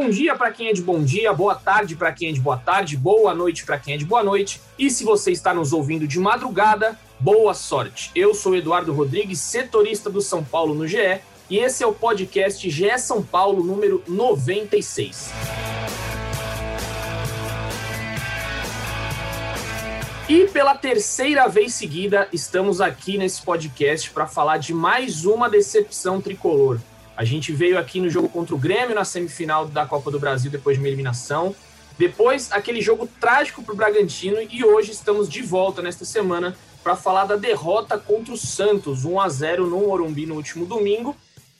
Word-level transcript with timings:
Bom 0.00 0.10
dia 0.10 0.36
para 0.36 0.52
quem 0.52 0.68
é 0.68 0.72
de 0.72 0.80
bom 0.80 1.02
dia, 1.02 1.32
boa 1.32 1.56
tarde 1.56 1.96
para 1.96 2.12
quem 2.12 2.28
é 2.28 2.32
de 2.32 2.38
boa 2.38 2.56
tarde, 2.56 2.96
boa 2.96 3.34
noite 3.34 3.66
para 3.66 3.80
quem 3.80 3.94
é 3.94 3.96
de 3.96 4.04
boa 4.04 4.22
noite. 4.22 4.60
E 4.78 4.88
se 4.88 5.02
você 5.02 5.32
está 5.32 5.52
nos 5.52 5.72
ouvindo 5.72 6.06
de 6.06 6.20
madrugada, 6.20 6.96
boa 7.18 7.52
sorte. 7.52 8.12
Eu 8.14 8.32
sou 8.32 8.54
Eduardo 8.54 8.92
Rodrigues, 8.92 9.40
setorista 9.40 10.08
do 10.08 10.22
São 10.22 10.44
Paulo 10.44 10.72
no 10.72 10.86
GE, 10.86 11.20
e 11.50 11.58
esse 11.58 11.82
é 11.82 11.86
o 11.86 11.92
podcast 11.92 12.70
GE 12.70 12.96
São 12.96 13.24
Paulo 13.24 13.64
número 13.64 14.00
96. 14.06 15.32
E 20.28 20.44
pela 20.44 20.76
terceira 20.76 21.48
vez 21.48 21.74
seguida, 21.74 22.28
estamos 22.32 22.80
aqui 22.80 23.18
nesse 23.18 23.42
podcast 23.42 24.12
para 24.12 24.28
falar 24.28 24.58
de 24.58 24.72
mais 24.72 25.24
uma 25.24 25.50
decepção 25.50 26.20
tricolor. 26.20 26.78
A 27.18 27.24
gente 27.24 27.50
veio 27.50 27.76
aqui 27.76 28.00
no 28.00 28.08
jogo 28.08 28.28
contra 28.28 28.54
o 28.54 28.58
Grêmio 28.58 28.94
na 28.94 29.04
semifinal 29.04 29.66
da 29.66 29.84
Copa 29.84 30.08
do 30.08 30.20
Brasil 30.20 30.52
depois 30.52 30.76
de 30.76 30.80
uma 30.80 30.86
eliminação. 30.86 31.52
Depois, 31.98 32.52
aquele 32.52 32.80
jogo 32.80 33.08
trágico 33.20 33.60
para 33.60 33.74
o 33.74 33.76
Bragantino 33.76 34.36
e 34.40 34.64
hoje 34.64 34.92
estamos 34.92 35.28
de 35.28 35.42
volta 35.42 35.82
nesta 35.82 36.04
semana 36.04 36.56
para 36.80 36.94
falar 36.94 37.24
da 37.24 37.34
derrota 37.34 37.98
contra 37.98 38.32
o 38.32 38.36
Santos, 38.36 39.04
1 39.04 39.20
a 39.20 39.28
0 39.28 39.66
no 39.66 39.80
Morumbi 39.80 40.26
no 40.26 40.36
último 40.36 40.64
domingo, 40.64 41.16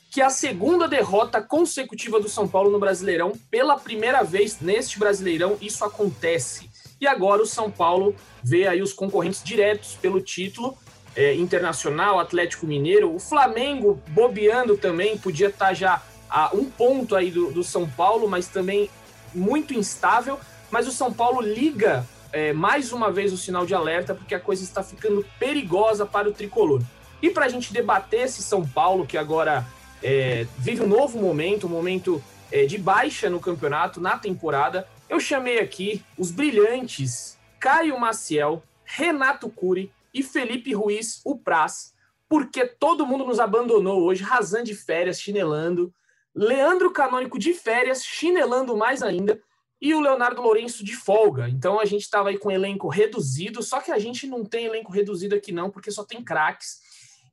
que 0.09 0.21
é 0.21 0.23
a 0.23 0.29
segunda 0.29 0.87
derrota 0.87 1.41
consecutiva 1.41 2.21
do 2.21 2.29
São 2.29 2.47
Paulo 2.47 2.71
no 2.71 2.79
Brasileirão. 2.79 3.33
Pela 3.51 3.77
primeira 3.77 4.23
vez 4.23 4.61
neste 4.61 4.97
Brasileirão, 4.97 5.57
isso 5.59 5.83
acontece. 5.83 6.69
E 7.01 7.05
agora 7.05 7.41
o 7.41 7.45
São 7.45 7.69
Paulo 7.69 8.15
vê 8.41 8.65
aí 8.65 8.81
os 8.81 8.93
concorrentes 8.93 9.43
diretos 9.43 9.97
pelo 10.01 10.21
título 10.21 10.77
é, 11.15 11.33
internacional, 11.35 12.19
Atlético 12.19 12.65
Mineiro, 12.65 13.13
o 13.13 13.19
Flamengo 13.19 14.01
bobeando 14.09 14.77
também, 14.77 15.17
podia 15.17 15.47
estar 15.47 15.73
já 15.73 16.01
a 16.29 16.51
um 16.53 16.65
ponto 16.65 17.15
aí 17.15 17.31
do, 17.31 17.51
do 17.51 17.63
São 17.63 17.89
Paulo, 17.89 18.27
mas 18.29 18.47
também 18.47 18.89
muito 19.33 19.73
instável. 19.73 20.39
Mas 20.69 20.87
o 20.87 20.91
São 20.91 21.11
Paulo 21.11 21.41
liga 21.41 22.05
é, 22.31 22.53
mais 22.53 22.91
uma 22.91 23.11
vez 23.11 23.33
o 23.33 23.37
sinal 23.37 23.65
de 23.65 23.73
alerta, 23.73 24.13
porque 24.13 24.35
a 24.35 24.39
coisa 24.39 24.63
está 24.63 24.83
ficando 24.83 25.25
perigosa 25.39 26.05
para 26.05 26.29
o 26.29 26.31
tricolor. 26.31 26.81
E 27.21 27.29
para 27.29 27.45
a 27.45 27.49
gente 27.49 27.73
debater 27.73 28.21
esse 28.21 28.41
São 28.43 28.65
Paulo, 28.65 29.05
que 29.05 29.17
agora 29.17 29.65
é, 30.01 30.45
vive 30.57 30.83
um 30.83 30.87
novo 30.87 31.19
momento, 31.19 31.67
um 31.67 31.69
momento 31.69 32.23
é, 32.51 32.65
de 32.65 32.77
baixa 32.77 33.29
no 33.29 33.39
campeonato, 33.39 33.99
na 33.99 34.17
temporada, 34.17 34.87
eu 35.09 35.19
chamei 35.19 35.59
aqui 35.59 36.03
os 36.17 36.31
brilhantes 36.31 37.37
Caio 37.59 37.99
Maciel, 37.99 38.63
Renato 38.85 39.49
Cury 39.49 39.91
e 40.13 40.23
Felipe 40.23 40.73
Ruiz, 40.73 41.21
o 41.25 41.37
Praz, 41.37 41.93
porque 42.27 42.65
todo 42.65 43.05
mundo 43.05 43.25
nos 43.25 43.39
abandonou 43.39 44.03
hoje, 44.03 44.23
Razan 44.23 44.63
de 44.63 44.75
férias, 44.75 45.19
chinelando, 45.19 45.93
Leandro 46.33 46.91
Canônico 46.91 47.39
de 47.39 47.53
férias, 47.53 48.03
chinelando 48.03 48.77
mais 48.77 49.01
ainda, 49.01 49.41
e 49.81 49.93
o 49.95 49.99
Leonardo 49.99 50.41
Lourenço 50.41 50.83
de 50.83 50.95
folga. 50.95 51.49
Então 51.49 51.79
a 51.79 51.85
gente 51.85 52.01
estava 52.01 52.29
aí 52.29 52.37
com 52.37 52.51
elenco 52.51 52.87
reduzido, 52.87 53.63
só 53.63 53.79
que 53.79 53.91
a 53.91 53.97
gente 53.97 54.27
não 54.27 54.43
tem 54.43 54.65
elenco 54.65 54.91
reduzido 54.91 55.35
aqui 55.35 55.51
não, 55.51 55.69
porque 55.69 55.89
só 55.89 56.03
tem 56.03 56.23
craques. 56.23 56.81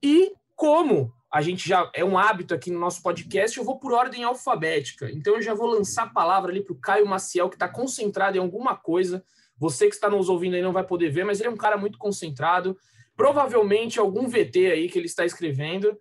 E 0.02 0.32
como 0.54 1.12
a 1.30 1.42
gente 1.42 1.68
já 1.68 1.90
é 1.92 2.04
um 2.04 2.16
hábito 2.16 2.54
aqui 2.54 2.70
no 2.70 2.78
nosso 2.78 3.02
podcast, 3.02 3.58
eu 3.58 3.64
vou 3.64 3.78
por 3.78 3.92
ordem 3.92 4.24
alfabética. 4.24 5.10
Então 5.10 5.34
eu 5.34 5.42
já 5.42 5.52
vou 5.52 5.66
lançar 5.66 6.04
a 6.04 6.08
palavra 6.10 6.50
ali 6.50 6.62
para 6.62 6.72
o 6.72 6.80
Caio 6.80 7.06
Maciel, 7.06 7.48
que 7.48 7.56
está 7.56 7.68
concentrado 7.68 8.36
em 8.36 8.40
alguma 8.40 8.76
coisa. 8.76 9.24
Você 9.58 9.88
que 9.88 9.94
está 9.94 10.10
nos 10.10 10.28
ouvindo 10.28 10.54
aí 10.54 10.62
não 10.62 10.72
vai 10.72 10.84
poder 10.84 11.10
ver, 11.10 11.24
mas 11.24 11.40
ele 11.40 11.48
é 11.48 11.52
um 11.52 11.56
cara 11.56 11.76
muito 11.76 11.98
concentrado. 11.98 12.76
Provavelmente 13.16 13.98
algum 13.98 14.28
VT 14.28 14.70
aí 14.70 14.88
que 14.88 14.98
ele 14.98 15.06
está 15.06 15.24
escrevendo. 15.24 15.98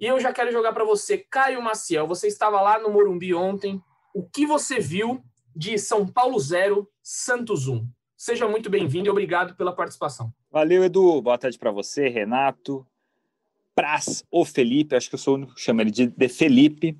E 0.00 0.06
eu 0.06 0.18
já 0.20 0.32
quero 0.32 0.50
jogar 0.50 0.72
para 0.72 0.84
você, 0.84 1.18
Caio 1.18 1.62
Maciel. 1.62 2.06
Você 2.06 2.26
estava 2.26 2.60
lá 2.60 2.78
no 2.78 2.90
Morumbi 2.90 3.34
ontem. 3.34 3.80
O 4.14 4.22
que 4.22 4.46
você 4.46 4.78
viu 4.78 5.22
de 5.54 5.78
São 5.78 6.06
Paulo 6.06 6.38
0, 6.38 6.88
Santos 7.02 7.68
1? 7.68 7.86
Seja 8.16 8.48
muito 8.48 8.70
bem-vindo 8.70 9.08
e 9.08 9.10
obrigado 9.10 9.54
pela 9.56 9.74
participação. 9.74 10.32
Valeu, 10.50 10.82
Edu. 10.82 11.20
Boa 11.20 11.36
tarde 11.36 11.58
para 11.58 11.70
você, 11.70 12.08
Renato. 12.08 12.86
Praz, 13.74 14.24
o 14.30 14.42
Felipe, 14.42 14.96
acho 14.96 15.10
que 15.10 15.16
eu 15.16 15.18
sou 15.18 15.34
o 15.34 15.36
único 15.36 15.54
que 15.54 15.60
chama 15.60 15.82
ele 15.82 15.90
de, 15.90 16.06
de 16.06 16.28
Felipe. 16.28 16.98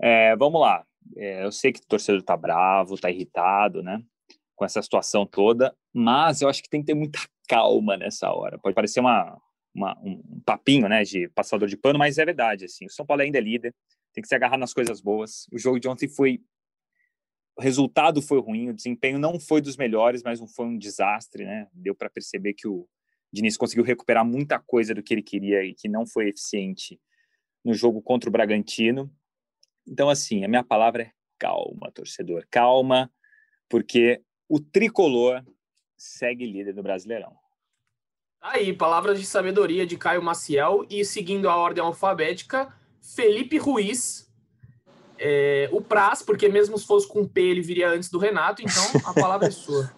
É, 0.00 0.34
vamos 0.34 0.60
lá. 0.60 0.84
É, 1.16 1.44
eu 1.44 1.52
sei 1.52 1.72
que 1.72 1.78
o 1.78 1.86
torcedor 1.86 2.20
tá 2.22 2.36
bravo, 2.36 2.98
tá 2.98 3.08
irritado, 3.08 3.80
né? 3.80 4.02
Com 4.60 4.66
essa 4.66 4.82
situação 4.82 5.24
toda, 5.24 5.74
mas 5.90 6.42
eu 6.42 6.48
acho 6.50 6.62
que 6.62 6.68
tem 6.68 6.80
que 6.80 6.88
ter 6.88 6.94
muita 6.94 7.18
calma 7.48 7.96
nessa 7.96 8.30
hora. 8.30 8.58
Pode 8.58 8.74
parecer 8.74 9.00
uma, 9.00 9.40
uma, 9.74 9.98
um 10.02 10.42
papinho, 10.44 10.86
né, 10.86 11.02
de 11.02 11.30
passador 11.30 11.66
de 11.66 11.78
pano, 11.78 11.98
mas 11.98 12.18
é 12.18 12.24
verdade, 12.26 12.66
assim. 12.66 12.84
O 12.84 12.90
São 12.90 13.06
Paulo 13.06 13.22
ainda 13.22 13.38
é 13.38 13.40
líder, 13.40 13.74
tem 14.12 14.20
que 14.20 14.28
se 14.28 14.34
agarrar 14.34 14.58
nas 14.58 14.74
coisas 14.74 15.00
boas. 15.00 15.46
O 15.50 15.58
jogo 15.58 15.80
de 15.80 15.88
ontem 15.88 16.06
foi 16.06 16.42
o 17.56 17.62
resultado 17.62 18.20
foi 18.20 18.38
ruim, 18.38 18.68
o 18.68 18.74
desempenho 18.74 19.18
não 19.18 19.40
foi 19.40 19.62
dos 19.62 19.78
melhores, 19.78 20.22
mas 20.22 20.40
não 20.40 20.46
foi 20.46 20.66
um 20.66 20.76
desastre, 20.76 21.44
né? 21.44 21.66
Deu 21.72 21.94
para 21.94 22.10
perceber 22.10 22.52
que 22.52 22.68
o 22.68 22.86
Diniz 23.32 23.56
conseguiu 23.56 23.84
recuperar 23.84 24.24
muita 24.26 24.58
coisa 24.58 24.94
do 24.94 25.02
que 25.02 25.14
ele 25.14 25.22
queria 25.22 25.64
e 25.64 25.74
que 25.74 25.88
não 25.88 26.06
foi 26.06 26.28
eficiente 26.28 27.00
no 27.64 27.72
jogo 27.72 28.02
contra 28.02 28.28
o 28.28 28.32
Bragantino. 28.32 29.10
Então, 29.86 30.08
assim, 30.08 30.44
a 30.44 30.48
minha 30.48 30.64
palavra 30.64 31.04
é 31.04 31.12
calma, 31.38 31.90
torcedor, 31.92 32.46
calma, 32.50 33.10
porque 33.68 34.22
o 34.50 34.58
tricolor 34.58 35.44
segue 35.96 36.44
líder 36.44 36.74
do 36.74 36.82
Brasileirão. 36.82 37.32
Tá 38.40 38.50
aí, 38.54 38.72
palavras 38.72 39.20
de 39.20 39.24
sabedoria 39.24 39.86
de 39.86 39.96
Caio 39.96 40.20
Maciel 40.20 40.84
e 40.90 41.04
seguindo 41.04 41.48
a 41.48 41.54
ordem 41.54 41.84
alfabética, 41.84 42.74
Felipe 43.00 43.58
Ruiz, 43.58 44.28
é, 45.16 45.68
o 45.70 45.80
Praz, 45.80 46.20
porque 46.20 46.48
mesmo 46.48 46.76
se 46.76 46.84
fosse 46.84 47.06
com 47.06 47.28
P 47.28 47.40
ele 47.42 47.60
viria 47.60 47.90
antes 47.90 48.10
do 48.10 48.18
Renato, 48.18 48.60
então 48.60 48.82
a 49.04 49.14
palavra 49.14 49.46
é 49.46 49.50
sua. 49.52 49.92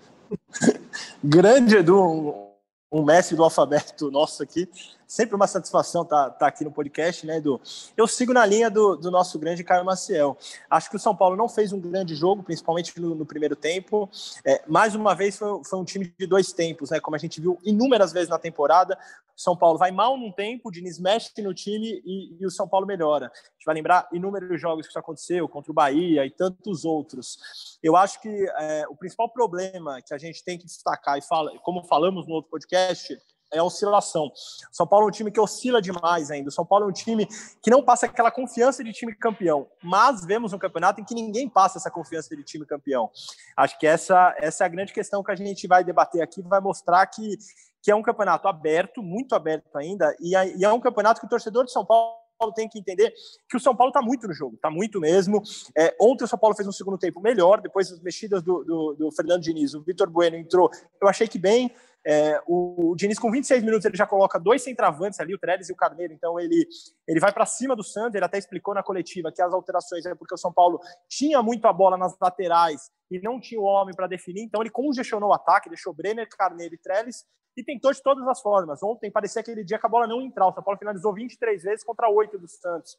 Grande 1.25 1.77
Edu, 1.77 2.52
um 2.93 3.03
mestre 3.03 3.35
do 3.35 3.43
alfabeto 3.43 4.11
nosso 4.11 4.43
aqui. 4.43 4.69
Sempre 5.07 5.35
uma 5.35 5.47
satisfação 5.47 6.03
estar 6.03 6.25
tá, 6.25 6.31
tá 6.31 6.47
aqui 6.47 6.65
no 6.65 6.71
podcast, 6.71 7.27
né, 7.27 7.39
Edu? 7.39 7.61
Eu 7.97 8.07
sigo 8.07 8.33
na 8.33 8.47
linha 8.47 8.71
do, 8.71 8.97
do, 8.97 9.11
nosso 9.11 9.39
grande 9.39 9.65
Caio 9.65 9.85
Maciel. 9.85 10.37
Acho 10.71 10.89
que 10.89 10.97
o 10.97 10.99
São 10.99 11.15
Paulo 11.15 11.37
não 11.37 11.49
fez 11.49 11.73
um 11.73 11.81
grande 11.81 12.15
jogo, 12.15 12.43
principalmente 12.43 12.99
no, 13.01 13.15
no 13.15 13.27
primeiro 13.27 13.57
tempo. 13.57 14.09
É, 14.45 14.63
mais 14.67 14.95
uma 14.95 15.15
vez, 15.15 15.37
foi, 15.37 15.63
foi, 15.65 15.79
um 15.79 15.85
time 15.85 16.13
de 16.19 16.27
dois 16.27 16.53
tempos, 16.53 16.91
né? 16.91 17.01
Como 17.01 17.15
a 17.15 17.19
gente 17.19 17.41
viu 17.41 17.59
inúmeras 17.63 18.13
vezes 18.13 18.29
na 18.29 18.39
temporada. 18.39 18.99
O 19.43 19.45
São 19.45 19.57
Paulo 19.57 19.77
vai 19.77 19.91
mal 19.91 20.17
num 20.17 20.31
tempo, 20.31 20.69
o 20.69 20.71
Diniz 20.71 21.01
mexe 21.01 21.43
no 21.43 21.53
time 21.53 22.01
e, 22.07 22.37
e 22.41 22.47
o 22.47 22.51
São 22.51 22.69
Paulo 22.69 22.87
melhora. 22.87 23.27
A 23.27 23.53
gente 23.55 23.67
vai 23.67 23.75
lembrar 23.75 24.09
inúmeros 24.13 24.61
jogos 24.61 24.87
que 24.87 24.91
isso 24.91 24.99
aconteceu, 25.01 25.49
contra 25.49 25.73
o 25.73 25.75
Bahia 25.75 26.25
e 26.25 26.31
tantos 26.31 26.85
outros. 26.85 27.79
Eu 27.83 27.97
acho 27.97 28.21
que 28.21 28.29
é, 28.29 28.87
o 28.89 28.95
principal 28.95 29.29
problema 29.29 30.01
que 30.01 30.15
a 30.15 30.19
gente 30.19 30.45
tem 30.45 30.57
que 30.57 30.65
destacar, 30.65 31.19
e 31.19 31.23
fala, 31.23 31.51
como 31.59 31.83
falamos 31.83 32.29
no 32.29 32.35
outro 32.35 32.53
podcast, 32.53 33.19
é 33.53 33.59
a 33.59 33.65
oscilação. 33.65 34.33
São 34.71 34.87
Paulo 34.87 35.07
é 35.07 35.09
um 35.09 35.13
time 35.13 35.31
que 35.31 35.41
oscila 35.41 35.83
demais 35.83 36.31
ainda. 36.31 36.49
O 36.49 36.53
São 36.53 36.65
Paulo 36.65 36.87
é 36.87 36.89
um 36.89 36.93
time 36.93 37.27
que 37.61 37.71
não 37.71 37.83
passa 37.83 38.07
aquela 38.07 38.31
confiança 38.31 38.83
de 38.83 38.93
time 38.93 39.13
campeão, 39.13 39.69
mas 39.83 40.25
vemos 40.25 40.53
um 40.53 40.59
campeonato 40.59 41.01
em 41.01 41.05
que 41.05 41.15
ninguém 41.15 41.49
passa 41.49 41.79
essa 41.79 41.91
confiança 41.91 42.35
de 42.35 42.45
time 42.45 42.65
campeão. 42.65 43.11
Acho 43.57 43.79
que 43.79 43.89
essa, 43.89 44.35
essa 44.39 44.63
é 44.63 44.67
a 44.67 44.71
grande 44.71 44.93
questão 44.93 45.23
que 45.23 45.33
a 45.33 45.35
gente 45.35 45.67
vai 45.67 45.83
debater 45.83 46.23
aqui, 46.23 46.41
vai 46.43 46.61
mostrar 46.61 47.05
que, 47.07 47.37
que 47.83 47.91
é 47.91 47.95
um 47.95 48.03
campeonato 48.03 48.47
aberto, 48.47 49.03
muito 49.03 49.35
aberto 49.35 49.77
ainda, 49.77 50.15
e 50.21 50.35
é, 50.37 50.73
um 50.73 50.81
campeonato 50.81 51.21
que 51.21 51.27
o 51.27 51.31
torcedor 51.31 51.65
de 51.65 51.73
São 51.73 51.85
Paulo 51.85 52.15
tem 52.55 52.69
que 52.69 52.79
entender 52.79 53.13
que 53.49 53.57
o 53.57 53.61
São 53.61 53.75
Paulo 53.75 53.91
está 53.91 54.01
muito 54.01 54.27
no 54.27 54.33
jogo, 54.33 54.57
está 54.57 54.71
muito 54.71 54.99
mesmo. 54.99 55.43
É, 55.77 55.95
ontem 56.01 56.25
o 56.25 56.29
São 56.29 56.39
Paulo 56.39 56.57
fez 56.57 56.67
um 56.67 56.73
segundo 56.73 56.99
tempo 56.99 57.21
melhor, 57.21 57.61
depois 57.61 57.91
das 57.91 58.01
mexidas 58.01 58.43
do, 58.43 58.65
do, 58.65 58.95
do 58.95 59.13
Fernando 59.13 59.43
Diniz, 59.43 59.75
o 59.75 59.83
Vitor 59.83 60.09
Bueno 60.09 60.37
entrou, 60.37 60.71
eu 61.01 61.09
achei 61.09 61.29
que 61.29 61.39
bem, 61.39 61.71
É, 62.05 62.43
o, 62.47 62.91
o 62.91 62.97
Diniz, 62.97 63.19
com 63.19 63.31
26 63.31 63.63
minutos, 63.63 63.85
ele 63.85 63.97
já 63.97 64.07
coloca 64.07 64.39
dois 64.39 64.63
centravantes 64.63 65.21
ali, 65.21 65.35
o 65.35 65.39
Trellis 65.39 65.69
e 65.69 65.73
o 65.73 65.77
Carneiro. 65.77 66.13
Então, 66.13 66.39
ele, 66.39 66.67
ele 67.07 67.21
vai 67.21 67.33
para 67.33 67.47
cima 67.47 67.77
do 67.77 67.85
Santos. 67.85 68.15
Ele 68.15 68.25
até 68.25 68.39
explicou 68.39 68.75
na 68.75 68.83
coletiva 68.83 69.31
que 69.33 69.41
as 69.41 69.53
alterações 69.53 70.05
é 70.05 70.15
porque 70.15 70.35
o 70.35 70.39
São 70.39 70.53
Paulo 70.53 70.81
tinha 71.09 71.43
muito 71.43 71.67
a 71.67 71.73
bola 71.73 71.97
nas 71.97 72.17
laterais 72.21 72.91
e 73.11 73.21
não 73.21 73.41
tinha 73.41 73.61
o 73.61 73.65
homem 73.65 73.95
para 73.95 74.07
definir. 74.07 74.43
Então, 74.43 74.61
ele 74.61 74.71
congestionou 74.71 75.31
o 75.31 75.35
ataque, 75.35 75.69
deixou 75.69 75.95
Brenner, 75.95 76.29
Carneiro 76.29 76.75
e 76.75 76.79
Trellis 76.79 77.25
e 77.57 77.63
tentou 77.63 77.93
de 77.93 78.03
todas 78.03 78.27
as 78.27 78.41
formas. 78.41 78.83
Ontem 78.83 79.11
parecia 79.11 79.41
aquele 79.41 79.63
dia 79.63 79.79
que 79.79 79.87
a 79.87 79.89
bola 79.89 80.07
não 80.07 80.23
entrar. 80.23 80.49
O 80.49 80.53
São 80.53 80.63
Paulo 80.63 80.79
finalizou 80.79 81.15
23 81.15 81.63
vezes 81.63 81.85
contra 81.85 82.09
8 82.09 82.39
do 82.39 82.49
Santos. 82.49 82.99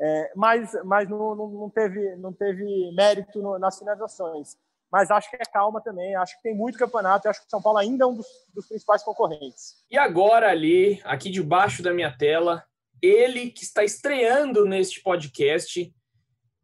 É, 0.00 0.32
mas 0.34 0.72
mas 0.84 1.08
não, 1.08 1.34
não, 1.34 1.48
não, 1.48 1.70
teve, 1.70 2.16
não 2.16 2.32
teve 2.32 2.90
mérito 2.92 3.42
no, 3.42 3.58
nas 3.58 3.78
finalizações 3.78 4.56
mas 4.90 5.10
acho 5.10 5.30
que 5.30 5.36
é 5.36 5.44
calma 5.52 5.80
também. 5.80 6.14
Acho 6.16 6.36
que 6.36 6.42
tem 6.42 6.54
muito 6.54 6.78
campeonato 6.78 7.26
e 7.26 7.28
acho 7.28 7.40
que 7.40 7.46
o 7.46 7.50
São 7.50 7.62
Paulo 7.62 7.78
ainda 7.78 8.04
é 8.04 8.06
um 8.06 8.14
dos, 8.14 8.26
dos, 8.52 8.66
principais 8.66 9.02
concorrentes. 9.02 9.76
E 9.90 9.96
agora, 9.96 10.50
ali, 10.50 11.00
aqui 11.04 11.30
debaixo 11.30 11.82
da 11.82 11.94
minha 11.94 12.10
tela, 12.10 12.64
ele 13.00 13.50
que 13.50 13.62
está 13.62 13.84
estreando 13.84 14.64
neste 14.64 15.00
podcast, 15.00 15.94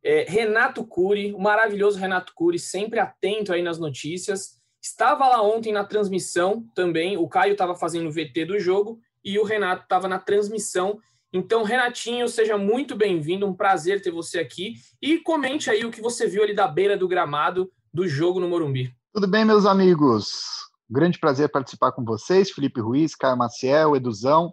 é 0.02 0.24
Renato 0.28 0.84
Cury, 0.84 1.32
o 1.32 1.38
maravilhoso 1.38 1.98
Renato 1.98 2.32
Cury, 2.34 2.58
sempre 2.58 2.98
atento 2.98 3.52
aí 3.52 3.62
nas 3.62 3.78
notícias. 3.78 4.56
Estava 4.82 5.28
lá 5.28 5.42
ontem 5.42 5.72
na 5.72 5.84
transmissão 5.84 6.64
também. 6.74 7.16
O 7.16 7.28
Caio 7.28 7.52
estava 7.52 7.74
fazendo 7.74 8.08
o 8.08 8.12
VT 8.12 8.44
do 8.44 8.58
jogo 8.58 9.00
e 9.24 9.38
o 9.38 9.44
Renato 9.44 9.82
estava 9.82 10.06
na 10.06 10.18
transmissão. 10.18 10.98
Então, 11.32 11.64
Renatinho, 11.64 12.28
seja 12.28 12.56
muito 12.56 12.94
bem-vindo. 12.94 13.46
Um 13.46 13.54
prazer 13.54 14.00
ter 14.00 14.12
você 14.12 14.38
aqui. 14.38 14.74
E 15.02 15.18
comente 15.18 15.70
aí 15.70 15.84
o 15.84 15.90
que 15.90 16.00
você 16.00 16.28
viu 16.28 16.42
ali 16.42 16.54
da 16.54 16.68
beira 16.68 16.96
do 16.96 17.08
gramado 17.08 17.70
do 17.96 18.06
jogo 18.06 18.38
no 18.38 18.46
Morumbi. 18.46 18.94
Tudo 19.10 19.26
bem, 19.26 19.42
meus 19.42 19.64
amigos? 19.64 20.68
Grande 20.88 21.18
prazer 21.18 21.50
participar 21.50 21.92
com 21.92 22.04
vocês, 22.04 22.50
Felipe 22.50 22.78
Ruiz, 22.78 23.14
Caio 23.14 23.38
Maciel, 23.38 23.96
Eduzão. 23.96 24.52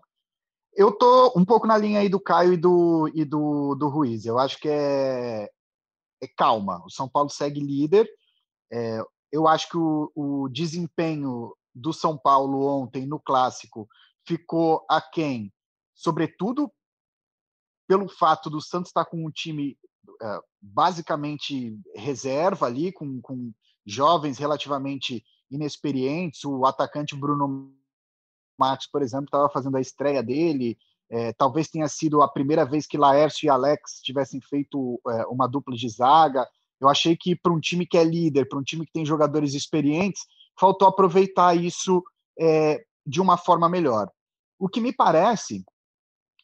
Eu 0.73 0.93
tô 0.93 1.33
um 1.35 1.43
pouco 1.43 1.67
na 1.67 1.77
linha 1.77 1.99
aí 1.99 2.07
do 2.07 2.21
Caio 2.21 2.53
e 2.53 2.57
do, 2.57 3.11
e 3.13 3.25
do, 3.25 3.75
do 3.75 3.89
Ruiz. 3.89 4.25
Eu 4.25 4.39
acho 4.39 4.57
que 4.61 4.69
é, 4.69 5.49
é 6.21 6.27
calma. 6.37 6.81
O 6.85 6.89
São 6.89 7.09
Paulo 7.09 7.29
segue 7.29 7.59
líder. 7.59 8.09
É, 8.71 9.01
eu 9.29 9.45
acho 9.45 9.67
que 9.67 9.77
o, 9.77 10.09
o 10.15 10.47
desempenho 10.47 11.53
do 11.75 11.91
São 11.91 12.17
Paulo 12.17 12.65
ontem 12.65 13.05
no 13.05 13.19
clássico 13.19 13.89
ficou 14.25 14.85
aquém, 14.89 15.51
sobretudo 15.93 16.71
pelo 17.89 18.07
fato 18.07 18.49
do 18.49 18.61
Santos 18.61 18.87
estar 18.87 19.03
com 19.03 19.25
um 19.25 19.29
time 19.29 19.77
basicamente 20.61 21.77
reserva 21.95 22.65
ali, 22.65 22.91
com, 22.91 23.21
com 23.21 23.51
jovens 23.85 24.37
relativamente 24.37 25.23
inexperientes. 25.49 26.43
O 26.45 26.65
atacante 26.65 27.15
Bruno 27.15 27.73
Matos, 28.57 28.87
por 28.87 29.01
exemplo, 29.01 29.25
estava 29.25 29.49
fazendo 29.49 29.77
a 29.77 29.81
estreia 29.81 30.23
dele. 30.23 30.77
É, 31.09 31.33
talvez 31.33 31.69
tenha 31.69 31.87
sido 31.87 32.21
a 32.21 32.27
primeira 32.27 32.65
vez 32.65 32.87
que 32.87 32.97
Laércio 32.97 33.45
e 33.45 33.49
Alex 33.49 33.99
tivessem 34.01 34.41
feito 34.41 34.99
é, 35.07 35.25
uma 35.27 35.47
dupla 35.47 35.75
de 35.75 35.87
zaga. 35.89 36.47
Eu 36.79 36.89
achei 36.89 37.15
que 37.15 37.35
para 37.35 37.53
um 37.53 37.59
time 37.59 37.85
que 37.85 37.97
é 37.97 38.03
líder, 38.03 38.47
para 38.47 38.57
um 38.57 38.63
time 38.63 38.85
que 38.85 38.91
tem 38.91 39.05
jogadores 39.05 39.53
experientes, 39.53 40.23
faltou 40.59 40.87
aproveitar 40.87 41.55
isso 41.55 42.03
é, 42.39 42.83
de 43.05 43.21
uma 43.21 43.37
forma 43.37 43.69
melhor. 43.69 44.09
O 44.57 44.67
que 44.67 44.81
me 44.81 44.93
parece 44.93 45.63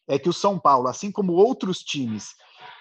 é 0.07 0.17
que 0.17 0.29
o 0.29 0.33
São 0.33 0.59
Paulo, 0.59 0.87
assim 0.87 1.11
como 1.11 1.33
outros 1.33 1.79
times 1.79 2.35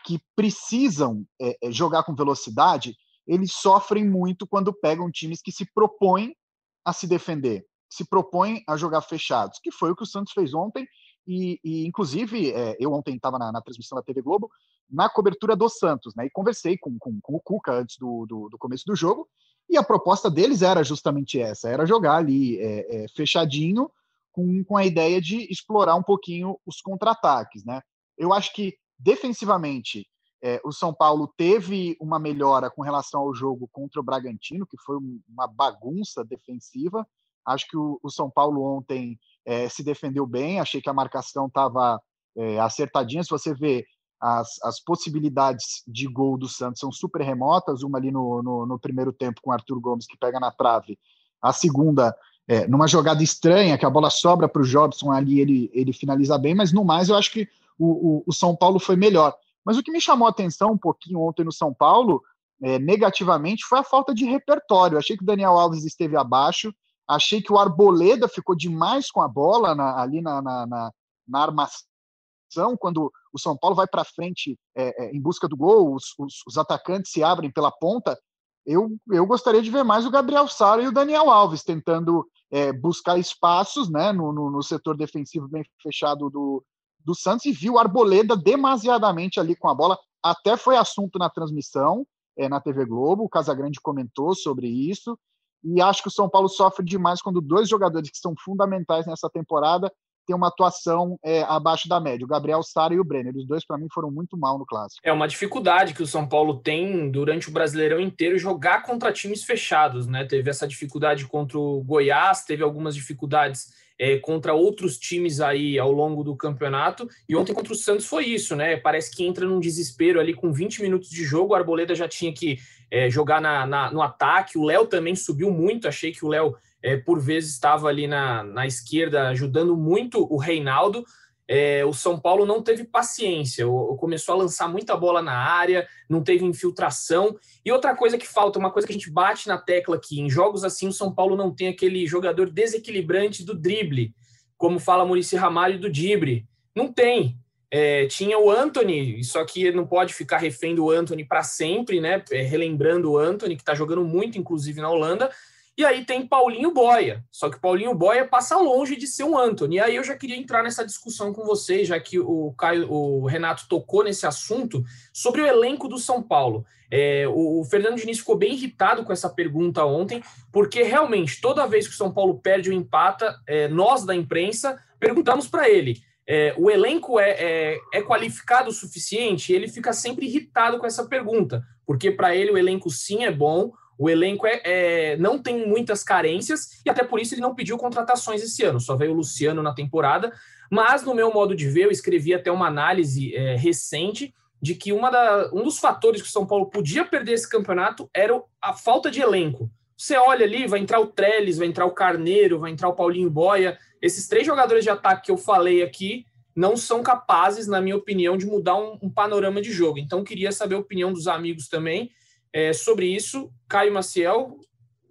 que 0.09 0.19
precisam 0.35 1.27
é, 1.39 1.71
jogar 1.71 2.03
com 2.03 2.15
velocidade, 2.15 2.97
eles 3.27 3.53
sofrem 3.53 4.09
muito 4.09 4.47
quando 4.47 4.73
pegam 4.73 5.11
times 5.11 5.43
que 5.43 5.53
se 5.53 5.71
propõem 5.75 6.35
a 6.83 6.95
se 6.95 7.07
defender, 7.07 7.67
se 7.91 8.09
propõem 8.09 8.65
a 8.67 8.75
jogar 8.75 9.03
fechados, 9.03 9.59
que 9.63 9.71
foi 9.71 9.91
o 9.91 9.95
que 9.95 10.05
o 10.05 10.07
Santos 10.07 10.33
fez 10.33 10.55
ontem. 10.55 10.89
E, 11.27 11.61
e 11.63 11.87
inclusive, 11.87 12.51
é, 12.53 12.75
eu 12.81 12.91
ontem 12.95 13.17
estava 13.17 13.39
na, 13.39 13.53
na, 13.53 13.61
transmissão 13.61 13.97
da 13.97 14.03
TV 14.03 14.23
Globo, 14.23 14.49
na 14.89 15.11
cobertura 15.11 15.55
do 15.55 15.69
Santos, 15.69 16.15
né? 16.17 16.25
E 16.25 16.31
conversei 16.31 16.79
com, 16.79 16.97
com, 16.99 17.21
com 17.21 17.35
o 17.35 17.41
Cuca 17.41 17.73
antes 17.73 17.99
do, 17.99 18.25
do, 18.25 18.49
do, 18.49 18.57
começo 18.57 18.87
do 18.87 18.97
jogo, 18.97 19.29
e 19.69 19.77
a 19.77 19.85
proposta 19.85 20.31
deles 20.31 20.63
era 20.63 20.83
justamente 20.83 21.39
essa: 21.39 21.69
era 21.69 21.85
jogar 21.85 22.17
ali 22.17 22.59
é, 22.59 23.05
é, 23.05 23.09
fechadinho, 23.09 23.91
com, 24.33 24.65
com 24.65 24.75
a 24.75 24.87
ideia 24.87 25.21
de 25.21 25.53
explorar 25.53 25.97
um 25.97 26.03
pouquinho 26.03 26.59
os 26.65 26.81
contra-ataques, 26.81 27.63
né? 27.63 27.83
Eu 28.17 28.33
acho 28.33 28.55
que 28.55 28.75
defensivamente, 28.99 30.07
é, 30.43 30.61
o 30.65 30.73
São 30.73 30.95
Paulo 30.95 31.33
teve 31.37 31.97
uma 32.01 32.19
melhora 32.19 32.71
com 32.71 32.83
relação 32.83 33.21
ao 33.21 33.35
jogo 33.35 33.69
contra 33.73 34.01
o 34.01 34.05
Bragantino, 34.05 34.67
que 34.67 34.77
foi 34.85 34.97
uma 35.29 35.47
bagunça 35.47 36.25
defensiva. 36.25 37.07
Acho 37.45 37.67
que 37.69 37.77
o, 37.77 37.99
o 38.03 38.11
São 38.11 38.31
Paulo 38.31 38.63
ontem 38.63 39.19
é, 39.45 39.69
se 39.69 39.83
defendeu 39.83 40.27
bem, 40.27 40.61
achei 40.61 40.81
que 40.81 40.91
a 40.91 40.95
marcação 40.95 41.47
estava 41.47 42.01
é, 42.37 42.59
acertadinha. 42.61 43.23
Se 43.25 43.31
você 43.31 43.53
vê 43.53 43.85
as, 44.21 44.63
as, 44.63 44.81
possibilidades 44.81 45.83
de 45.87 46.07
gol 46.07 46.37
do 46.37 46.49
Santos 46.49 46.81
são 46.81 46.93
super 46.93 47.23
remotas, 47.23 47.83
uma 47.83 47.99
ali 47.99 48.11
no, 48.11 48.43
no, 48.43 48.67
no 48.67 48.79
primeiro 48.79 49.13
tempo 49.13 49.41
com 49.41 49.51
o 49.51 49.53
Arthur 49.53 49.81
Gomes 49.81 50.07
que 50.07 50.19
pega 50.19 50.39
na 50.39 50.51
trave, 50.51 50.99
a 51.41 51.53
segunda 51.53 52.15
é, 52.47 52.67
numa 52.67 52.89
jogada 52.89 53.23
estranha, 53.23 53.77
que 53.77 53.85
a 53.85 53.91
bola 53.91 54.11
sobra 54.11 54.49
para 54.49 54.63
o 54.63 54.67
Jobson 54.67 55.13
ali, 55.13 55.39
ele, 55.41 55.71
ele 55.73 55.93
finaliza 55.93 56.39
bem, 56.39 56.55
mas 56.55 56.73
no 56.73 56.85
mais 56.85 57.09
eu 57.09 57.17
acho 57.17 57.33
que 57.33 57.49
o, 57.79 57.87
o, 58.19 58.25
o, 58.27 58.33
São 58.33 58.57
Paulo 58.57 58.79
foi 58.79 58.97
melhor. 58.97 59.35
Mas 59.65 59.77
o 59.77 59.83
que 59.83 59.93
me 59.93 60.01
chamou 60.01 60.27
a 60.27 60.31
atenção 60.31 60.73
um 60.73 60.79
pouquinho 60.79 61.21
ontem 61.21 61.45
no 61.45 61.53
São 61.53 61.73
Paulo, 61.73 62.23
é, 62.63 62.79
negativamente, 62.79 63.65
foi 63.65 63.79
a 63.79 63.85
falta 63.85 64.15
de 64.15 64.25
repertório. 64.25 64.99
achei 64.99 65.17
que 65.17 65.23
o 65.23 65.27
Daniel 65.27 65.59
Alves 65.59 65.85
esteve 65.85 66.17
abaixo, 66.17 66.75
achei 67.07 67.41
que 67.41 67.53
o 67.53 67.59
Arboleda 67.59 68.29
ficou 68.29 68.55
demais 68.55 69.11
com 69.11 69.23
a 69.23 69.29
bola 69.29 69.75
na, 69.75 70.01
ali 70.01 70.21
na, 70.21 70.43
na, 70.43 70.67
na, 70.67 70.93
na 71.27 71.43
armação, 71.43 72.77
quando 72.79 73.13
o 73.33 73.39
São 73.39 73.57
Paulo 73.57 73.77
vai 73.77 73.87
para 73.87 74.05
frente 74.05 74.59
é, 74.75 75.05
é, 75.05 75.11
em 75.15 75.21
busca 75.21 75.49
do 75.49 75.57
gol, 75.57 75.95
os, 75.95 76.15
os, 76.19 76.43
os, 76.47 76.59
atacantes 76.59 77.13
se 77.13 77.23
abrem 77.23 77.51
pela 77.51 77.71
ponta. 77.71 78.19
Eu, 78.67 78.91
eu 79.11 79.27
gostaria 79.27 79.63
de 79.63 79.71
ver 79.71 79.85
mais 79.85 80.05
o 80.05 80.11
Gabriel 80.11 80.49
Sara 80.49 80.83
e 80.83 80.89
o 80.89 80.93
Daniel 80.93 81.31
Alves 81.31 81.63
tentando 81.63 82.27
é, 82.51 82.73
buscar 82.73 83.19
espaços 83.19 83.91
né, 83.91 84.13
no, 84.13 84.33
no, 84.33 84.51
no, 84.51 84.63
setor 84.63 84.97
defensivo 84.97 85.49
bem 85.49 85.65
fechado 85.83 86.29
do, 86.31 86.65
do 87.09 87.15
Santos 87.15 87.47
e 87.47 87.53
viu 87.53 87.79
Arboleda 87.79 88.37
demasiadamente 88.37 89.41
ali 89.41 89.57
com 89.57 89.67
a 89.67 89.75
bola. 89.75 89.99
Até 90.23 90.59
foi 90.59 90.77
assunto 90.77 91.19
na 91.19 91.31
transmissão 91.31 92.07
é, 92.37 92.51
na 92.51 92.61
TV 92.61 92.85
Globo, 92.85 93.25
o 93.25 93.29
Casagrande 93.31 93.81
comentou 93.81 94.35
sobre 94.35 94.69
isso. 94.69 95.19
E 95.65 95.81
acho 95.81 96.03
que 96.03 96.09
o 96.09 96.13
São 96.13 96.29
Paulo 96.29 96.51
sofre 96.51 96.85
demais 96.85 97.23
quando 97.23 97.41
dois 97.41 97.67
jogadores 97.67 98.11
que 98.11 98.19
são 98.19 98.35
fundamentais 98.39 99.07
nessa 99.07 99.31
temporada 99.31 99.91
têm 100.29 100.37
uma 100.37 100.49
atuação 100.49 101.19
é, 101.25 101.43
abaixo 101.45 101.89
da 101.89 101.99
média. 101.99 102.25
O 102.25 102.29
Gabriel 102.29 102.63
Sara 102.63 102.93
e 102.93 103.01
o 103.01 103.05
Brenner. 103.05 103.35
Os 103.35 103.47
dois, 103.47 103.65
para 103.65 103.79
mim, 103.79 103.89
foram 103.93 104.11
muito 104.11 104.37
mal 104.37 104.59
no 104.59 104.67
clássico. 104.67 105.01
É 105.03 105.11
uma 105.11 105.27
dificuldade 105.27 105.95
que 105.95 106.03
o 106.03 106.07
São 106.07 106.29
Paulo 106.29 106.59
tem 106.59 107.11
durante 107.11 107.49
o 107.49 107.53
Brasileirão 107.53 107.99
inteiro 107.99 108.39
jogar 108.39 108.83
contra 108.83 109.11
times 109.11 109.43
fechados. 109.43 110.07
né? 110.07 110.25
Teve 110.25 110.51
essa 110.51 110.69
dificuldade 110.69 111.27
contra 111.27 111.59
o 111.59 111.83
Goiás, 111.83 112.45
teve 112.45 112.63
algumas 112.63 112.95
dificuldades 112.95 113.73
é, 113.99 114.19
contra 114.19 114.53
outros 114.53 114.99
times 114.99 115.41
aí 115.41 115.79
ao 115.79 115.91
longo 115.91 116.23
do 116.23 116.37
campeonato. 116.37 117.09
E 117.27 117.35
ontem 117.35 117.55
contra 117.55 117.73
o 117.73 117.77
Santos 117.77 118.07
foi 118.07 118.27
isso, 118.27 118.55
né? 118.55 118.77
Parece 118.77 119.11
que 119.11 119.27
entra 119.27 119.47
num 119.47 119.59
desespero 119.59 120.21
ali 120.21 120.35
com 120.35 120.53
20 120.53 120.83
minutos 120.83 121.09
de 121.09 121.25
jogo. 121.25 121.53
O 121.53 121.57
Arboleda 121.57 121.95
já 121.95 122.07
tinha 122.07 122.33
que 122.33 122.59
é, 122.91 123.09
jogar 123.11 123.41
na, 123.41 123.67
na, 123.67 123.91
no 123.91 124.03
ataque. 124.03 124.59
O 124.59 124.65
Léo 124.65 124.87
também 124.87 125.17
subiu 125.17 125.51
muito. 125.51 125.89
Achei 125.89 126.13
que 126.13 126.25
o 126.25 126.29
Léo, 126.29 126.55
é, 126.83 126.97
por 126.97 127.21
vezes, 127.21 127.53
estava 127.53 127.89
ali 127.89 128.07
na, 128.07 128.43
na 128.45 128.67
esquerda 128.67 129.29
ajudando 129.29 129.77
muito 129.77 130.27
o 130.33 130.37
Reinaldo 130.37 131.05
é, 131.49 131.83
o 131.83 131.95
São 131.95 132.21
Paulo 132.21 132.45
não 132.45 132.63
teve 132.63 132.85
paciência, 132.85 133.65
começou 133.99 134.35
a 134.35 134.39
lançar 134.39 134.69
muita 134.69 134.95
bola 134.95 135.23
na 135.23 135.33
área, 135.33 135.89
não 136.07 136.23
teve 136.23 136.45
infiltração. 136.45 137.35
E 137.65 137.73
outra 137.73 137.97
coisa 137.97 138.19
que 138.19 138.29
falta, 138.29 138.59
uma 138.59 138.71
coisa 138.71 138.87
que 138.87 138.93
a 138.93 138.97
gente 138.97 139.11
bate 139.11 139.49
na 139.49 139.57
tecla 139.57 139.97
aqui, 139.97 140.21
em 140.21 140.29
jogos 140.29 140.63
assim, 140.63 140.87
o 140.87 140.93
São 140.93 141.13
Paulo 141.13 141.35
não 141.37 141.51
tem 141.51 141.69
aquele 141.69 142.07
jogador 142.07 142.51
desequilibrante 142.51 143.43
do 143.43 143.55
drible, 143.55 144.15
como 144.59 144.79
fala 144.79 145.07
Murici 145.07 145.37
Ramalho 145.37 145.81
do 145.81 145.91
Dibre. 145.91 146.47
Não 146.77 146.93
tem. 146.93 147.39
É, 147.71 148.07
tinha 148.07 148.39
o 148.39 148.51
Anthony, 148.51 149.25
só 149.25 149.43
que 149.45 149.71
não 149.73 149.87
pode 149.87 150.13
ficar 150.13 150.39
refém 150.39 150.75
do 150.75 150.91
Anthony 150.91 151.25
para 151.25 151.43
sempre, 151.43 151.99
né? 151.99 152.23
É, 152.31 152.43
relembrando 152.43 153.13
o 153.13 153.19
Anthony, 153.19 153.57
que 153.57 153.63
está 153.63 153.75
jogando 153.75 154.05
muito, 154.05 154.39
inclusive 154.39 154.83
na 154.83 154.91
Holanda, 154.91 155.31
e 155.79 155.85
aí 155.85 156.05
tem 156.05 156.27
Paulinho 156.27 156.73
Boia. 156.73 157.25
Só 157.31 157.49
que 157.49 157.61
Paulinho 157.61 157.95
Boia 157.95 158.27
passa 158.27 158.57
longe 158.57 158.97
de 158.97 159.07
ser 159.07 159.23
um 159.23 159.39
Anthony. 159.39 159.77
E 159.77 159.81
aí 159.81 159.95
eu 159.95 160.03
já 160.03 160.17
queria 160.17 160.37
entrar 160.37 160.65
nessa 160.65 160.85
discussão 160.85 161.33
com 161.33 161.45
vocês, 161.45 161.87
já 161.87 162.01
que 162.01 162.19
o, 162.19 162.53
Caio, 162.59 162.93
o 162.93 163.27
Renato 163.27 163.69
tocou 163.69 164.03
nesse 164.03 164.27
assunto, 164.27 164.83
sobre 165.13 165.41
o 165.41 165.47
elenco 165.47 165.87
do 165.87 165.97
São 165.97 166.21
Paulo. 166.21 166.67
É, 166.91 167.29
o, 167.29 167.61
o, 167.61 167.65
Fernando 167.65 167.95
Diniz 167.95 168.19
ficou 168.19 168.37
bem 168.37 168.55
irritado 168.55 169.05
com 169.05 169.13
essa 169.13 169.31
pergunta 169.31 169.85
ontem, 169.85 170.21
porque 170.53 170.83
realmente, 170.83 171.41
toda 171.41 171.65
vez 171.69 171.87
que 171.87 171.95
o 171.95 171.97
São 171.97 172.13
Paulo 172.13 172.41
perde 172.41 172.71
ou 172.71 172.77
empata, 172.77 173.41
é, 173.47 173.69
nós 173.69 174.05
da 174.05 174.17
imprensa 174.17 174.83
perguntamos 174.99 175.47
para 175.47 175.71
ele. 175.71 176.03
É, 176.27 176.55
o 176.59 176.69
elenco 176.69 177.21
é, 177.21 177.31
é, 177.31 177.81
é, 177.95 178.03
qualificado 178.03 178.69
o 178.69 178.73
suficiente? 178.73 179.53
Ele 179.53 179.69
fica 179.69 179.93
sempre 179.93 180.27
irritado 180.27 180.77
com 180.79 180.87
essa 180.87 181.07
pergunta, 181.07 181.63
porque 181.87 182.11
para 182.11 182.35
ele 182.35 182.51
o 182.51 182.59
elenco 182.59 182.91
sim 182.91 183.25
é 183.25 183.31
bom, 183.31 183.73
O 183.99 184.09
elenco 184.09 184.47
é, 184.47 184.61
é, 184.65 185.17
não 185.17 185.39
tem 185.39 185.67
muitas 185.67 186.05
carências 186.05 186.81
e 186.87 186.91
até 186.91 187.03
por 187.03 187.19
isso 187.19 187.35
ele 187.35 187.41
não 187.41 187.55
pediu 187.55 187.77
contratações 187.77 188.43
esse 188.43 188.63
ano. 188.63 188.81
Só 188.81 188.95
veio 188.95 189.11
o 189.11 189.17
Luciano 189.17 189.61
na 189.61 189.75
temporada. 189.75 190.33
Mas, 190.71 191.03
no 191.03 191.15
meu 191.15 191.33
modo 191.33 191.57
de 191.57 191.69
ver, 191.69 191.85
eu 191.85 191.91
escrevi 191.91 192.33
até 192.33 192.53
uma 192.53 192.69
análise 192.69 193.35
é, 193.35 193.57
recente 193.57 194.33
de 194.61 194.75
que 194.75 194.93
uma 194.93 195.11
da, 195.11 195.51
um 195.53 195.63
dos 195.63 195.79
fatores 195.79 196.21
que 196.23 196.29
o 196.29 196.31
São 196.31 196.47
Paulo 196.47 196.67
podia 196.67 197.05
perder 197.05 197.33
esse 197.33 197.49
campeonato 197.49 198.09
era 198.15 198.41
a 198.61 198.73
falta 198.73 199.11
de 199.11 199.21
elenco. 199.21 199.71
Você 199.97 200.17
olha 200.17 200.45
ali, 200.45 200.67
vai 200.67 200.79
entrar 200.79 201.01
o 201.01 201.07
Trellis, 201.07 201.59
vai 201.59 201.67
entrar 201.67 201.87
o 201.87 201.93
Carneiro, 201.93 202.61
vai 202.61 202.71
entrar 202.71 202.89
o 202.89 202.95
Paulinho 202.95 203.31
Boia. 203.31 203.79
Esses 204.01 204.29
três 204.29 204.47
jogadores 204.47 204.85
de 204.85 204.91
ataque 204.91 205.27
que 205.27 205.31
eu 205.31 205.37
falei 205.37 205.83
aqui 205.83 206.25
não 206.55 206.77
são 206.77 207.03
capazes, 207.03 207.67
na 207.67 207.81
minha 207.81 207.97
opinião, 207.97 208.37
de 208.37 208.47
mudar 208.47 208.77
um, 208.77 208.99
um 209.03 209.11
panorama 209.11 209.61
de 209.61 209.73
jogo. 209.73 209.99
Então, 209.99 210.25
queria 210.25 210.53
saber 210.53 210.75
a 210.75 210.81
opinião 210.81 211.13
dos 211.13 211.27
amigos 211.27 211.69
também 211.69 212.11
é, 212.53 212.73
sobre 212.73 213.07
isso. 213.07 213.53
Caio 213.69 213.93
Maciel, 213.93 214.59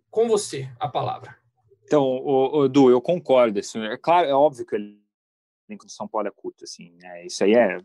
com 0.09 0.27
você 0.27 0.69
a 0.79 0.87
palavra. 0.87 1.37
Então, 1.83 2.03
o, 2.03 2.59
o 2.59 2.65
Edu, 2.65 2.89
eu 2.89 3.01
concordo. 3.01 3.59
Assim, 3.59 3.79
é 3.79 3.97
claro, 3.97 4.27
é 4.27 4.33
óbvio 4.33 4.65
que 4.65 4.75
o 4.75 4.79
elenco 5.69 5.85
do 5.85 5.91
São 5.91 6.07
Paulo 6.07 6.27
é 6.27 6.31
curto. 6.31 6.63
Assim, 6.63 6.91
né? 6.97 7.25
Isso 7.25 7.43
aí 7.43 7.53
é 7.53 7.79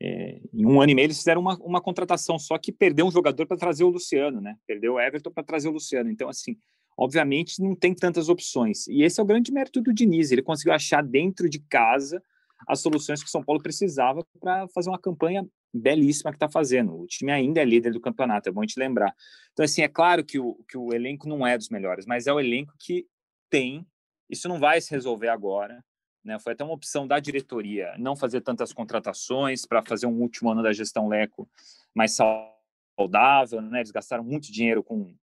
é, 0.00 0.40
em 0.52 0.66
um 0.66 0.80
ano 0.80 0.92
e 0.92 0.94
meio 0.94 1.06
eles 1.06 1.18
fizeram 1.18 1.40
uma, 1.40 1.56
uma 1.58 1.80
contratação, 1.80 2.38
só 2.38 2.58
que 2.58 2.70
perdeu 2.70 3.06
um 3.06 3.10
jogador 3.10 3.46
para 3.46 3.56
trazer 3.56 3.84
o 3.84 3.88
Luciano, 3.88 4.40
né? 4.40 4.56
Perdeu 4.66 4.94
o 4.94 5.00
Everton 5.00 5.30
para 5.30 5.42
trazer 5.42 5.68
o 5.68 5.72
Luciano. 5.72 6.10
Então, 6.10 6.28
assim, 6.28 6.56
obviamente 6.96 7.62
não 7.62 7.74
tem 7.74 7.94
tantas 7.94 8.28
opções. 8.28 8.86
E 8.88 9.02
esse 9.02 9.20
é 9.20 9.22
o 9.22 9.26
grande 9.26 9.52
mérito 9.52 9.80
do 9.80 9.92
Diniz. 9.92 10.30
Ele 10.30 10.42
conseguiu 10.42 10.74
achar 10.74 11.02
dentro 11.02 11.48
de 11.48 11.60
casa 11.60 12.22
as 12.66 12.80
soluções 12.80 13.22
que 13.22 13.28
o 13.28 13.30
São 13.30 13.42
Paulo 13.42 13.62
precisava 13.62 14.26
para 14.40 14.68
fazer 14.68 14.90
uma 14.90 14.98
campanha 14.98 15.46
belíssima 15.76 16.30
que 16.30 16.36
está 16.36 16.48
fazendo. 16.48 16.98
O 16.98 17.06
time 17.06 17.32
ainda 17.32 17.60
é 17.60 17.64
líder 17.64 17.92
do 17.92 18.00
campeonato, 18.00 18.48
é 18.48 18.52
bom 18.52 18.64
te 18.64 18.78
lembrar. 18.78 19.14
Então, 19.52 19.64
assim, 19.64 19.82
é 19.82 19.88
claro 19.88 20.24
que 20.24 20.38
o, 20.38 20.54
que 20.68 20.76
o 20.76 20.92
elenco 20.92 21.28
não 21.28 21.46
é 21.46 21.56
dos 21.56 21.68
melhores, 21.68 22.06
mas 22.06 22.26
é 22.26 22.32
o 22.32 22.40
elenco 22.40 22.74
que 22.78 23.06
tem. 23.50 23.86
Isso 24.28 24.48
não 24.48 24.58
vai 24.58 24.80
se 24.80 24.90
resolver 24.90 25.28
agora. 25.28 25.84
Né? 26.24 26.38
Foi 26.40 26.52
até 26.52 26.64
uma 26.64 26.74
opção 26.74 27.06
da 27.06 27.20
diretoria 27.20 27.94
não 27.98 28.16
fazer 28.16 28.40
tantas 28.40 28.72
contratações 28.72 29.64
para 29.64 29.82
fazer 29.86 30.06
um 30.06 30.20
último 30.20 30.50
ano 30.50 30.62
da 30.62 30.72
gestão 30.72 31.08
Leco 31.08 31.48
mais 31.94 32.16
saudável. 32.16 33.62
Né? 33.62 33.78
Eles 33.78 33.92
gastaram 33.92 34.24
muito 34.24 34.52
dinheiro 34.52 34.82
com, 34.82 35.14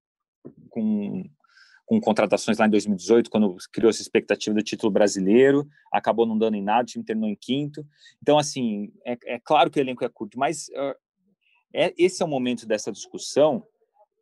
com, 0.69 1.23
com 1.85 1.99
contratações 1.99 2.57
lá 2.57 2.65
em 2.65 2.69
2018, 2.69 3.29
quando 3.29 3.55
criou 3.71 3.89
essa 3.89 4.01
expectativa 4.01 4.55
do 4.55 4.63
título 4.63 4.91
brasileiro, 4.91 5.67
acabou 5.91 6.25
não 6.25 6.37
dando 6.37 6.55
em 6.55 6.63
nada, 6.63 6.83
o 6.83 6.85
time 6.85 7.03
terminou 7.03 7.29
em 7.29 7.35
quinto. 7.35 7.85
Então, 8.21 8.37
assim, 8.37 8.91
é, 9.05 9.17
é 9.25 9.39
claro 9.39 9.69
que 9.69 9.79
o 9.79 9.81
elenco 9.81 10.03
é 10.03 10.09
curto, 10.09 10.39
mas 10.39 10.69
uh, 10.69 10.95
é, 11.73 11.93
esse 11.97 12.21
é 12.21 12.25
o 12.25 12.29
momento 12.29 12.65
dessa 12.65 12.91
discussão 12.91 13.65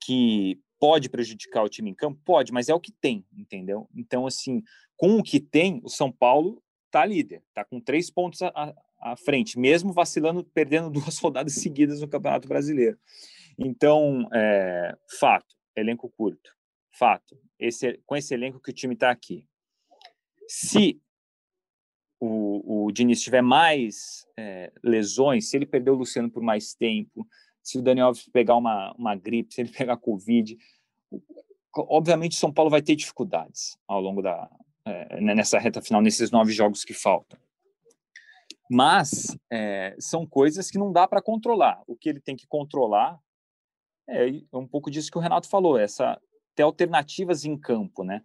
que 0.04 0.60
pode 0.80 1.10
prejudicar 1.10 1.64
o 1.64 1.70
time 1.70 1.92
em 1.92 1.94
campo? 1.94 2.20
Pode, 2.26 2.52
mas 2.52 2.68
é 2.68 2.74
o 2.74 2.80
que 2.80 2.92
tem, 2.92 3.24
entendeu? 3.38 3.88
Então, 3.96 4.26
assim, 4.26 4.64
com 4.98 5.18
o 5.18 5.24
que 5.24 5.40
tem, 5.40 5.80
o 5.84 5.90
São 5.90 6.12
Paulo 6.12 6.64
está 6.88 7.06
líder, 7.06 7.44
está 7.50 7.64
com 7.64 7.80
três 7.80 8.10
pontos 8.10 8.42
à, 8.42 8.74
à, 9.00 9.16
frente, 9.16 9.60
mesmo 9.60 9.94
vacilando, 9.94 10.44
perdendo 10.44 10.90
duas 10.92 11.20
rodadas 11.20 11.54
seguidas 11.54 12.02
no 12.02 12.08
Campeonato 12.08 12.48
Brasileiro. 12.48 12.98
Então, 13.60 14.28
é, 14.34 14.96
fato, 15.20 15.56
elenco 15.76 16.12
curto, 16.18 16.52
fato, 16.92 17.38
esse, 17.58 18.00
com 18.06 18.16
esse 18.16 18.34
elenco 18.34 18.60
que 18.60 18.70
o 18.70 18.74
time 18.74 18.94
está 18.94 19.10
aqui. 19.10 19.48
Se 20.48 21.02
o, 22.20 22.86
o 22.86 22.92
Diniz 22.92 23.22
tiver 23.22 23.42
mais 23.42 24.28
é, 24.38 24.72
lesões, 24.84 25.50
se 25.50 25.58
ele 25.58 25.66
perder 25.66 25.92
o 25.92 25.96
Luciano 25.96 26.30
por 26.30 26.44
mais 26.44 26.74
tempo, 26.74 27.28
se 27.64 27.78
o 27.78 27.82
Daniel 27.82 28.08
Alves 28.08 28.28
pegar 28.28 28.56
uma, 28.56 28.94
uma 28.94 29.16
gripe, 29.16 29.54
se 29.54 29.62
ele 29.62 29.72
pegar 29.76 29.98
Covid, 29.98 30.58
obviamente 31.76 32.36
São 32.36 32.52
Paulo 32.52 32.70
vai 32.70 32.82
ter 32.82 32.96
dificuldades 32.96 33.78
ao 33.88 34.02
longo 34.02 34.22
da, 34.22 34.50
é, 34.86 35.22
né, 35.22 35.34
nessa 35.34 35.58
reta 35.58 35.82
final, 35.82 36.02
nesses 36.02 36.32
nove 36.32 36.52
jogos 36.52 36.84
que 36.84 36.94
faltam. 36.94 37.40
Mas 38.70 39.38
é, 39.52 39.96
são 40.00 40.26
coisas 40.26 40.72
que 40.72 40.78
não 40.78 40.94
dá 40.94 41.08
para 41.08 41.22
controlar. 41.22 41.82
O 41.88 41.96
que 41.96 42.08
ele 42.08 42.22
tem 42.22 42.38
que 42.38 42.48
controlar 42.48 43.20
é, 44.08 44.30
é 44.30 44.58
um 44.58 44.68
pouco 44.68 44.90
disso 44.90 45.12
que 45.12 45.18
o 45.18 45.22
Renato 45.22 45.50
falou, 45.50 45.78
essa 45.78 46.20
ter 46.56 46.64
alternativas 46.64 47.46
em 47.46 47.58
campo, 47.58 48.04
né? 48.04 48.22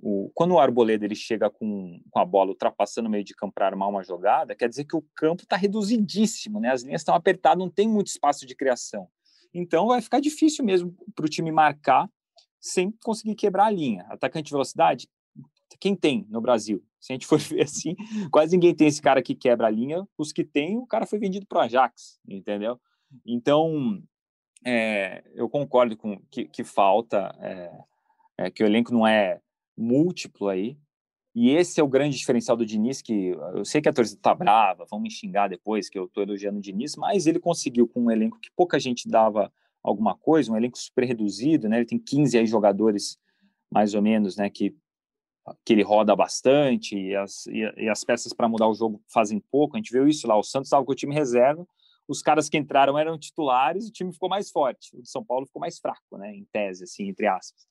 O, 0.00 0.30
quando 0.32 0.52
o 0.52 0.60
Arboleda 0.60 1.04
ele 1.04 1.14
chega 1.14 1.50
com, 1.50 2.00
com 2.10 2.18
a 2.20 2.24
bola 2.24 2.50
ultrapassando 2.50 3.08
o 3.08 3.10
meio 3.10 3.24
de 3.24 3.34
campo 3.34 3.54
para 3.54 3.66
armar 3.66 3.88
uma 3.88 4.04
jogada, 4.04 4.54
quer 4.54 4.68
dizer 4.68 4.84
que 4.84 4.96
o 4.96 5.04
campo 5.14 5.42
está 5.42 5.56
reduzidíssimo, 5.56 6.60
né? 6.60 6.70
As 6.70 6.82
linhas 6.82 7.00
estão 7.00 7.14
apertadas, 7.14 7.58
não 7.58 7.70
tem 7.70 7.88
muito 7.88 8.06
espaço 8.06 8.46
de 8.46 8.54
criação. 8.54 9.08
Então 9.52 9.88
vai 9.88 10.00
ficar 10.00 10.20
difícil 10.20 10.64
mesmo 10.64 10.94
para 11.14 11.26
o 11.26 11.28
time 11.28 11.50
marcar 11.50 12.08
sem 12.60 12.92
conseguir 13.02 13.34
quebrar 13.34 13.66
a 13.66 13.70
linha. 13.70 14.06
Atacante 14.08 14.46
de 14.46 14.52
velocidade 14.52 15.08
quem 15.80 15.94
tem 15.94 16.26
no 16.28 16.40
Brasil? 16.40 16.82
Se 17.00 17.12
a 17.12 17.14
gente 17.14 17.26
for 17.26 17.38
ver 17.38 17.62
assim, 17.62 17.94
quase 18.30 18.52
ninguém 18.52 18.74
tem 18.74 18.86
esse 18.86 19.00
cara 19.00 19.22
que 19.22 19.34
quebra 19.34 19.66
a 19.66 19.70
linha. 19.70 20.06
Os 20.16 20.32
que 20.32 20.44
tem, 20.44 20.76
o 20.76 20.86
cara 20.86 21.06
foi 21.06 21.18
vendido 21.18 21.46
para 21.46 21.58
o 21.58 21.62
Ajax, 21.62 22.18
entendeu? 22.26 22.80
Então, 23.24 24.02
é, 24.68 25.24
eu 25.34 25.48
concordo 25.48 25.96
com 25.96 26.20
que, 26.30 26.44
que 26.44 26.62
falta, 26.62 27.34
é, 27.40 27.72
é, 28.36 28.50
que 28.50 28.62
o 28.62 28.66
elenco 28.66 28.92
não 28.92 29.06
é 29.06 29.40
múltiplo 29.74 30.48
aí. 30.48 30.76
E 31.34 31.50
esse 31.50 31.80
é 31.80 31.82
o 31.82 31.88
grande 31.88 32.18
diferencial 32.18 32.54
do 32.54 32.66
Diniz, 32.66 33.00
que 33.00 33.28
eu 33.54 33.64
sei 33.64 33.80
que 33.80 33.88
a 33.88 33.92
torcida 33.92 34.20
tá 34.20 34.34
brava, 34.34 34.84
vão 34.90 35.00
me 35.00 35.10
xingar 35.10 35.48
depois 35.48 35.88
que 35.88 35.98
eu 35.98 36.06
tô 36.06 36.20
elogiando 36.20 36.58
o 36.58 36.62
Diniz, 36.62 36.96
mas 36.96 37.26
ele 37.26 37.38
conseguiu 37.38 37.88
com 37.88 38.02
um 38.02 38.10
elenco 38.10 38.38
que 38.40 38.50
pouca 38.54 38.78
gente 38.78 39.08
dava 39.08 39.50
alguma 39.82 40.14
coisa, 40.14 40.52
um 40.52 40.56
elenco 40.56 40.76
super 40.76 41.04
reduzido, 41.04 41.66
né? 41.68 41.78
Ele 41.78 41.86
tem 41.86 41.98
15 41.98 42.36
aí 42.36 42.46
jogadores 42.46 43.18
mais 43.70 43.94
ou 43.94 44.02
menos, 44.02 44.36
né, 44.36 44.50
que 44.50 44.74
que 45.64 45.72
ele 45.72 45.82
roda 45.82 46.14
bastante 46.14 46.94
e 46.94 47.16
as, 47.16 47.46
e, 47.46 47.60
e 47.78 47.88
as 47.88 48.04
peças 48.04 48.34
para 48.34 48.46
mudar 48.46 48.68
o 48.68 48.74
jogo 48.74 49.00
fazem 49.08 49.42
pouco. 49.50 49.76
A 49.76 49.78
gente 49.78 49.90
viu 49.90 50.06
isso 50.06 50.28
lá. 50.28 50.36
O 50.36 50.42
Santos 50.42 50.66
estava 50.66 50.84
com 50.84 50.92
o 50.92 50.94
time 50.94 51.14
reserva, 51.14 51.66
os 52.08 52.22
caras 52.22 52.48
que 52.48 52.56
entraram 52.56 52.98
eram 52.98 53.18
titulares, 53.18 53.88
o 53.88 53.92
time 53.92 54.12
ficou 54.12 54.28
mais 54.28 54.50
forte. 54.50 54.96
O 54.96 55.02
de 55.02 55.10
São 55.10 55.24
Paulo 55.24 55.46
ficou 55.46 55.60
mais 55.60 55.78
fraco, 55.78 56.16
né? 56.16 56.34
Em 56.34 56.46
tese, 56.50 56.84
assim, 56.84 57.08
entre 57.08 57.26
aspas. 57.26 57.66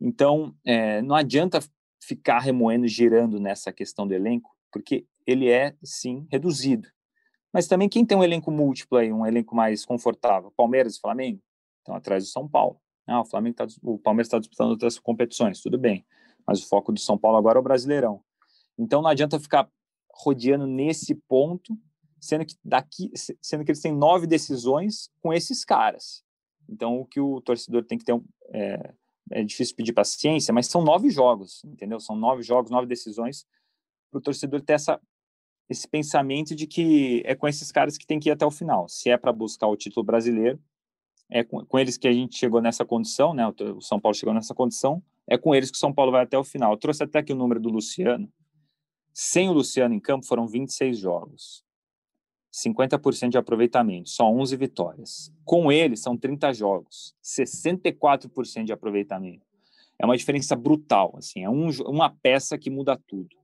Então, 0.00 0.54
é, 0.64 1.00
não 1.02 1.14
adianta 1.14 1.60
ficar 2.02 2.40
remoendo, 2.40 2.88
girando 2.88 3.38
nessa 3.38 3.72
questão 3.72 4.06
do 4.06 4.12
elenco, 4.12 4.50
porque 4.72 5.06
ele 5.26 5.48
é, 5.48 5.76
sim, 5.82 6.26
reduzido. 6.30 6.88
Mas 7.52 7.68
também 7.68 7.88
quem 7.88 8.04
tem 8.04 8.18
um 8.18 8.24
elenco 8.24 8.50
múltiplo 8.50 8.98
aí, 8.98 9.12
um 9.12 9.24
elenco 9.24 9.54
mais 9.54 9.84
confortável? 9.84 10.52
Palmeiras 10.56 10.96
e 10.96 11.00
Flamengo 11.00 11.40
estão 11.78 11.94
atrás 11.94 12.24
do 12.24 12.30
São 12.30 12.48
Paulo. 12.48 12.80
Ah, 13.06 13.20
o 13.20 13.24
Flamengo 13.24 13.56
tá, 13.56 13.66
o 13.82 13.98
Palmeiras 13.98 14.26
está 14.26 14.38
disputando 14.38 14.70
outras 14.70 14.98
competições, 14.98 15.60
tudo 15.60 15.78
bem 15.78 16.04
mas 16.46 16.62
o 16.62 16.68
foco 16.68 16.92
do 16.92 17.00
São 17.00 17.16
Paulo 17.16 17.38
agora 17.38 17.58
é 17.58 17.60
o 17.60 17.64
Brasileirão. 17.64 18.20
Então 18.78 19.02
não 19.02 19.08
adianta 19.08 19.40
ficar 19.40 19.68
rodeando 20.10 20.66
nesse 20.66 21.14
ponto, 21.14 21.76
sendo 22.22 22.46
que 22.46 22.54
daqui, 22.64 23.10
sendo 23.42 23.64
que 23.64 23.72
eles 23.72 23.82
têm 23.82 23.92
nove 23.92 24.28
decisões 24.28 25.10
com 25.20 25.32
esses 25.32 25.64
caras. 25.64 26.22
Então 26.68 27.00
o 27.00 27.04
que 27.04 27.20
o 27.20 27.40
torcedor 27.40 27.84
tem 27.84 27.98
que 27.98 28.04
ter 28.04 28.18
é, 28.54 28.94
é 29.32 29.42
difícil 29.42 29.74
pedir 29.74 29.92
paciência, 29.92 30.54
mas 30.54 30.68
são 30.68 30.82
nove 30.82 31.10
jogos, 31.10 31.64
entendeu? 31.64 31.98
São 31.98 32.14
nove 32.14 32.44
jogos, 32.44 32.70
nove 32.70 32.86
decisões 32.86 33.44
para 34.10 34.18
o 34.18 34.22
torcedor 34.22 34.60
ter 34.60 34.74
essa 34.74 35.00
esse 35.68 35.88
pensamento 35.88 36.54
de 36.54 36.66
que 36.66 37.22
é 37.24 37.34
com 37.34 37.48
esses 37.48 37.72
caras 37.72 37.96
que 37.96 38.06
tem 38.06 38.20
que 38.20 38.28
ir 38.28 38.32
até 38.32 38.44
o 38.44 38.50
final. 38.50 38.88
Se 38.88 39.08
é 39.10 39.16
para 39.16 39.32
buscar 39.32 39.66
o 39.66 39.76
título 39.76 40.04
brasileiro, 40.04 40.60
é 41.30 41.42
com, 41.42 41.64
com, 41.64 41.78
eles 41.78 41.96
que 41.96 42.06
a 42.06 42.12
gente 42.12 42.36
chegou 42.36 42.60
nessa 42.60 42.84
condição, 42.84 43.32
né? 43.32 43.46
O 43.48 43.80
São 43.80 43.98
Paulo 43.98 44.14
chegou 44.14 44.34
nessa 44.34 44.54
condição. 44.54 45.02
É 45.26 45.38
com 45.38 45.54
eles 45.54 45.70
que 45.70 45.76
o 45.76 45.80
São 45.80 45.92
Paulo 45.92 46.12
vai 46.12 46.24
até 46.24 46.36
o 46.36 46.44
final. 46.44 46.72
Eu 46.72 46.76
trouxe 46.76 47.02
até 47.02 47.20
aqui 47.20 47.32
o 47.32 47.36
número 47.36 47.58
do 47.58 47.70
Luciano. 47.70 48.30
Sem 49.14 49.48
o 49.48 49.52
Luciano 49.52 49.94
em 49.94 50.00
campo 50.00 50.26
foram 50.26 50.46
26 50.46 50.98
jogos. 50.98 51.64
50% 52.52 53.30
de 53.30 53.38
aproveitamento, 53.38 54.10
só 54.10 54.30
11 54.30 54.56
vitórias. 54.56 55.32
Com 55.44 55.72
ele 55.72 55.96
são 55.96 56.16
30 56.16 56.52
jogos, 56.52 57.14
64% 57.22 58.64
de 58.64 58.72
aproveitamento. 58.72 59.46
É 59.98 60.04
uma 60.04 60.16
diferença 60.16 60.54
brutal, 60.54 61.14
assim, 61.16 61.42
é 61.42 61.48
um, 61.48 61.70
uma 61.86 62.10
peça 62.10 62.58
que 62.58 62.68
muda 62.68 63.00
tudo. 63.06 63.36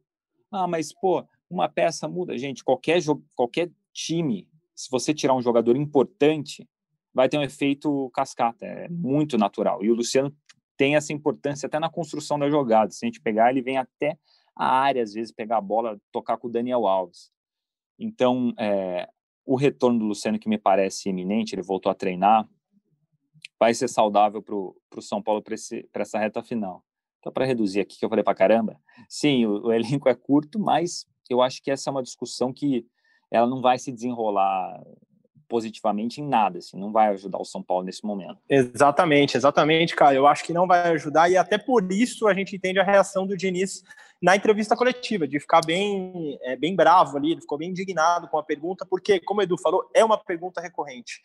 Ah, 0.50 0.66
mas 0.66 0.92
pô, 0.92 1.24
uma 1.48 1.68
peça 1.68 2.06
muda, 2.06 2.36
gente, 2.36 2.62
qualquer 2.62 3.00
qualquer 3.34 3.70
time, 3.92 4.46
se 4.74 4.90
você 4.90 5.14
tirar 5.14 5.34
um 5.34 5.42
jogador 5.42 5.76
importante, 5.76 6.68
vai 7.14 7.28
ter 7.28 7.38
um 7.38 7.42
efeito 7.42 8.10
cascata, 8.10 8.66
é 8.66 8.88
muito 8.88 9.38
natural. 9.38 9.82
E 9.82 9.90
o 9.90 9.94
Luciano 9.94 10.34
tem 10.76 10.94
essa 10.94 11.12
importância 11.12 11.66
até 11.66 11.78
na 11.78 11.90
construção 11.90 12.38
da 12.38 12.48
jogada. 12.48 12.90
Se 12.90 13.04
a 13.04 13.08
gente 13.08 13.20
pegar, 13.20 13.50
ele 13.50 13.62
vem 13.62 13.76
até 13.76 14.16
a 14.54 14.66
área, 14.66 15.02
às 15.02 15.12
vezes, 15.12 15.32
pegar 15.32 15.58
a 15.58 15.60
bola, 15.60 16.00
tocar 16.12 16.36
com 16.36 16.46
o 16.46 16.50
Daniel 16.50 16.86
Alves. 16.86 17.30
Então, 17.98 18.52
é, 18.58 19.08
o 19.44 19.56
retorno 19.56 19.98
do 19.98 20.04
Luciano, 20.04 20.38
que 20.38 20.48
me 20.48 20.58
parece 20.58 21.08
iminente, 21.08 21.54
ele 21.54 21.62
voltou 21.62 21.90
a 21.90 21.94
treinar, 21.94 22.46
vai 23.58 23.74
ser 23.74 23.88
saudável 23.88 24.42
para 24.42 24.54
o 24.54 25.02
São 25.02 25.22
Paulo 25.22 25.42
para 25.42 25.54
essa 26.02 26.18
reta 26.18 26.42
final. 26.42 26.84
Então, 27.18 27.32
para 27.32 27.44
reduzir 27.44 27.80
aqui, 27.80 27.98
que 27.98 28.04
eu 28.04 28.08
falei 28.08 28.22
para 28.22 28.34
caramba, 28.34 28.80
sim, 29.08 29.44
o, 29.44 29.66
o, 29.66 29.72
elenco 29.72 30.08
é 30.08 30.14
curto, 30.14 30.58
mas 30.58 31.06
eu 31.28 31.42
acho 31.42 31.62
que 31.62 31.70
essa 31.70 31.90
é 31.90 31.90
uma 31.90 32.02
discussão 32.02 32.52
que 32.52 32.86
ela 33.30 33.46
não 33.46 33.60
vai 33.60 33.78
se 33.78 33.90
desenrolar 33.90 34.80
positivamente 35.48 36.20
em 36.20 36.28
nada, 36.28 36.58
assim, 36.58 36.78
não 36.78 36.92
vai 36.92 37.08
ajudar 37.08 37.38
o 37.38 37.44
São 37.44 37.62
Paulo 37.62 37.84
nesse 37.84 38.04
momento. 38.04 38.38
Exatamente, 38.48 39.36
exatamente, 39.36 39.96
cara. 39.96 40.14
Eu 40.14 40.26
acho 40.26 40.44
que 40.44 40.52
não 40.52 40.66
vai 40.66 40.92
ajudar 40.92 41.30
e 41.30 41.38
até 41.38 41.56
por 41.56 41.90
isso 41.90 42.28
a 42.28 42.34
gente 42.34 42.54
entende 42.54 42.78
a 42.78 42.84
reação 42.84 43.26
do 43.26 43.36
Diniz 43.36 43.82
na 44.20 44.34
entrevista 44.34 44.76
coletiva, 44.76 45.28
de 45.28 45.38
ficar 45.38 45.60
bem, 45.64 46.38
é, 46.42 46.56
bem 46.56 46.74
bravo 46.74 47.16
ali, 47.16 47.32
ele 47.32 47.40
ficou 47.40 47.56
bem 47.56 47.70
indignado 47.70 48.28
com 48.28 48.36
a 48.36 48.42
pergunta, 48.42 48.84
porque, 48.84 49.20
como 49.20 49.40
o 49.40 49.42
Edu 49.42 49.56
falou, 49.56 49.88
é 49.94 50.04
uma 50.04 50.18
pergunta 50.18 50.60
recorrente. 50.60 51.22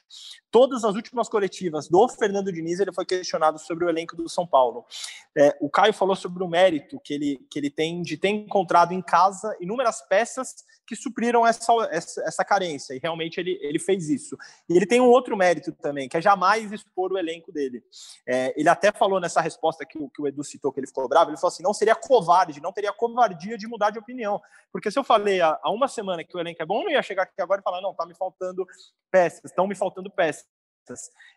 Todas 0.51 0.83
as 0.83 0.95
últimas 0.95 1.27
coletivas 1.27 1.89
do 1.89 2.07
Fernando 2.07 2.51
Diniz, 2.51 2.79
ele 2.79 2.93
foi 2.93 3.05
questionado 3.05 3.57
sobre 3.57 3.85
o 3.85 3.89
elenco 3.89 4.15
do 4.15 4.29
São 4.29 4.45
Paulo. 4.45 4.85
É, 5.35 5.57
o 5.59 5.69
Caio 5.69 5.93
falou 5.93 6.15
sobre 6.15 6.43
o 6.43 6.47
mérito 6.47 7.00
que 7.03 7.13
ele, 7.13 7.47
que 7.50 7.57
ele 7.57 7.71
tem 7.71 8.01
de 8.01 8.15
ter 8.15 8.29
encontrado 8.29 8.91
em 8.91 9.01
casa 9.01 9.57
inúmeras 9.59 10.01
peças 10.07 10.63
que 10.85 10.95
supriram 10.95 11.45
essa, 11.45 11.71
essa, 11.91 12.21
essa, 12.25 12.45
carência, 12.45 12.93
e 12.93 12.99
realmente 12.99 13.39
ele, 13.39 13.57
ele 13.61 13.79
fez 13.79 14.09
isso. 14.09 14.37
E 14.69 14.75
ele 14.75 14.85
tem 14.85 14.99
um 14.99 15.07
outro 15.07 15.35
mérito 15.35 15.71
também, 15.71 16.09
que 16.09 16.17
é 16.17 16.21
jamais 16.21 16.71
expor 16.71 17.11
o 17.11 17.17
elenco 17.17 17.51
dele. 17.51 17.83
É, 18.27 18.53
ele 18.59 18.69
até 18.69 18.91
falou 18.91 19.19
nessa 19.19 19.41
resposta 19.41 19.85
que 19.85 19.97
o, 19.97 20.09
que 20.09 20.21
o 20.21 20.27
Edu 20.27 20.43
citou, 20.43 20.71
que 20.71 20.79
ele 20.79 20.87
ficou 20.87 21.07
bravo, 21.07 21.29
ele 21.29 21.37
falou 21.37 21.51
assim, 21.53 21.63
não 21.63 21.73
seria 21.73 21.95
covarde, 21.95 22.61
não 22.61 22.73
teria 22.73 22.93
covardia 22.93 23.57
de 23.57 23.67
mudar 23.67 23.89
de 23.89 23.99
opinião, 23.99 24.41
porque 24.71 24.91
se 24.91 24.99
eu 24.99 25.03
falei 25.03 25.41
há, 25.41 25.59
há 25.61 25.71
uma 25.71 25.87
semana 25.87 26.23
que 26.23 26.35
o 26.35 26.39
elenco 26.39 26.61
é 26.61 26.65
bom, 26.65 26.81
eu 26.81 26.85
não 26.85 26.91
ia 26.91 27.01
chegar 27.01 27.23
aqui 27.23 27.41
agora 27.41 27.61
e 27.61 27.63
falar, 27.63 27.81
não, 27.81 27.93
tá 27.93 28.05
me 28.05 28.15
faltando 28.15 28.65
peças, 29.11 29.45
estão 29.45 29.67
me 29.67 29.75
faltando 29.75 30.09
peças. 30.09 30.45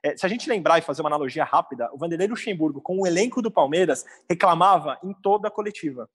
É, 0.03 0.17
se 0.17 0.25
a 0.27 0.29
gente 0.29 0.49
lembrar 0.49 0.79
e 0.79 0.83
fazer 0.83 1.03
uma 1.03 1.09
analogia 1.09 1.45
rápida, 1.45 1.89
o 1.93 1.99
Vanderlei 1.99 2.29
Luxemburgo, 2.29 2.81
com 2.81 3.01
o 3.01 3.07
elenco 3.07 3.41
do 3.41 3.51
Palmeiras, 3.51 4.05
reclamava 4.29 4.99
em 5.05 5.13
toda 5.15 5.49
a 5.49 5.51
coletiva. 5.51 6.09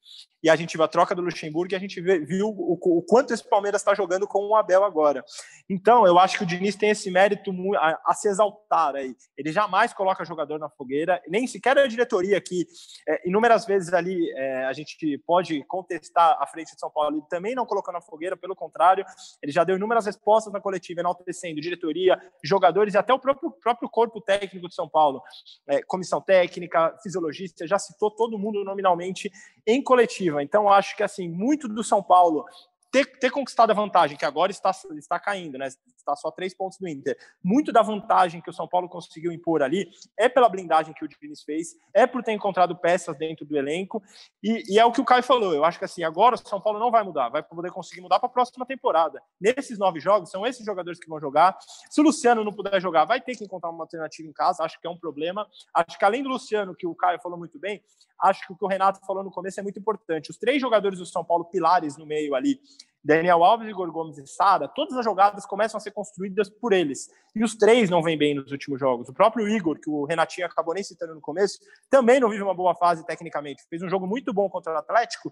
E 0.44 0.50
a 0.50 0.56
gente 0.56 0.76
viu 0.76 0.84
a 0.84 0.88
troca 0.88 1.14
do 1.14 1.22
Luxemburgo 1.22 1.74
e 1.74 1.76
a 1.76 1.80
gente 1.80 2.02
viu 2.02 2.48
o, 2.48 2.74
o 2.74 3.02
quanto 3.04 3.34
esse 3.34 3.48
Palmeiras 3.48 3.82
está 3.82 3.94
jogando 3.94 4.28
com 4.28 4.48
o 4.48 4.56
Abel 4.56 4.84
agora. 4.84 5.24
Então, 5.70 6.06
eu 6.06 6.18
acho 6.18 6.38
que 6.38 6.44
o 6.44 6.48
Diniz 6.48 6.76
tem 6.76 6.90
esse 6.90 7.12
mérito 7.12 7.52
a, 7.78 8.00
a 8.08 8.14
se 8.14 8.28
exaltar 8.28 8.96
aí. 8.96 9.16
Ele 9.38 9.52
jamais 9.52 9.94
coloca 9.94 10.26
jogador 10.26 10.58
na 10.58 10.70
fogueira, 10.70 11.22
nem 11.28 11.46
sequer 11.46 11.78
a 11.78 11.88
diretoria 11.88 12.42
que 12.42 12.66
é, 13.08 13.28
inúmeras 13.28 13.66
vezes 13.66 13.94
ali 13.94 14.32
é, 14.36 14.66
a 14.66 14.74
gente 14.74 15.18
pode 15.26 15.64
contestar 15.66 16.38
a 16.40 16.48
frente 16.48 16.74
de 16.74 16.80
São 16.80 16.90
Paulo, 16.90 17.18
ele 17.18 17.26
também 17.30 17.54
não 17.54 17.66
colocou 17.66 17.94
na 17.94 18.02
fogueira, 18.02 18.36
pelo 18.36 18.56
contrário, 18.56 19.06
ele 19.42 19.52
já 19.52 19.64
deu 19.64 19.76
inúmeras 19.76 20.06
respostas 20.06 20.52
na 20.52 20.60
coletiva, 20.60 21.02
enaltecendo 21.02 21.62
diretoria, 21.62 22.20
jogadores 22.44 22.94
e 22.94 22.98
até 22.98 23.14
o 23.14 23.20
próprio, 23.22 23.52
próprio 23.52 23.90
corpo 23.90 24.20
técnico 24.20 24.68
de 24.68 24.76
São 24.76 24.90
Paulo, 24.90 25.22
é, 25.68 25.82
comissão 25.84 26.20
técnica, 26.20 26.98
fisiologista, 27.02 27.68
já 27.68 27.80
citou 27.80 28.12
todo 28.12 28.38
mundo 28.38 28.64
nominalmente 28.64 29.32
em 29.66 29.82
coletiva. 29.82 30.44
Então, 30.44 30.68
acho 30.68 30.96
que 30.96 31.04
assim 31.04 31.30
muito 31.30 31.68
do 31.68 31.84
São 31.84 32.02
Paulo 32.02 32.46
ter, 32.92 33.06
ter 33.20 33.32
conquistado 33.32 33.72
a 33.72 33.74
vantagem, 33.74 34.18
que 34.18 34.26
agora 34.26 34.52
está, 34.52 34.72
está 34.98 35.20
caindo, 35.20 35.58
né? 35.58 35.70
Está 36.02 36.16
só 36.16 36.32
três 36.32 36.54
pontos 36.54 36.78
do 36.78 36.88
Inter. 36.88 37.18
Muito 37.44 37.72
da 37.72 37.82
vantagem 37.82 38.42
que 38.42 38.50
o 38.50 38.54
São 38.54 38.68
Paulo 38.68 38.90
conseguiu 38.90 39.32
impor 39.32 39.62
ali 39.62 39.90
é 40.18 40.28
pela 40.28 40.50
blindagem 40.50 40.94
que 40.94 41.06
o 41.06 41.08
Diniz 41.08 41.44
fez, 41.44 41.76
é 41.94 42.06
por 42.06 42.24
ter 42.24 42.34
encontrado 42.34 42.76
peças 42.76 43.16
dentro 43.18 43.46
do 43.46 43.58
elenco, 43.58 44.04
e, 44.44 44.64
e 44.74 44.80
é 44.80 44.86
o 44.86 44.92
que 44.92 45.02
o 45.02 45.06
Caio 45.06 45.24
falou. 45.24 45.54
Eu 45.54 45.64
acho 45.64 45.80
que 45.80 45.86
assim, 45.86 46.04
agora 46.04 46.36
o 46.36 46.38
São 46.38 46.60
Paulo 46.60 46.80
não 46.80 46.92
vai 46.92 47.04
mudar, 47.04 47.30
vai 47.30 47.44
poder 47.44 47.72
conseguir 47.72 48.02
mudar 48.02 48.20
para 48.20 48.28
a 48.28 48.32
próxima 48.32 48.66
temporada. 48.66 49.22
Nesses 49.40 49.78
nove 49.78 50.00
jogos, 50.00 50.30
são 50.30 50.46
esses 50.46 50.66
jogadores 50.66 51.00
que 51.00 51.08
vão 51.08 51.20
jogar. 51.20 51.58
Se 51.90 52.02
o 52.02 52.04
Luciano 52.04 52.44
não 52.44 52.52
puder 52.52 52.82
jogar, 52.82 53.06
vai 53.06 53.22
ter 53.22 53.36
que 53.36 53.44
encontrar 53.44 53.70
uma 53.70 53.84
alternativa 53.84 54.28
em 54.28 54.34
casa, 54.34 54.64
acho 54.64 54.80
que 54.80 54.88
é 54.88 54.90
um 54.90 54.98
problema. 54.98 55.48
Acho 55.74 55.98
que 55.98 56.06
além 56.06 56.24
do 56.24 56.30
Luciano, 56.30 56.76
que 56.76 56.88
o 56.88 56.96
Caio 56.96 57.20
falou 57.20 57.38
muito 57.38 57.60
bem, 57.60 57.82
acho 58.22 58.46
que 58.46 58.54
o 58.54 58.56
que 58.56 58.66
o 58.66 58.68
Renato 58.68 59.00
falou 59.06 59.24
no 59.24 59.32
começo 59.32 59.60
é 59.60 59.64
muito 59.64 59.80
importante. 59.80 60.30
Os 60.30 60.38
três 60.38 60.62
jogadores 60.62 61.00
do 61.00 61.06
São 61.06 61.24
Paulo, 61.24 61.46
pilares 61.46 61.98
no 61.98 62.06
meio 62.06 62.36
ali, 62.36 62.60
Daniel 63.04 63.44
Alves, 63.44 63.68
Igor 63.68 63.92
Gomes 63.92 64.18
e 64.18 64.28
Sara, 64.28 64.68
todas 64.68 64.96
as 64.96 65.04
jogadas 65.04 65.46
começam 65.46 65.78
a 65.78 65.82
ser 65.82 65.92
construídas 65.92 66.50
por 66.50 66.72
eles. 66.72 67.10
E 67.36 67.44
os 67.44 67.56
três 67.56 67.90
não 67.90 68.04
vêm 68.04 68.18
bem 68.18 68.36
nos 68.36 68.52
últimos 68.52 68.80
jogos. 68.80 69.10
O 69.10 69.14
próprio 69.14 69.48
Igor, 69.48 69.80
que 69.80 69.90
o 69.90 70.06
Renatinho 70.06 70.46
acabou 70.46 70.74
nem 70.74 70.84
citando 70.84 71.16
no 71.16 71.22
começo, 71.22 71.60
também 71.90 72.20
não 72.20 72.30
vive 72.30 72.44
uma 72.44 72.54
boa 72.54 72.76
fase 72.76 73.06
tecnicamente. 73.06 73.64
Fez 73.70 73.82
um 73.82 73.90
jogo 73.90 74.06
muito 74.06 74.32
bom 74.32 74.50
contra 74.50 74.74
o 74.74 74.78
Atlético, 74.78 75.32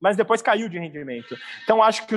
mas 0.00 0.16
depois 0.16 0.40
caiu 0.40 0.66
de 0.66 0.78
rendimento. 0.78 1.36
Então, 1.62 1.82
acho 1.82 2.06
que 2.06 2.16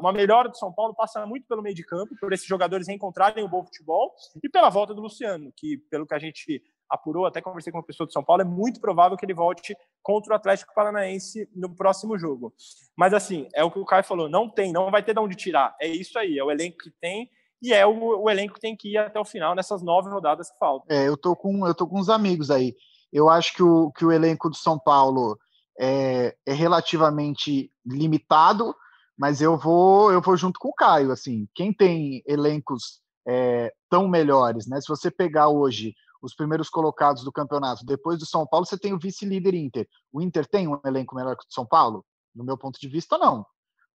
uma 0.00 0.12
melhora 0.12 0.48
do 0.48 0.56
São 0.56 0.72
Paulo 0.72 0.92
passa 0.92 1.24
muito 1.24 1.46
pelo 1.46 1.62
meio 1.62 1.74
de 1.74 1.84
campo, 1.84 2.16
por 2.20 2.32
esses 2.32 2.46
jogadores 2.46 2.88
reencontrarem 2.88 3.44
o 3.44 3.48
bom 3.48 3.64
futebol 3.64 4.12
e 4.42 4.48
pela 4.48 4.68
volta 4.68 4.92
do 4.92 5.02
Luciano, 5.02 5.52
que, 5.56 5.78
pelo 5.88 6.04
que 6.04 6.14
a 6.14 6.18
gente 6.18 6.60
apurou, 6.88 7.26
até 7.26 7.40
conversei 7.40 7.72
com 7.72 7.78
uma 7.78 7.84
pessoa 7.84 8.06
de 8.06 8.12
São 8.12 8.22
Paulo, 8.22 8.42
é 8.42 8.44
muito 8.44 8.80
provável 8.80 9.16
que 9.16 9.24
ele 9.24 9.34
volte 9.34 9.76
contra 10.02 10.32
o 10.32 10.36
Atlético 10.36 10.74
Paranaense 10.74 11.48
no 11.54 11.74
próximo 11.74 12.18
jogo. 12.18 12.54
Mas 12.96 13.12
assim, 13.12 13.48
é 13.54 13.64
o 13.64 13.70
que 13.70 13.78
o 13.78 13.84
Caio 13.84 14.04
falou, 14.04 14.28
não 14.28 14.48
tem, 14.48 14.72
não 14.72 14.90
vai 14.90 15.02
ter 15.02 15.14
de 15.14 15.20
onde 15.20 15.36
tirar. 15.36 15.74
É 15.80 15.88
isso 15.88 16.18
aí, 16.18 16.38
é 16.38 16.44
o 16.44 16.50
elenco 16.50 16.78
que 16.78 16.90
tem 17.00 17.30
e 17.62 17.72
é 17.72 17.86
o, 17.86 18.22
o 18.22 18.30
elenco 18.30 18.54
que 18.54 18.60
tem 18.60 18.76
que 18.76 18.92
ir 18.92 18.98
até 18.98 19.18
o 19.18 19.24
final 19.24 19.54
nessas 19.54 19.82
nove 19.82 20.10
rodadas 20.10 20.50
que 20.50 20.58
faltam. 20.58 20.96
É, 20.96 21.08
eu 21.08 21.16
tô 21.16 21.34
com 21.34 21.66
eu 21.66 21.74
tô 21.74 21.86
com 21.86 21.98
uns 21.98 22.08
amigos 22.08 22.50
aí. 22.50 22.74
Eu 23.12 23.28
acho 23.28 23.54
que 23.54 23.62
o, 23.62 23.90
que 23.92 24.04
o 24.04 24.12
elenco 24.12 24.50
do 24.50 24.56
São 24.56 24.78
Paulo 24.78 25.38
é, 25.78 26.36
é 26.44 26.52
relativamente 26.52 27.70
limitado, 27.84 28.74
mas 29.18 29.40
eu 29.40 29.56
vou 29.56 30.12
eu 30.12 30.20
vou 30.20 30.36
junto 30.36 30.58
com 30.58 30.68
o 30.68 30.74
Caio. 30.74 31.10
Assim, 31.10 31.48
quem 31.54 31.72
tem 31.72 32.22
elencos 32.26 33.00
é, 33.26 33.72
tão 33.90 34.06
melhores, 34.06 34.66
né? 34.66 34.80
Se 34.80 34.88
você 34.88 35.10
pegar 35.10 35.48
hoje 35.48 35.94
os 36.22 36.34
primeiros 36.34 36.68
colocados 36.68 37.22
do 37.24 37.32
campeonato. 37.32 37.84
Depois 37.84 38.18
do 38.18 38.26
São 38.26 38.46
Paulo, 38.46 38.66
você 38.66 38.78
tem 38.78 38.92
o 38.92 38.98
vice-líder 38.98 39.54
Inter. 39.54 39.88
O 40.12 40.20
Inter 40.20 40.46
tem 40.46 40.68
um 40.68 40.80
elenco 40.84 41.14
melhor 41.14 41.36
que 41.36 41.44
o 41.44 41.52
São 41.52 41.66
Paulo? 41.66 42.04
No 42.34 42.44
meu 42.44 42.56
ponto 42.56 42.78
de 42.78 42.88
vista, 42.88 43.16
não. 43.18 43.46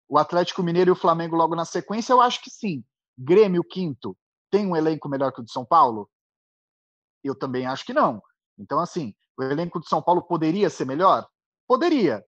O 0.08 0.18
Atlético 0.18 0.64
Mineiro 0.64 0.92
e 0.92 0.94
o 0.94 0.96
Flamengo 0.96 1.36
logo 1.36 1.56
na 1.56 1.66
sequência, 1.66 2.14
eu 2.14 2.22
acho 2.22 2.42
que 2.42 2.50
sim. 2.50 2.84
Grêmio, 3.18 3.64
quinto, 3.64 4.18
tem 4.50 4.66
um 4.66 4.76
elenco 4.76 5.08
melhor 5.08 5.32
que 5.32 5.42
o 5.42 5.44
do 5.44 5.52
São 5.52 5.66
Paulo? 5.66 6.10
Eu 7.24 7.36
também 7.36 7.66
acho 7.66 7.86
que 7.86 7.94
não. 7.94 8.22
Então, 8.58 8.80
assim, 8.80 9.14
o 9.38 9.44
elenco 9.44 9.80
do 9.80 9.88
São 9.88 10.02
Paulo 10.02 10.22
poderia 10.22 10.70
ser 10.70 10.86
melhor? 10.86 11.28
Poderia. 11.68 12.24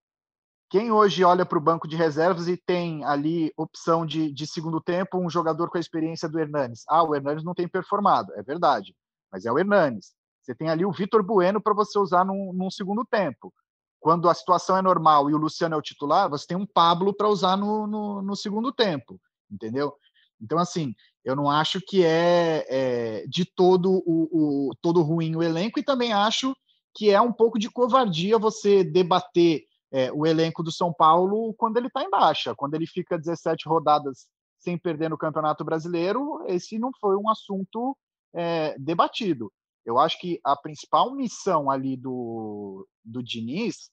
Quem 0.70 0.92
hoje 0.92 1.24
olha 1.24 1.46
para 1.46 1.58
o 1.58 1.62
banco 1.62 1.88
de 1.88 1.96
reservas 1.96 2.48
e 2.48 2.58
tem 2.58 3.04
ali 3.04 3.52
opção 3.58 4.06
de, 4.06 4.32
de 4.32 4.48
segundo 4.48 4.82
tempo, 4.82 5.20
um 5.20 5.30
jogador 5.30 5.70
com 5.70 5.78
a 5.78 5.82
experiência 5.82 6.28
do 6.28 6.40
Hernanes? 6.40 6.84
Ah, 6.88 7.04
o 7.04 7.14
Hernanes 7.14 7.44
não 7.44 7.54
tem 7.54 7.68
performado, 7.68 8.34
é 8.34 8.42
verdade 8.42 8.96
mas 9.34 9.46
é 9.46 9.52
o 9.52 9.58
Hernanes. 9.58 10.14
Você 10.44 10.54
tem 10.54 10.70
ali 10.70 10.86
o 10.86 10.92
Vitor 10.92 11.24
Bueno 11.24 11.60
para 11.60 11.74
você 11.74 11.98
usar 11.98 12.24
num, 12.24 12.54
num, 12.54 12.70
segundo 12.70 13.04
tempo. 13.04 13.52
Quando 14.00 14.30
a 14.30 14.34
situação 14.34 14.78
é 14.78 14.82
normal 14.82 15.30
e 15.30 15.34
o 15.34 15.38
Luciano 15.38 15.74
é 15.74 15.78
o 15.78 15.82
titular, 15.82 16.30
você 16.30 16.46
tem 16.46 16.58
um 16.58 16.68
Pablo 16.68 17.14
para 17.14 17.28
usar 17.28 17.58
no, 17.58 17.88
no, 17.88 18.22
no, 18.22 18.36
segundo 18.36 18.72
tempo, 18.72 19.20
entendeu? 19.50 19.96
Então, 20.40 20.60
assim, 20.60 20.94
eu 21.24 21.36
não 21.36 21.50
acho 21.50 21.80
que 21.82 22.06
é, 22.06 22.66
é 22.70 23.26
de 23.28 23.46
todo 23.46 24.04
o, 24.06 24.68
o, 24.70 24.76
todo 24.82 25.02
ruim 25.02 25.36
o 25.36 25.42
elenco 25.42 25.80
e 25.80 25.84
também 25.84 26.14
acho 26.14 26.54
que 26.94 27.10
é 27.10 27.20
um 27.20 27.32
pouco 27.32 27.58
de 27.58 27.72
covardia 27.72 28.38
você 28.38 28.84
debater 28.84 29.64
é, 29.92 30.12
o 30.12 30.28
elenco 30.28 30.62
do 30.62 30.72
São 30.72 30.94
Paulo 30.94 31.54
quando 31.56 31.78
ele 31.78 31.88
está 31.88 32.04
em 32.04 32.10
baixa, 32.10 32.54
quando 32.54 32.76
ele 32.76 32.86
fica 32.86 33.18
17 33.18 33.68
rodadas 33.68 34.28
sem 34.60 34.78
perder 34.78 35.10
no 35.10 35.18
Campeonato 35.18 35.64
Brasileiro, 35.64 36.44
esse 36.48 36.78
não 36.78 36.92
foi 37.00 37.16
um 37.16 37.30
assunto 37.30 37.98
é, 38.34 38.78
debatido. 38.80 39.52
Eu 39.86 40.00
acho 40.00 40.20
que 40.20 40.40
a 40.44 40.56
principal 40.56 41.14
missão 41.14 41.70
ali 41.70 41.98
do, 41.98 42.88
do 43.04 43.22
Diniz, 43.22 43.90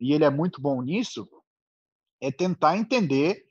e 0.00 0.12
ele 0.12 0.24
é 0.24 0.30
muito 0.30 0.60
bom 0.60 0.82
nisso, 0.82 1.28
é 2.20 2.30
tentar 2.30 2.76
entender 2.76 3.44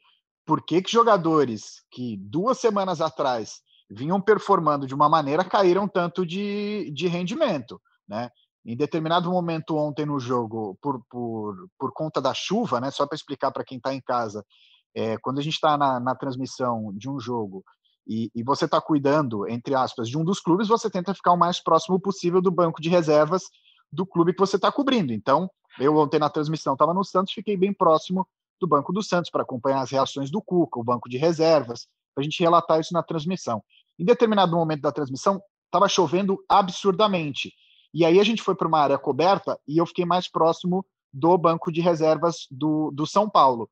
por 0.45 0.63
que, 0.63 0.81
que 0.81 0.91
jogadores 0.91 1.83
que 1.91 2.17
duas 2.17 2.59
semanas 2.59 3.01
atrás 3.01 3.61
vinham 3.89 4.21
performando 4.21 4.85
de 4.85 4.93
uma 4.93 5.09
maneira 5.09 5.43
caíram 5.43 5.87
tanto 5.87 6.25
de, 6.25 6.91
de 6.91 7.07
rendimento, 7.07 7.81
né? 8.07 8.29
Em 8.65 8.75
determinado 8.75 9.31
momento 9.31 9.77
ontem 9.77 10.05
no 10.05 10.19
jogo, 10.19 10.77
por, 10.81 11.03
por, 11.09 11.69
por 11.77 11.93
conta 11.93 12.21
da 12.21 12.33
chuva, 12.33 12.79
né? 12.79 12.91
Só 12.91 13.07
para 13.07 13.15
explicar 13.15 13.51
para 13.51 13.63
quem 13.63 13.77
está 13.77 13.93
em 13.93 14.01
casa, 14.01 14.45
é, 14.93 15.17
quando 15.17 15.39
a 15.39 15.41
gente 15.41 15.53
está 15.53 15.77
na, 15.77 15.99
na 15.99 16.13
transmissão 16.13 16.91
de 16.95 17.09
um 17.09 17.19
jogo 17.19 17.63
e, 18.09 18.31
e 18.33 18.41
você 18.41 18.65
está 18.65 18.81
cuidando, 18.81 19.47
entre 19.47 19.75
aspas, 19.75 20.09
de 20.09 20.17
um 20.17 20.23
dos 20.23 20.39
clubes, 20.39 20.67
você 20.67 20.89
tenta 20.89 21.13
ficar 21.13 21.31
o 21.31 21.37
mais 21.37 21.61
próximo 21.61 21.99
possível 21.99 22.41
do 22.41 22.49
banco 22.49 22.81
de 22.81 22.89
reservas 22.89 23.43
do 23.91 24.03
clube 24.03 24.33
que 24.33 24.39
você 24.39 24.55
está 24.55 24.71
cobrindo. 24.71 25.13
Então, 25.13 25.47
eu 25.79 25.95
ontem 25.95 26.19
na 26.19 26.29
transmissão 26.29 26.73
estava 26.73 26.91
no 26.91 27.03
Santos, 27.03 27.33
fiquei 27.33 27.55
bem 27.55 27.71
próximo 27.71 28.27
do 28.59 28.67
banco 28.67 28.91
do 28.91 29.03
Santos 29.03 29.29
para 29.29 29.43
acompanhar 29.43 29.81
as 29.81 29.91
reações 29.91 30.31
do 30.31 30.41
Cuca, 30.41 30.79
o 30.79 30.83
banco 30.83 31.07
de 31.07 31.19
reservas, 31.19 31.87
para 32.15 32.21
a 32.21 32.23
gente 32.23 32.41
relatar 32.41 32.79
isso 32.79 32.93
na 32.93 33.03
transmissão. 33.03 33.63
Em 33.97 34.03
determinado 34.03 34.55
momento 34.55 34.81
da 34.81 34.91
transmissão, 34.91 35.39
estava 35.65 35.87
chovendo 35.87 36.43
absurdamente. 36.49 37.53
E 37.93 38.03
aí 38.03 38.19
a 38.19 38.23
gente 38.23 38.41
foi 38.41 38.55
para 38.55 38.67
uma 38.67 38.79
área 38.79 38.97
coberta 38.97 39.59
e 39.67 39.77
eu 39.77 39.85
fiquei 39.85 40.03
mais 40.03 40.27
próximo 40.27 40.83
do 41.13 41.37
banco 41.37 41.71
de 41.71 41.79
reservas 41.79 42.47
do, 42.49 42.89
do 42.89 43.05
São 43.05 43.29
Paulo. 43.29 43.69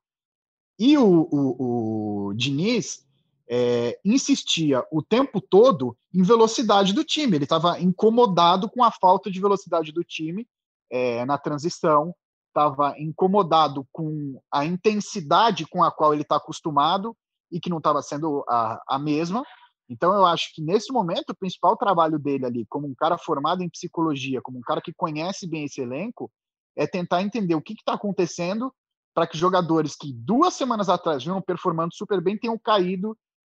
E 0.77 0.95
o, 0.95 1.27
o, 1.31 2.27
o 2.27 2.33
Diniz 2.35 3.06
é, 3.49 3.99
insistia 4.03 4.83
o 4.91 5.01
tempo 5.01 5.39
todo 5.39 5.97
em 6.13 6.21
velocidade 6.21 6.93
do 6.93 7.03
time. 7.03 7.37
Ele 7.37 7.45
estava 7.45 7.79
incomodado 7.79 8.69
com 8.69 8.83
a 8.83 8.91
falta 8.91 9.31
de 9.31 9.39
velocidade 9.39 9.91
do 9.91 10.03
time 10.03 10.47
é, 10.91 11.25
na 11.25 11.37
transição, 11.37 12.13
estava 12.47 12.95
incomodado 12.99 13.87
com 13.91 14.41
a 14.51 14.65
intensidade 14.65 15.65
com 15.67 15.83
a 15.83 15.91
qual 15.91 16.13
ele 16.13 16.23
está 16.23 16.37
acostumado 16.37 17.15
e 17.51 17.59
que 17.59 17.69
não 17.69 17.77
estava 17.77 18.01
sendo 18.01 18.43
a, 18.49 18.81
a 18.87 18.99
mesma. 18.99 19.43
Então, 19.89 20.13
eu 20.13 20.25
acho 20.25 20.53
que 20.53 20.61
nesse 20.61 20.91
momento, 20.91 21.29
o 21.29 21.35
principal 21.35 21.77
trabalho 21.77 22.19
dele 22.19 22.45
ali, 22.45 22.65
como 22.67 22.87
um 22.87 22.95
cara 22.95 23.17
formado 23.17 23.63
em 23.63 23.69
psicologia, 23.69 24.41
como 24.41 24.57
um 24.57 24.61
cara 24.61 24.81
que 24.81 24.93
conhece 24.93 25.47
bem 25.47 25.63
esse 25.63 25.79
elenco, 25.79 26.29
é 26.75 26.85
tentar 26.85 27.21
entender 27.21 27.55
o 27.55 27.61
que 27.61 27.73
está 27.73 27.93
acontecendo 27.93 28.73
para 29.13 29.25
que 29.25 29.37
jogadores 29.37 29.95
que 29.95 30.13
duas 30.13 30.53
semanas 30.53 30.89
atrás 30.89 31.23
vinham 31.23 31.41
performando 31.41 31.95
super 31.95 32.21
bem 32.21 32.37
tenham 32.37 32.59
caído 32.59 33.17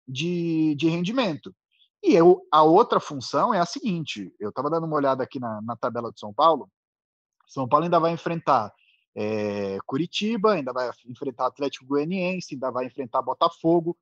de, 0.08 0.74
de 0.76 0.88
rendimento. 0.88 1.54
E 2.02 2.14
eu, 2.14 2.46
a 2.50 2.62
outra 2.62 3.00
função 3.00 3.52
é 3.52 3.60
a 3.60 3.66
seguinte: 3.66 4.32
eu 4.40 4.50
estava 4.50 4.70
dando 4.70 4.86
uma 4.86 4.96
olhada 4.96 5.22
aqui 5.22 5.38
na, 5.38 5.60
na 5.62 5.76
tabela 5.76 6.12
de 6.12 6.18
São 6.18 6.32
Paulo. 6.32 6.70
São 7.46 7.68
Paulo 7.68 7.84
ainda 7.84 7.98
vai 7.98 8.12
enfrentar 8.12 8.72
é, 9.14 9.78
Curitiba, 9.84 10.52
ainda 10.52 10.72
vai 10.72 10.90
enfrentar 11.06 11.46
Atlético 11.46 11.86
Goianiense, 11.86 12.54
ainda 12.54 12.70
vai 12.70 12.86
enfrentar 12.86 13.22
Botafogo. 13.22 13.96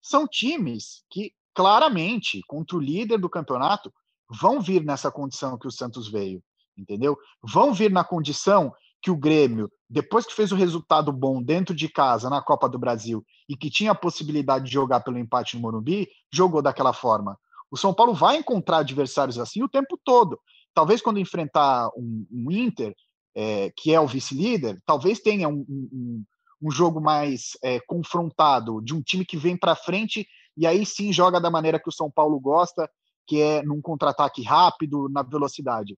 São 0.00 0.26
times 0.26 1.04
que 1.10 1.32
claramente, 1.54 2.40
contra 2.46 2.76
o 2.76 2.80
líder 2.80 3.18
do 3.18 3.28
campeonato, 3.28 3.92
vão 4.28 4.60
vir 4.60 4.82
nessa 4.82 5.10
condição 5.10 5.58
que 5.58 5.66
o 5.66 5.70
Santos 5.70 6.10
veio, 6.10 6.42
entendeu? 6.76 7.18
Vão 7.42 7.74
vir 7.74 7.90
na 7.90 8.02
condição 8.02 8.72
que 9.02 9.10
o 9.10 9.16
Grêmio, 9.16 9.70
depois 9.90 10.24
que 10.24 10.34
fez 10.34 10.52
o 10.52 10.56
resultado 10.56 11.12
bom 11.12 11.42
dentro 11.42 11.74
de 11.74 11.88
casa 11.88 12.30
na 12.30 12.40
Copa 12.40 12.68
do 12.68 12.78
Brasil 12.78 13.24
e 13.48 13.56
que 13.56 13.68
tinha 13.68 13.90
a 13.90 13.96
possibilidade 13.96 14.66
de 14.66 14.72
jogar 14.72 15.00
pelo 15.00 15.18
empate 15.18 15.56
no 15.56 15.62
Morumbi, 15.62 16.08
jogou 16.32 16.62
daquela 16.62 16.92
forma. 16.92 17.36
O 17.70 17.76
São 17.76 17.92
Paulo 17.92 18.14
vai 18.14 18.36
encontrar 18.36 18.78
adversários 18.78 19.38
assim 19.38 19.62
o 19.62 19.68
tempo 19.68 19.98
todo. 20.04 20.38
Talvez 20.72 21.02
quando 21.02 21.18
enfrentar 21.18 21.88
um, 21.96 22.26
um 22.30 22.50
Inter, 22.52 22.94
é, 23.34 23.72
que 23.76 23.92
é 23.92 24.00
o 24.00 24.06
vice-líder, 24.06 24.80
talvez 24.86 25.18
tenha 25.18 25.48
um, 25.48 25.66
um, 25.68 26.24
um 26.62 26.70
jogo 26.70 27.00
mais 27.00 27.56
é, 27.62 27.80
confrontado 27.80 28.80
de 28.82 28.94
um 28.94 29.02
time 29.02 29.24
que 29.24 29.36
vem 29.36 29.56
para 29.56 29.74
frente 29.74 30.26
e 30.56 30.66
aí 30.66 30.86
sim 30.86 31.12
joga 31.12 31.40
da 31.40 31.50
maneira 31.50 31.80
que 31.80 31.88
o 31.88 31.92
São 31.92 32.10
Paulo 32.10 32.38
gosta, 32.38 32.88
que 33.26 33.40
é 33.40 33.62
num 33.62 33.80
contra-ataque 33.80 34.42
rápido, 34.42 35.08
na 35.08 35.22
velocidade. 35.22 35.96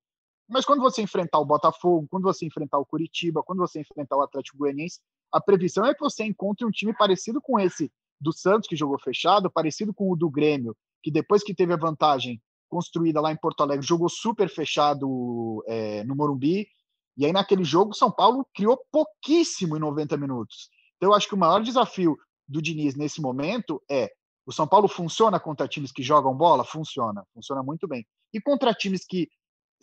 Mas 0.49 0.65
quando 0.65 0.81
você 0.81 1.03
enfrentar 1.03 1.39
o 1.39 1.45
Botafogo, 1.45 2.07
quando 2.11 2.25
você 2.25 2.47
enfrentar 2.47 2.79
o 2.79 2.87
Curitiba, 2.87 3.43
quando 3.43 3.59
você 3.59 3.81
enfrentar 3.81 4.17
o 4.17 4.23
Atlético 4.23 4.59
Goianiense, 4.59 5.01
a 5.33 5.41
previsão 5.41 5.85
é 5.87 5.95
que 5.95 6.01
você 6.01 6.25
encontre 6.25 6.67
um 6.67 6.71
time 6.71 6.95
parecido 6.95 7.41
com 7.41 7.59
esse 7.59 7.91
do 8.21 8.33
Santos, 8.33 8.69
que 8.69 8.77
jogou 8.77 8.99
fechado, 8.99 9.51
parecido 9.51 9.93
com 9.93 10.11
o 10.11 10.17
do 10.17 10.31
Grêmio, 10.31 10.77
que 11.03 11.11
depois 11.11 11.43
que 11.43 11.55
teve 11.55 11.73
a 11.73 11.79
vantagem 11.79 12.41
construída 12.69 13.21
lá 13.21 13.31
em 13.31 13.37
Porto 13.37 13.63
Alegre, 13.63 13.87
jogou 13.87 14.09
super 14.09 14.49
fechado 14.49 15.63
é, 15.67 16.03
no 16.05 16.15
Morumbi. 16.17 16.67
E 17.17 17.25
aí, 17.25 17.33
naquele 17.33 17.65
jogo, 17.65 17.95
São 17.95 18.11
Paulo 18.11 18.47
criou 18.55 18.79
pouquíssimo 18.91 19.77
em 19.77 19.81
90 19.81 20.17
minutos. 20.17 20.69
Então, 20.97 21.11
eu 21.11 21.15
acho 21.15 21.29
que 21.29 21.35
o 21.35 21.39
maior 21.39 21.63
desafio 21.63 22.17
do 22.49 22.61
Diniz 22.61 22.97
nesse 22.97 23.21
momento 23.21 23.83
é 23.89 24.11
o 24.47 24.53
São 24.53 24.67
Paulo 24.67 24.89
funciona 24.89 25.41
contra 25.41 25.69
times 25.69 25.93
que 25.93 26.03
jogam 26.03 26.37
bola? 26.37 26.65
Funciona, 26.65 27.25
funciona 27.33 27.63
muito 27.63 27.89
bem. 27.89 28.07
E 28.33 28.41
contra 28.41 28.75
times 28.75 29.05
que 29.07 29.29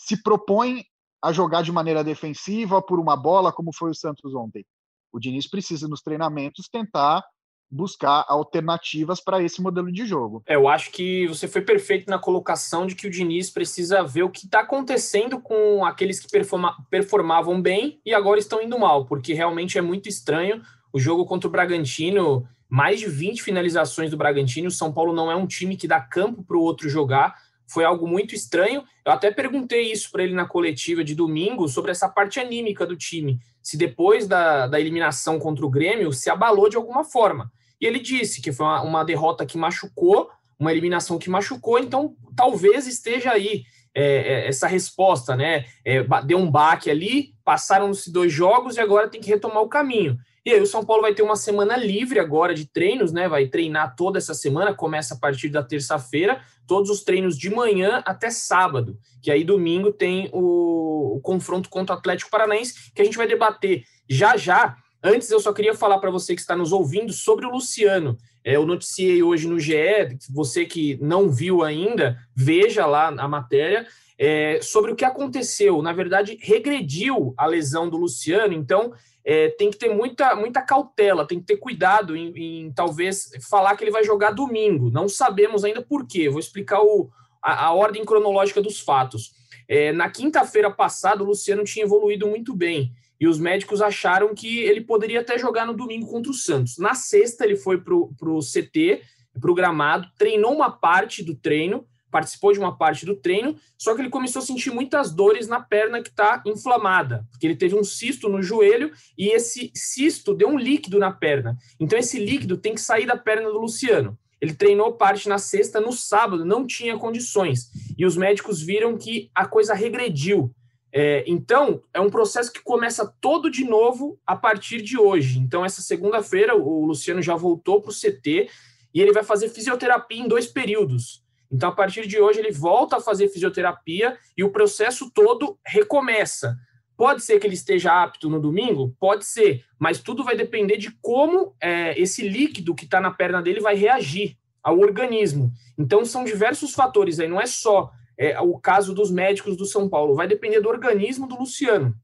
se 0.06 0.22
propõem 0.22 0.84
a 1.24 1.32
jogar 1.32 1.62
de 1.62 1.72
maneira 1.72 2.04
defensiva 2.04 2.82
por 2.82 3.00
uma 3.00 3.16
bola, 3.16 3.54
como 3.54 3.72
foi 3.74 3.92
o 3.92 3.96
Santos 3.96 4.34
ontem? 4.34 4.66
O 5.12 5.20
Diniz 5.20 5.48
precisa, 5.48 5.88
nos 5.88 6.02
treinamentos, 6.02 6.68
tentar 6.72 7.24
buscar 7.70 8.26
alternativas 8.28 9.22
para 9.24 9.42
esse 9.42 9.62
modelo 9.62 9.92
de 9.92 10.06
jogo. 10.06 10.44
É, 10.46 10.56
eu 10.56 10.68
acho 10.68 10.92
que 10.92 11.28
você 11.28 11.48
foi 11.48 11.62
perfeito 11.62 12.10
na 12.10 12.20
colocação 12.20 12.86
de 12.86 12.96
que 12.96 13.08
o 13.08 13.12
Diniz 13.12 13.50
precisa 13.50 14.04
ver 14.04 14.24
o 14.24 14.30
que 14.30 14.46
está 14.46 14.62
acontecendo 14.62 15.40
com 15.40 15.86
aqueles 15.86 16.20
que 16.20 16.30
performa, 16.30 16.76
performavam 16.90 17.62
bem 17.62 18.02
e 18.06 18.14
agora 18.14 18.40
estão 18.40 18.62
indo 18.62 18.78
mal, 18.78 19.06
porque 19.06 19.34
realmente 19.34 19.78
é 19.78 19.82
muito 19.82 20.10
estranho. 20.10 20.62
O 20.92 21.00
jogo 21.00 21.26
contra 21.26 21.48
o 21.48 21.52
Bragantino 21.52 22.46
mais 22.68 23.00
de 23.00 23.08
20 23.08 23.44
finalizações 23.44 24.10
do 24.10 24.18
Bragantino. 24.18 24.68
O 24.68 24.72
São 24.72 24.92
Paulo 24.92 25.14
não 25.14 25.32
é 25.32 25.36
um 25.36 25.46
time 25.46 25.78
que 25.78 25.88
dá 25.88 26.02
campo 26.02 26.44
para 26.44 26.58
o 26.58 26.62
outro 26.62 26.90
jogar. 26.90 27.36
Foi 27.72 27.86
algo 27.86 28.08
muito 28.08 28.36
estranho. 28.36 28.84
Eu 29.06 29.12
até 29.12 29.32
perguntei 29.32 29.92
isso 29.92 30.12
para 30.12 30.24
ele 30.24 30.34
na 30.34 30.46
coletiva 30.46 31.04
de 31.04 31.16
domingo 31.16 31.68
sobre 31.68 31.92
essa 31.92 32.10
parte 32.10 32.40
anímica 32.40 32.86
do 32.86 32.98
time. 32.98 33.40
Se 33.62 33.78
depois 33.78 34.28
da, 34.28 34.68
da 34.68 34.80
eliminação 34.80 35.40
contra 35.40 35.66
o 35.66 35.70
Grêmio 35.70 36.12
se 36.12 36.30
abalou 36.30 36.68
de 36.68 36.76
alguma 36.76 37.04
forma. 37.04 37.52
E 37.80 37.86
ele 37.86 38.00
disse 38.00 38.42
que 38.42 38.52
foi 38.52 38.66
uma, 38.66 38.82
uma 38.82 39.04
derrota 39.04 39.46
que 39.46 39.58
machucou, 39.58 40.30
uma 40.60 40.72
eliminação 40.72 41.18
que 41.18 41.30
machucou, 41.30 41.80
então 41.80 42.16
talvez 42.36 42.86
esteja 42.88 43.32
aí 43.32 43.64
é, 43.94 44.04
é, 44.04 44.48
essa 44.48 44.68
resposta, 44.68 45.36
né? 45.36 45.66
É, 45.84 46.04
deu 46.26 46.38
um 46.38 46.50
baque 46.50 46.90
ali, 46.90 47.34
passaram-se 47.44 48.12
dois 48.12 48.32
jogos 48.32 48.78
e 48.78 48.80
agora 48.80 49.10
tem 49.10 49.20
que 49.20 49.30
retomar 49.30 49.64
o 49.64 49.70
caminho. 49.70 50.18
E 50.44 50.52
aí 50.52 50.60
o 50.60 50.66
São 50.66 50.84
Paulo 50.84 51.04
vai 51.04 51.14
ter 51.14 51.22
uma 51.22 51.36
semana 51.36 51.78
livre 51.78 52.20
agora 52.20 52.54
de 52.54 52.66
treinos, 52.66 53.12
né? 53.12 53.28
Vai 53.28 53.48
treinar 53.48 53.96
toda 53.96 54.18
essa 54.18 54.34
semana, 54.34 54.74
começa 54.74 55.14
a 55.14 55.18
partir 55.18 55.50
da 55.50 55.62
terça-feira, 55.62 56.42
todos 56.66 56.90
os 56.90 57.04
treinos 57.04 57.38
de 57.38 57.50
manhã 57.50 58.02
até 58.06 58.32
sábado, 58.32 58.98
que 59.22 59.30
aí 59.30 59.44
domingo 59.44 59.92
tem 59.92 60.30
o, 60.34 61.18
o 61.18 61.22
confronto 61.22 61.70
contra 61.70 61.96
o 61.96 62.00
Atlético 62.00 62.32
Paranaense, 62.32 62.92
que 62.94 63.02
a 63.02 63.06
gente 63.06 63.18
vai 63.18 63.28
debater 63.28 63.84
já 64.10 64.36
já. 64.36 64.76
Antes 65.04 65.30
eu 65.30 65.40
só 65.40 65.54
queria 65.54 65.76
falar 65.76 66.00
para 66.00 66.12
você 66.12 66.34
que 66.34 66.42
está 66.42 66.56
nos 66.56 66.72
ouvindo 66.72 67.14
sobre 67.14 67.46
o 67.46 67.52
Luciano. 67.52 68.18
É, 68.44 68.56
eu 68.56 68.66
noticiei 68.66 69.22
hoje 69.22 69.48
no 69.48 69.60
GE, 69.60 70.18
você 70.34 70.66
que 70.66 70.98
não 71.02 71.30
viu 71.30 71.64
ainda, 71.64 72.18
veja 72.36 72.86
lá 72.86 73.08
a 73.10 73.28
matéria. 73.28 73.86
É, 74.18 74.60
sobre 74.62 74.92
o 74.92 74.96
que 74.96 75.04
aconteceu. 75.04 75.82
Na 75.82 75.94
verdade, 75.94 76.38
regrediu 76.40 77.34
a 77.36 77.48
lesão 77.48 77.90
do 77.90 77.98
Luciano, 77.98 78.54
então 78.54 78.94
é, 79.24 79.50
tem 79.50 79.70
que 79.70 79.78
ter 79.78 79.94
muita, 79.94 80.36
muita 80.36 80.62
cautela, 80.62 81.28
tem 81.28 81.40
que 81.40 81.46
ter 81.46 81.58
cuidado 81.58 82.16
em, 82.16 82.34
em, 82.36 82.72
talvez 82.72 83.32
falar 83.50 83.76
que 83.76 83.84
ele 83.84 83.92
vai 83.92 84.04
jogar 84.04 84.32
domingo. 84.32 84.90
Não 84.90 85.08
sabemos 85.08 85.64
ainda 85.64 85.82
por 85.82 86.08
quê. 86.08 86.30
Vou 86.30 86.40
explicar 86.40 86.82
o, 86.82 87.10
a, 87.42 87.66
a 87.68 87.74
ordem 87.74 88.04
cronológica 88.04 88.62
dos 88.62 88.80
fatos. 88.80 89.34
É, 89.68 89.92
na 89.92 90.10
quinta-feira 90.10 90.72
passada, 90.72 91.24
o 91.24 91.28
Luciano 91.28 91.64
tinha 91.64 91.86
evoluído 91.86 92.28
muito 92.28 92.56
bem 92.56 92.92
e 93.20 93.28
os 93.28 93.40
médicos 93.40 93.82
acharam 93.82 94.34
que 94.34 94.60
ele 94.60 94.82
poderia 94.82 95.20
até 95.22 95.38
jogar 95.38 95.66
no 95.66 95.74
domingo 95.74 96.08
contra 96.08 96.32
o 96.32 96.36
Santos. 96.36 96.78
Na 96.80 96.96
sexta, 96.96 97.46
ele 97.46 97.56
foi 97.56 97.80
para 97.80 97.94
o 97.94 98.40
CT, 98.40 99.02
para 99.40 99.52
o 99.52 99.54
gramado, 99.54 100.08
treinou 100.18 100.54
uma 100.54 100.72
parte 100.72 101.24
do 101.24 101.36
treino 101.36 101.86
participou 102.12 102.52
de 102.52 102.60
uma 102.60 102.78
parte 102.78 103.06
do 103.06 103.16
treino, 103.16 103.56
só 103.78 103.96
que 103.96 104.02
ele 104.02 104.10
começou 104.10 104.42
a 104.42 104.46
sentir 104.46 104.70
muitas 104.70 105.12
dores 105.12 105.48
na 105.48 105.60
perna 105.60 106.02
que 106.02 106.10
está 106.10 106.44
inflamada, 106.46 107.26
porque 107.32 107.48
ele 107.48 107.56
teve 107.56 107.74
um 107.76 107.84
cisto 107.84 108.30
no 108.30 108.44
joelho 108.44 108.92
e 109.18 109.30
esse 109.30 109.72
cisto 109.74 110.34
deu 110.34 110.50
um 110.50 110.58
líquido 110.58 111.00
na 111.00 111.12
perna. 111.12 111.58
Então 111.80 111.98
esse 111.98 112.20
líquido 112.20 112.58
tem 112.58 112.76
que 112.76 112.82
sair 112.82 113.06
da 113.06 113.18
perna 113.18 113.50
do 113.50 113.60
Luciano. 113.60 114.18
Ele 114.40 114.54
treinou 114.54 114.94
parte 114.94 115.30
na 115.30 115.38
sexta, 115.38 115.80
no 115.80 115.94
sábado 115.94 116.44
não 116.44 116.68
tinha 116.68 116.98
condições 116.98 117.70
e 117.98 118.06
os 118.06 118.18
médicos 118.18 118.62
viram 118.62 118.98
que 118.98 119.30
a 119.34 119.46
coisa 119.46 119.74
regrediu. 119.74 120.54
É, 120.94 121.24
então, 121.26 121.82
é 121.94 122.02
um 122.02 122.10
processo 122.10 122.52
que 122.52 122.62
começa 122.62 123.08
todo 123.22 123.50
de 123.50 123.64
novo 123.64 124.20
a 124.26 124.36
partir 124.36 124.82
de 124.82 124.98
hoje. 124.98 125.40
Então, 125.40 125.64
essa 125.64 125.82
segunda-feira, 125.82 126.56
o 126.56 126.86
Luciano 126.86 127.22
já 127.22 127.36
voltou 127.36 127.82
para 127.82 127.92
o 127.92 127.94
CT 127.94 128.50
e 128.94 129.02
ele 129.02 129.14
vai 129.14 129.24
fazer 129.24 129.48
fisioterapia 129.50 130.20
em 130.20 130.28
dois 130.28 130.48
períodos. 130.48 131.21
Então, 131.52 131.70
a 131.70 131.72
partir 131.72 132.08
de 132.08 132.20
hoje, 132.20 132.40
ele 132.40 132.52
volta 132.52 132.98
a 132.98 133.02
fazer 133.02 133.28
fisioterapia 133.28 134.18
e 134.38 134.44
o 134.44 134.52
processo 134.52 135.12
todo 135.12 135.60
recomeça. 135.66 136.56
Pode 136.96 137.24
ser 137.24 137.40
que 137.40 137.48
ele 137.48 137.56
esteja 137.56 138.04
apto 138.04 138.30
no 138.30 138.40
domingo? 138.40 138.96
Pode 139.00 139.26
ser, 139.26 139.64
mas 139.78 140.00
tudo 140.00 140.24
vai 140.24 140.36
depender 140.38 140.78
de 140.78 140.92
como 141.02 141.56
é, 141.62 142.00
esse 142.00 142.28
líquido 142.28 142.76
que 142.76 142.86
está 142.86 143.02
na 143.02 143.12
perna 143.12 143.42
dele 143.42 143.60
vai 143.60 143.76
reagir 143.76 144.38
ao 144.64 144.80
organismo. 144.80 145.52
Então, 145.78 146.06
são 146.06 146.24
diversos 146.24 146.74
fatores 146.74 147.20
aí, 147.20 147.28
não 147.28 147.42
é 147.42 147.48
só 147.48 147.92
é, 148.18 148.40
o 148.40 148.58
caso 148.60 148.94
dos 148.94 149.10
médicos 149.10 149.58
do 149.58 149.66
São 149.66 149.90
Paulo, 149.90 150.16
vai 150.16 150.28
depender 150.28 150.62
do 150.62 150.70
organismo 150.70 151.28
do 151.28 151.40
Luciano. 151.40 151.96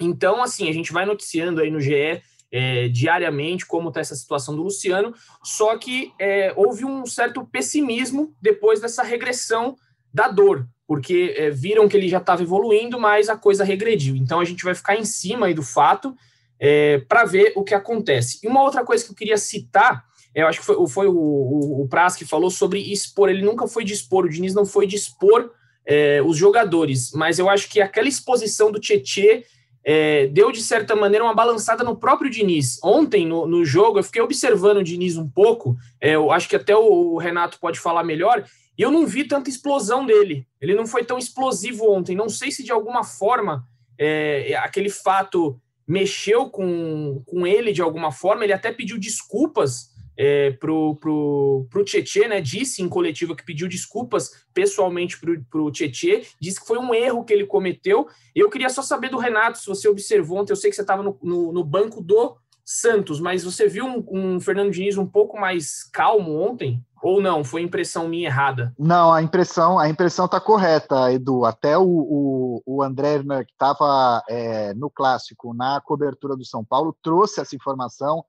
Então, 0.00 0.42
assim, 0.42 0.68
a 0.68 0.72
gente 0.72 0.92
vai 0.92 1.04
noticiando 1.04 1.60
aí 1.60 1.70
no 1.70 1.80
GE 1.80 2.22
é, 2.50 2.88
diariamente 2.88 3.66
como 3.66 3.88
está 3.88 4.00
essa 4.00 4.14
situação 4.14 4.54
do 4.54 4.62
Luciano, 4.62 5.14
só 5.42 5.76
que 5.76 6.12
é, 6.18 6.52
houve 6.56 6.84
um 6.84 7.04
certo 7.06 7.44
pessimismo 7.44 8.34
depois 8.40 8.80
dessa 8.80 9.02
regressão 9.02 9.76
da 10.12 10.28
dor, 10.28 10.68
porque 10.86 11.34
é, 11.36 11.50
viram 11.50 11.88
que 11.88 11.96
ele 11.96 12.08
já 12.08 12.18
estava 12.18 12.42
evoluindo, 12.42 13.00
mas 13.00 13.28
a 13.28 13.36
coisa 13.36 13.64
regrediu. 13.64 14.14
Então 14.14 14.38
a 14.38 14.44
gente 14.44 14.64
vai 14.64 14.74
ficar 14.74 14.96
em 14.96 15.04
cima 15.04 15.52
do 15.52 15.62
fato 15.62 16.14
é, 16.60 16.98
para 17.08 17.24
ver 17.24 17.52
o 17.56 17.64
que 17.64 17.74
acontece. 17.74 18.38
E 18.42 18.46
uma 18.46 18.62
outra 18.62 18.84
coisa 18.84 19.04
que 19.04 19.10
eu 19.10 19.16
queria 19.16 19.36
citar, 19.36 20.04
é, 20.34 20.42
eu 20.42 20.46
acho 20.46 20.60
que 20.60 20.66
foi, 20.66 20.88
foi 20.88 21.08
o, 21.08 21.16
o, 21.16 21.82
o 21.82 21.88
Praz 21.88 22.14
que 22.14 22.24
falou 22.24 22.50
sobre 22.50 22.80
expor, 22.80 23.28
ele 23.28 23.42
nunca 23.42 23.66
foi 23.66 23.84
de 23.84 23.92
expor, 23.92 24.24
o 24.24 24.28
Diniz 24.28 24.54
não 24.54 24.64
foi 24.64 24.86
de 24.86 24.96
expor 24.96 25.50
é, 25.86 26.22
os 26.22 26.36
jogadores, 26.36 27.12
mas 27.12 27.38
eu 27.38 27.48
acho 27.48 27.68
que 27.68 27.80
aquela 27.80 28.08
exposição 28.08 28.70
do 28.70 28.80
Tietê 28.80 29.44
é, 29.84 30.26
deu, 30.28 30.50
de 30.50 30.62
certa 30.62 30.96
maneira, 30.96 31.24
uma 31.24 31.34
balançada 31.34 31.84
no 31.84 31.96
próprio 31.96 32.30
Diniz. 32.30 32.78
Ontem, 32.82 33.26
no, 33.26 33.46
no 33.46 33.64
jogo, 33.64 33.98
eu 33.98 34.02
fiquei 34.02 34.22
observando 34.22 34.78
o 34.78 34.84
Diniz 34.84 35.16
um 35.18 35.28
pouco, 35.28 35.76
é, 36.00 36.14
eu 36.14 36.32
acho 36.32 36.48
que 36.48 36.56
até 36.56 36.74
o, 36.74 37.18
Renato 37.18 37.60
pode 37.60 37.78
falar 37.78 38.02
melhor, 38.02 38.44
e 38.78 38.82
eu 38.82 38.90
não 38.90 39.06
vi 39.06 39.24
tanta 39.24 39.50
explosão 39.50 40.06
dele. 40.06 40.46
Ele 40.60 40.74
não 40.74 40.86
foi 40.86 41.04
tão 41.04 41.18
explosivo 41.18 41.88
ontem. 41.90 42.16
Não 42.16 42.28
sei 42.28 42.50
se 42.50 42.64
de 42.64 42.72
alguma 42.72 43.04
forma 43.04 43.64
é, 43.96 44.56
aquele 44.56 44.88
fato 44.88 45.60
mexeu 45.86 46.48
com, 46.50 47.22
com 47.26 47.46
ele 47.46 47.72
de 47.72 47.82
alguma 47.82 48.10
forma. 48.10 48.42
Ele 48.42 48.52
até 48.52 48.72
pediu 48.72 48.98
desculpas 48.98 49.93
é, 50.16 50.52
pro, 50.52 50.96
pro, 50.96 51.66
pro 51.70 51.84
Tietê, 51.84 52.28
né? 52.28 52.40
Disse 52.40 52.82
em 52.82 52.88
coletiva 52.88 53.34
que 53.34 53.44
pediu 53.44 53.68
desculpas 53.68 54.44
pessoalmente 54.52 55.18
pro, 55.18 55.42
pro 55.44 55.70
Tietê, 55.70 56.26
disse 56.40 56.60
que 56.60 56.66
foi 56.66 56.78
um 56.78 56.94
erro 56.94 57.24
que 57.24 57.32
ele 57.32 57.46
cometeu. 57.46 58.06
Eu 58.34 58.50
queria 58.50 58.68
só 58.68 58.82
saber 58.82 59.10
do 59.10 59.18
Renato, 59.18 59.58
se 59.58 59.66
você 59.66 59.88
observou 59.88 60.38
ontem, 60.38 60.52
eu 60.52 60.56
sei 60.56 60.70
que 60.70 60.76
você 60.76 60.82
estava 60.82 61.02
no, 61.02 61.18
no, 61.22 61.52
no, 61.52 61.64
banco 61.64 62.00
do 62.00 62.36
Santos, 62.64 63.20
mas 63.20 63.44
você 63.44 63.68
viu 63.68 63.84
um, 63.84 64.04
um, 64.10 64.40
Fernando 64.40 64.70
Diniz 64.70 64.96
um 64.96 65.06
pouco 65.06 65.38
mais 65.38 65.84
calmo 65.84 66.40
ontem? 66.40 66.82
Ou 67.02 67.20
não? 67.20 67.44
Foi 67.44 67.60
impressão 67.60 68.08
minha 68.08 68.28
errada? 68.28 68.72
Não, 68.78 69.12
a 69.12 69.20
impressão 69.20 69.78
a 69.78 69.90
impressão 69.90 70.26
tá 70.26 70.40
correta, 70.40 71.12
Edu. 71.12 71.44
Até 71.44 71.76
o, 71.76 71.84
o, 71.84 72.62
o 72.64 72.82
André, 72.82 73.18
que 73.18 73.52
estava 73.52 74.22
é, 74.26 74.72
no 74.72 74.88
clássico, 74.88 75.52
na 75.52 75.82
cobertura 75.82 76.34
do 76.34 76.46
São 76.46 76.64
Paulo, 76.64 76.96
trouxe 77.02 77.42
essa 77.42 77.54
informação 77.54 78.24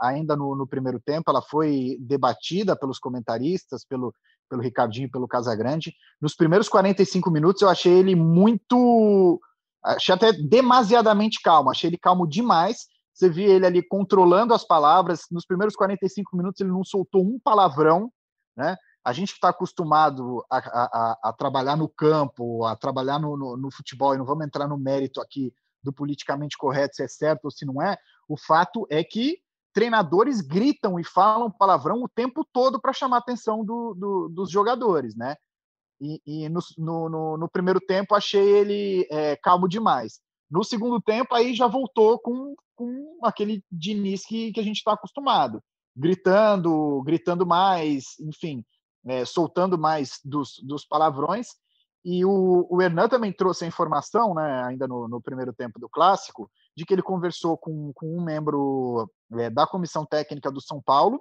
ainda 0.00 0.36
no, 0.36 0.54
no, 0.54 0.66
primeiro 0.66 1.00
tempo, 1.00 1.30
ela 1.30 1.42
foi 1.42 1.96
debatida 2.00 2.74
pelos 2.76 2.98
comentaristas, 2.98 3.84
pelo, 3.84 4.14
pelo 4.48 4.62
Ricardinho, 4.62 5.10
pelo 5.10 5.28
Casagrande. 5.28 5.94
Nos 6.20 6.34
primeiros 6.34 6.68
45 6.68 7.30
minutos 7.30 7.62
eu 7.62 7.68
achei 7.68 7.92
ele 7.92 8.14
muito, 8.14 9.40
achei 9.84 10.14
até 10.14 10.32
demasiadamente 10.32 11.40
calmo, 11.42 11.70
achei 11.70 11.90
ele 11.90 11.98
calmo 11.98 12.26
demais. 12.26 12.86
Você 13.12 13.28
via 13.28 13.48
ele 13.48 13.66
ali 13.66 13.82
controlando 13.82 14.54
as 14.54 14.64
palavras. 14.64 15.22
Nos 15.30 15.44
primeiros 15.44 15.74
45 15.74 16.36
minutos 16.36 16.60
ele 16.60 16.70
não 16.70 16.84
soltou 16.84 17.22
um 17.22 17.38
palavrão, 17.38 18.10
né? 18.56 18.76
A 19.04 19.12
gente 19.12 19.32
está 19.32 19.48
acostumado 19.48 20.44
a, 20.50 20.58
a, 20.58 21.18
a, 21.24 21.32
trabalhar 21.32 21.76
no 21.76 21.88
campo, 21.88 22.64
a 22.64 22.76
trabalhar 22.76 23.18
no, 23.18 23.36
no, 23.36 23.56
no 23.56 23.70
futebol, 23.70 24.14
e 24.14 24.18
não 24.18 24.24
vamos 24.24 24.44
entrar 24.44 24.68
no 24.68 24.76
mérito 24.76 25.20
aqui 25.20 25.52
do 25.82 25.92
politicamente 25.92 26.58
correto, 26.58 26.96
se 26.96 27.02
é 27.02 27.08
certo 27.08 27.46
ou 27.46 27.50
se 27.50 27.64
não 27.64 27.80
é. 27.80 27.96
O 28.28 28.36
fato 28.36 28.86
é 28.90 29.02
que 29.02 29.38
treinadores 29.78 30.40
gritam 30.40 30.98
e 30.98 31.04
falam 31.04 31.52
palavrão 31.52 32.02
o 32.02 32.08
tempo 32.08 32.44
todo 32.52 32.80
para 32.80 32.92
chamar 32.92 33.18
a 33.18 33.20
atenção 33.20 33.64
do, 33.64 33.94
do, 33.94 34.28
dos 34.28 34.50
jogadores, 34.50 35.14
né? 35.14 35.36
E, 36.00 36.20
e 36.26 36.48
no, 36.48 36.58
no, 37.08 37.36
no, 37.36 37.48
primeiro 37.48 37.80
tempo 37.80 38.16
achei 38.16 38.42
ele 38.42 39.06
é, 39.08 39.36
calmo 39.36 39.68
demais. 39.68 40.18
No 40.50 40.64
segundo 40.64 41.00
tempo, 41.00 41.32
aí 41.32 41.54
já 41.54 41.68
voltou 41.68 42.18
com, 42.18 42.56
com 42.74 43.20
aquele 43.22 43.62
Diniz 43.70 44.26
que, 44.26 44.52
que 44.52 44.58
a 44.58 44.64
gente 44.64 44.78
está 44.78 44.94
acostumado, 44.94 45.62
gritando, 45.94 47.00
gritando 47.04 47.46
mais, 47.46 48.18
enfim, 48.18 48.64
é, 49.06 49.24
soltando 49.24 49.78
mais 49.78 50.18
dos, 50.24 50.58
dos 50.64 50.84
palavrões. 50.84 51.50
E 52.04 52.24
o, 52.24 52.66
o 52.68 52.82
Hernan 52.82 53.08
também 53.08 53.32
trouxe 53.32 53.64
a 53.64 53.68
informação, 53.68 54.34
né, 54.34 54.64
ainda 54.64 54.88
no, 54.88 55.06
no 55.06 55.20
primeiro 55.20 55.52
tempo 55.52 55.78
do 55.78 55.88
clássico, 55.88 56.50
de 56.78 56.86
que 56.86 56.94
ele 56.94 57.02
conversou 57.02 57.58
com, 57.58 57.92
com 57.92 58.16
um 58.16 58.22
membro 58.22 59.10
é, 59.32 59.50
da 59.50 59.66
comissão 59.66 60.06
técnica 60.06 60.48
do 60.48 60.60
São 60.60 60.80
Paulo 60.80 61.20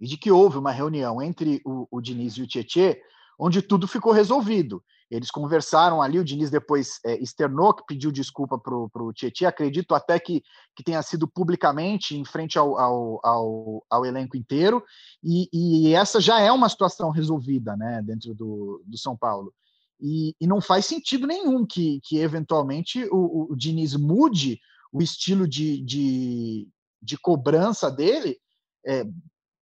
e 0.00 0.08
de 0.08 0.16
que 0.16 0.32
houve 0.32 0.58
uma 0.58 0.72
reunião 0.72 1.22
entre 1.22 1.62
o, 1.64 1.86
o 1.88 2.00
Diniz 2.00 2.34
e 2.34 2.42
o 2.42 2.48
Tietê, 2.48 3.00
onde 3.38 3.62
tudo 3.62 3.86
ficou 3.86 4.10
resolvido. 4.10 4.82
Eles 5.08 5.30
conversaram 5.30 6.02
ali, 6.02 6.18
o 6.18 6.24
Diniz 6.24 6.50
depois 6.50 6.98
é, 7.06 7.16
externou 7.22 7.72
que 7.72 7.84
pediu 7.86 8.10
desculpa 8.10 8.58
para 8.58 8.74
o 8.74 9.12
Tietchan, 9.12 9.46
acredito 9.46 9.94
até 9.94 10.18
que, 10.18 10.42
que 10.74 10.82
tenha 10.82 11.00
sido 11.00 11.28
publicamente 11.28 12.16
em 12.16 12.24
frente 12.24 12.58
ao, 12.58 12.76
ao, 12.76 13.20
ao, 13.24 13.86
ao 13.88 14.04
elenco 14.04 14.36
inteiro, 14.36 14.82
e, 15.22 15.48
e, 15.52 15.94
essa 15.94 16.20
já 16.20 16.40
é 16.40 16.50
uma 16.50 16.68
situação 16.68 17.10
resolvida 17.10 17.76
né, 17.76 18.02
dentro 18.04 18.34
do, 18.34 18.82
do 18.84 18.98
São 18.98 19.16
Paulo. 19.16 19.54
E, 20.00 20.34
e, 20.40 20.46
não 20.46 20.60
faz 20.60 20.86
sentido 20.86 21.26
nenhum 21.26 21.66
que, 21.66 22.00
que 22.02 22.18
eventualmente 22.18 23.04
o, 23.10 23.52
o 23.52 23.56
Diniz 23.56 23.94
mude 23.94 24.58
o 24.92 25.02
estilo 25.02 25.46
de, 25.46 25.82
de, 25.82 26.68
de 27.02 27.18
cobrança 27.18 27.90
dele 27.90 28.38
é, 28.86 29.04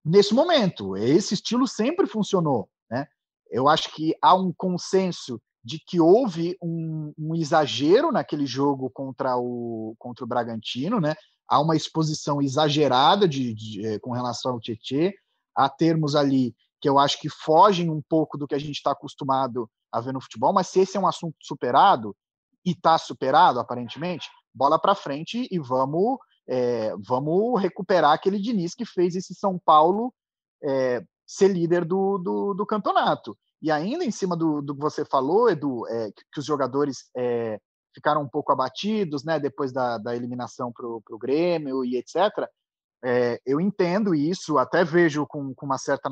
nesse 0.06 0.34
momento. 0.34 0.96
Esse 0.96 1.34
estilo 1.34 1.68
sempre 1.68 2.08
funcionou. 2.08 2.70
Né? 2.90 3.08
Eu 3.50 3.68
acho 3.68 3.94
que 3.94 4.16
há 4.22 4.36
um 4.36 4.54
consenso 4.56 5.42
de 5.64 5.80
que 5.80 6.00
houve 6.00 6.58
um, 6.62 7.14
um 7.18 7.36
exagero 7.36 8.12
naquele 8.12 8.46
jogo 8.46 8.90
contra 8.90 9.38
o, 9.38 9.96
contra 9.98 10.24
o 10.24 10.28
Bragantino, 10.28 11.02
né? 11.02 11.16
há 11.48 11.60
uma 11.60 11.76
exposição 11.76 12.42
exagerada 12.42 13.28
de, 13.28 13.54
de, 13.54 13.86
eh, 13.86 14.00
com 14.00 14.12
relação 14.12 14.54
ao 14.54 14.60
Tietê, 14.60 15.16
há 15.56 15.70
termos 15.70 16.16
ali 16.16 16.56
que 16.80 16.88
eu 16.88 17.00
acho 17.00 17.20
que 17.20 17.30
fogem 17.30 17.90
um 17.90 18.02
pouco 18.08 18.38
do 18.38 18.48
que 18.48 18.56
a 18.56 18.60
gente 18.60 18.76
está 18.76 18.92
acostumado 18.92 19.70
a 19.92 20.02
ver 20.02 20.14
no 20.14 20.22
futebol, 20.22 20.54
mas 20.54 20.68
se 20.68 20.82
esse 20.82 20.98
é 20.98 21.00
um 21.00 21.08
assunto 21.08 21.36
superado, 21.42 22.16
e 22.68 22.72
está 22.72 22.98
superado, 22.98 23.62
aparentemente, 23.62 24.28
bola 24.54 24.78
para 24.78 24.94
frente 24.94 25.48
e 25.50 25.58
vamos, 25.58 26.18
é, 26.46 26.94
vamos 26.98 27.62
recuperar 27.62 28.12
aquele 28.12 28.38
Diniz 28.38 28.76
que 28.76 28.86
fez 28.86 29.16
esse 29.16 29.34
São 29.34 29.58
Paulo 29.58 30.14
é, 30.62 31.02
ser 31.26 31.48
líder 31.48 31.86
do, 31.86 32.18
do, 32.18 32.54
do, 32.54 32.66
campeonato. 32.66 33.38
E 33.62 33.72
ainda 33.72 34.04
em 34.04 34.12
cima 34.12 34.36
do, 34.36 34.62
do 34.62 34.76
que 34.76 34.82
você 34.82 35.06
falou, 35.06 35.50
Edu, 35.50 35.88
é, 35.88 36.12
que, 36.12 36.24
que, 36.34 36.40
os 36.40 36.46
jogadores 36.46 37.10
é, 37.16 37.58
ficaram 37.96 38.22
um 38.22 38.28
pouco 38.28 38.52
abatidos 38.52 39.24
né, 39.24 39.40
depois 39.40 39.72
da, 39.72 39.98
da 39.98 40.14
eliminação 40.14 40.72
para 40.72 40.86
o 40.86 41.18
Grêmio 41.18 41.86
e 41.86 41.96
etc. 41.96 42.16
É, 43.04 43.40
eu 43.46 43.62
entendo 43.62 44.16
isso, 44.16 44.58
até 44.58 44.84
vejo 44.84 45.26
com, 45.28 45.54
com 45.54 45.66
uma 45.66 45.78
certa 45.78 46.10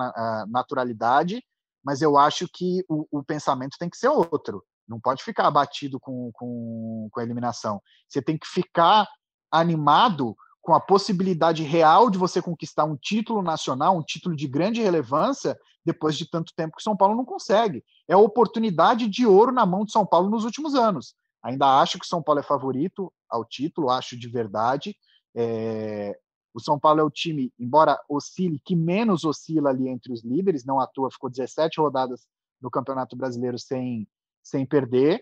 naturalidade, 0.48 1.44
mas 1.84 2.02
eu 2.02 2.18
acho 2.18 2.48
que 2.52 2.84
o, 2.90 3.06
o, 3.12 3.24
pensamento 3.24 3.78
tem 3.78 3.90
que 3.90 3.98
ser 3.98 4.08
outro. 4.08 4.64
Não 4.88 5.00
pode 5.00 5.24
ficar 5.24 5.48
abatido 5.48 6.00
com, 6.00 6.32
com, 6.34 7.08
com 7.12 7.20
a 7.20 7.24
eliminação. 7.24 7.82
Você 8.08 8.22
tem 8.22 8.38
que 8.38 8.48
ficar 8.48 9.08
animado 9.52 10.36
com 10.62 10.74
a 10.74 10.80
possibilidade 10.80 11.62
real 11.62 12.10
de 12.10 12.18
você 12.18 12.42
conquistar 12.42 12.86
um 12.86 12.98
título 12.98 13.44
nacional, 13.44 13.98
um 13.98 14.04
título 14.04 14.36
de 14.36 14.48
grande 14.48 14.82
relevância, 14.82 15.56
depois 15.86 16.18
de 16.18 16.28
tanto 16.28 16.54
tempo 16.56 16.76
que 16.76 16.82
São 16.82 16.98
Paulo 16.98 17.16
não 17.16 17.24
consegue. 17.24 17.84
É 18.08 18.14
a 18.14 18.18
oportunidade 18.18 19.08
de 19.08 19.28
ouro 19.28 19.52
na 19.52 19.66
mão 19.66 19.86
de 19.86 19.92
São 19.92 20.06
Paulo 20.06 20.30
nos 20.30 20.44
últimos 20.44 20.74
anos. 20.74 21.14
Ainda 21.44 21.80
acho 21.80 22.00
que 22.00 22.08
São 22.08 22.24
Paulo 22.24 22.40
é 22.40 22.44
favorito 22.44 23.14
ao 23.30 23.46
título, 23.46 23.92
acho 23.92 24.18
de 24.18 24.28
verdade. 24.28 24.96
É, 25.36 26.18
o 26.56 26.60
São 26.62 26.80
Paulo 26.80 27.02
é 27.02 27.04
o 27.04 27.12
time, 27.12 27.52
embora 27.60 28.02
oscile, 28.08 28.62
que 28.64 28.78
menos 28.78 29.26
oscila 29.26 29.72
ali 29.72 29.90
entre 29.90 30.14
os 30.14 30.24
líderes, 30.24 30.64
não 30.64 30.80
à 30.80 30.88
toa, 30.88 31.12
ficou 31.12 31.30
17 31.30 31.82
rodadas 31.82 32.26
no 32.62 32.72
Campeonato 32.72 33.14
Brasileiro 33.14 33.60
sem, 33.60 34.08
sem 34.42 34.66
perder. 34.66 35.22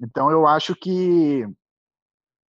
Então, 0.00 0.30
eu 0.30 0.46
acho 0.46 0.74
que 0.74 1.46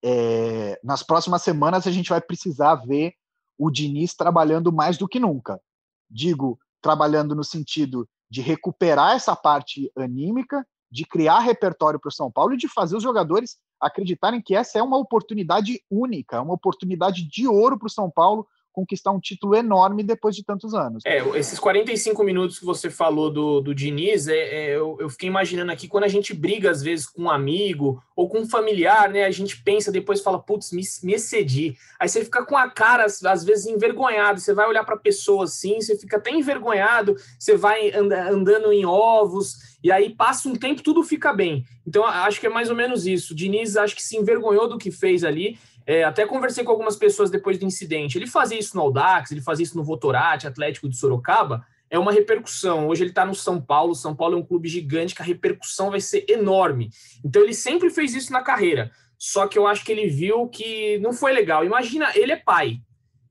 é, 0.01 0.79
nas 0.81 1.03
próximas 1.03 1.41
semanas 1.41 1.85
a 1.85 1.91
gente 1.91 2.09
vai 2.09 2.21
precisar 2.21 2.75
ver 2.75 3.13
o 3.57 3.69
Diniz 3.69 4.15
trabalhando 4.15 4.71
mais 4.71 4.97
do 4.97 5.09
que 5.09 5.19
nunca. 5.19 5.61
Digo, 6.09 6.57
trabalhando 6.81 7.35
no 7.35 7.43
sentido 7.43 8.07
de 8.29 8.39
recuperar 8.39 9.13
essa 9.13 9.35
parte 9.35 9.91
anímica, 9.93 10.65
de 10.91 11.05
criar 11.05 11.39
repertório 11.39 11.99
para 11.99 12.09
o 12.09 12.11
São 12.11 12.29
Paulo 12.29 12.53
e 12.53 12.57
de 12.57 12.67
fazer 12.67 12.97
os 12.97 13.03
jogadores 13.03 13.57
acreditarem 13.79 14.41
que 14.41 14.53
essa 14.53 14.77
é 14.77 14.83
uma 14.83 14.97
oportunidade 14.97 15.81
única, 15.89 16.41
uma 16.41 16.53
oportunidade 16.53 17.27
de 17.27 17.47
ouro 17.47 17.79
para 17.79 17.87
o 17.87 17.91
São 17.91 18.09
Paulo 18.11 18.45
conquistar 18.71 19.11
um 19.11 19.19
título 19.19 19.55
enorme 19.55 20.03
depois 20.03 20.35
de 20.35 20.43
tantos 20.43 20.73
anos. 20.73 21.03
É, 21.05 21.19
esses 21.37 21.59
45 21.59 22.23
minutos 22.23 22.59
que 22.59 22.65
você 22.65 22.89
falou 22.89 23.31
do, 23.31 23.61
do 23.61 23.75
Diniz, 23.75 24.27
é, 24.27 24.37
é 24.37 24.75
eu, 24.75 24.97
eu, 24.99 25.09
fiquei 25.09 25.27
imaginando 25.27 25.71
aqui, 25.71 25.87
quando 25.87 26.05
a 26.05 26.09
gente 26.09 26.33
briga, 26.33 26.71
às 26.71 26.81
vezes, 26.81 27.05
com 27.05 27.23
um 27.23 27.29
amigo 27.29 28.01
ou 28.15 28.29
com 28.29 28.39
um 28.39 28.49
familiar, 28.49 29.09
né? 29.09 29.25
A 29.25 29.31
gente 29.31 29.61
pensa, 29.61 29.91
depois 29.91 30.21
fala, 30.21 30.39
putz, 30.39 30.71
me, 30.71 30.81
me 31.03 31.13
excedi. 31.13 31.75
Aí 31.99 32.07
você 32.07 32.23
fica 32.23 32.45
com 32.45 32.57
a 32.57 32.69
cara, 32.69 33.05
às 33.05 33.43
vezes, 33.43 33.65
envergonhado. 33.65 34.39
Você 34.39 34.53
vai 34.53 34.67
olhar 34.67 34.83
para 34.83 34.95
a 34.95 34.99
pessoa 34.99 35.43
assim, 35.43 35.81
você 35.81 35.97
fica 35.97 36.17
até 36.17 36.31
envergonhado, 36.31 37.15
você 37.37 37.55
vai 37.55 37.89
and, 37.91 38.13
andando 38.31 38.71
em 38.71 38.85
ovos, 38.85 39.71
e 39.83 39.91
aí 39.91 40.15
passa 40.15 40.47
um 40.47 40.55
tempo, 40.55 40.83
tudo 40.83 41.03
fica 41.03 41.33
bem. 41.33 41.65
Então, 41.85 42.05
acho 42.05 42.39
que 42.39 42.45
é 42.45 42.49
mais 42.49 42.69
ou 42.69 42.75
menos 42.75 43.07
isso. 43.07 43.33
O 43.33 43.35
Diniz, 43.35 43.75
acho 43.75 43.95
que 43.95 44.03
se 44.03 44.15
envergonhou 44.15 44.67
do 44.69 44.77
que 44.77 44.91
fez 44.91 45.23
ali 45.23 45.57
é, 45.85 46.03
até 46.03 46.25
conversei 46.25 46.63
com 46.63 46.71
algumas 46.71 46.95
pessoas 46.95 47.29
depois 47.29 47.57
do 47.57 47.65
incidente. 47.65 48.17
Ele 48.17 48.27
fazia 48.27 48.59
isso 48.59 48.75
no 48.75 48.81
Audax, 48.81 49.31
ele 49.31 49.41
fazia 49.41 49.63
isso 49.63 49.77
no 49.77 49.83
Votorate, 49.83 50.47
Atlético 50.47 50.87
de 50.87 50.97
Sorocaba. 50.97 51.65
É 51.89 51.99
uma 51.99 52.11
repercussão. 52.11 52.87
Hoje 52.87 53.03
ele 53.03 53.11
está 53.11 53.25
no 53.25 53.35
São 53.35 53.59
Paulo. 53.59 53.93
São 53.93 54.15
Paulo 54.15 54.35
é 54.35 54.37
um 54.37 54.45
clube 54.45 54.69
gigante 54.69 55.13
que 55.13 55.21
a 55.21 55.25
repercussão 55.25 55.89
vai 55.89 55.99
ser 55.99 56.25
enorme. 56.29 56.89
Então 57.23 57.41
ele 57.41 57.53
sempre 57.53 57.89
fez 57.89 58.13
isso 58.15 58.31
na 58.31 58.41
carreira. 58.41 58.91
Só 59.17 59.47
que 59.47 59.57
eu 59.57 59.67
acho 59.67 59.83
que 59.83 59.91
ele 59.91 60.07
viu 60.07 60.47
que 60.47 60.97
não 60.99 61.13
foi 61.13 61.33
legal. 61.33 61.65
Imagina, 61.65 62.11
ele 62.15 62.31
é 62.31 62.37
pai. 62.37 62.79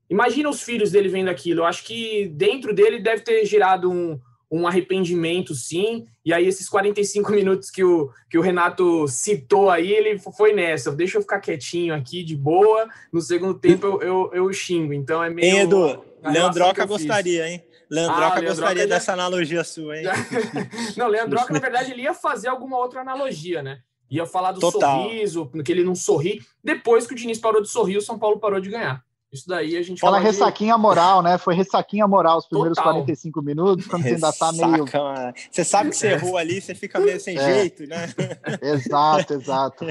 Imagina 0.09 0.49
os 0.49 0.61
filhos 0.61 0.91
dele 0.91 1.09
vendo 1.09 1.29
aquilo. 1.29 1.61
Eu 1.61 1.65
acho 1.65 1.83
que 1.83 2.27
dentro 2.35 2.73
dele 2.73 2.99
deve 2.99 3.23
ter 3.23 3.45
gerado 3.45 3.89
um, 3.89 4.19
um 4.51 4.67
arrependimento, 4.67 5.55
sim. 5.55 6.05
E 6.25 6.33
aí, 6.33 6.45
esses 6.45 6.67
45 6.67 7.31
minutos 7.33 7.71
que 7.71 7.83
o, 7.83 8.11
que 8.29 8.37
o 8.37 8.41
Renato 8.41 9.07
citou 9.07 9.69
aí, 9.69 9.91
ele 9.91 10.19
foi 10.19 10.51
nessa. 10.51 10.91
Deixa 10.91 11.17
eu 11.17 11.21
ficar 11.21 11.39
quietinho 11.39 11.93
aqui, 11.95 12.23
de 12.23 12.35
boa. 12.35 12.89
No 13.13 13.21
segundo 13.21 13.57
tempo, 13.57 13.85
eu, 13.85 14.01
eu, 14.01 14.31
eu 14.33 14.53
xingo. 14.53 14.93
Então, 14.93 15.23
é 15.23 15.29
meio. 15.29 15.57
Edu, 15.59 16.03
Leandroca 16.21 16.85
gostaria, 16.85 17.47
hein? 17.47 17.63
Leandroca 17.89 18.39
ah, 18.39 18.41
gostaria 18.41 18.87
dessa 18.87 19.13
analogia 19.13 19.63
sua, 19.63 19.97
hein? 19.97 20.05
não, 20.95 21.07
Leandroca, 21.07 21.53
na 21.53 21.59
verdade, 21.59 21.91
ele 21.91 22.03
ia 22.03 22.13
fazer 22.13 22.47
alguma 22.47 22.77
outra 22.77 23.01
analogia, 23.01 23.61
né? 23.61 23.79
Ia 24.09 24.25
falar 24.25 24.51
do 24.51 24.59
Total. 24.59 25.03
sorriso, 25.03 25.49
que 25.63 25.71
ele 25.71 25.83
não 25.83 25.95
sorri. 25.95 26.41
Depois 26.63 27.07
que 27.07 27.13
o 27.13 27.15
Diniz 27.15 27.37
parou 27.37 27.61
de 27.61 27.69
sorrir, 27.69 27.97
o 27.97 28.01
São 28.01 28.19
Paulo 28.19 28.39
parou 28.39 28.59
de 28.59 28.69
ganhar. 28.69 29.03
Isso 29.31 29.47
daí 29.47 29.77
a 29.77 29.81
gente 29.81 29.99
Fala 29.99 30.19
ressaquinha 30.19 30.75
de... 30.75 30.81
moral, 30.81 31.21
né? 31.21 31.37
Foi 31.37 31.55
ressaquinha 31.55 32.05
moral 32.05 32.39
os 32.39 32.47
primeiros 32.47 32.75
Total. 32.77 32.93
45 32.95 33.41
minutos, 33.41 33.87
quando 33.87 34.03
você 34.03 34.09
ainda 34.09 34.33
tá 34.33 34.51
meio. 34.51 34.85
Mano. 34.93 35.33
Você 35.49 35.63
sabe 35.63 35.89
que 35.91 35.95
você 35.95 36.07
errou 36.09 36.37
ali, 36.37 36.59
você 36.59 36.75
fica 36.75 36.99
meio 36.99 37.19
sem 37.19 37.37
é. 37.37 37.53
jeito, 37.53 37.87
né? 37.87 38.09
Exato, 38.61 39.33
exato. 39.33 39.85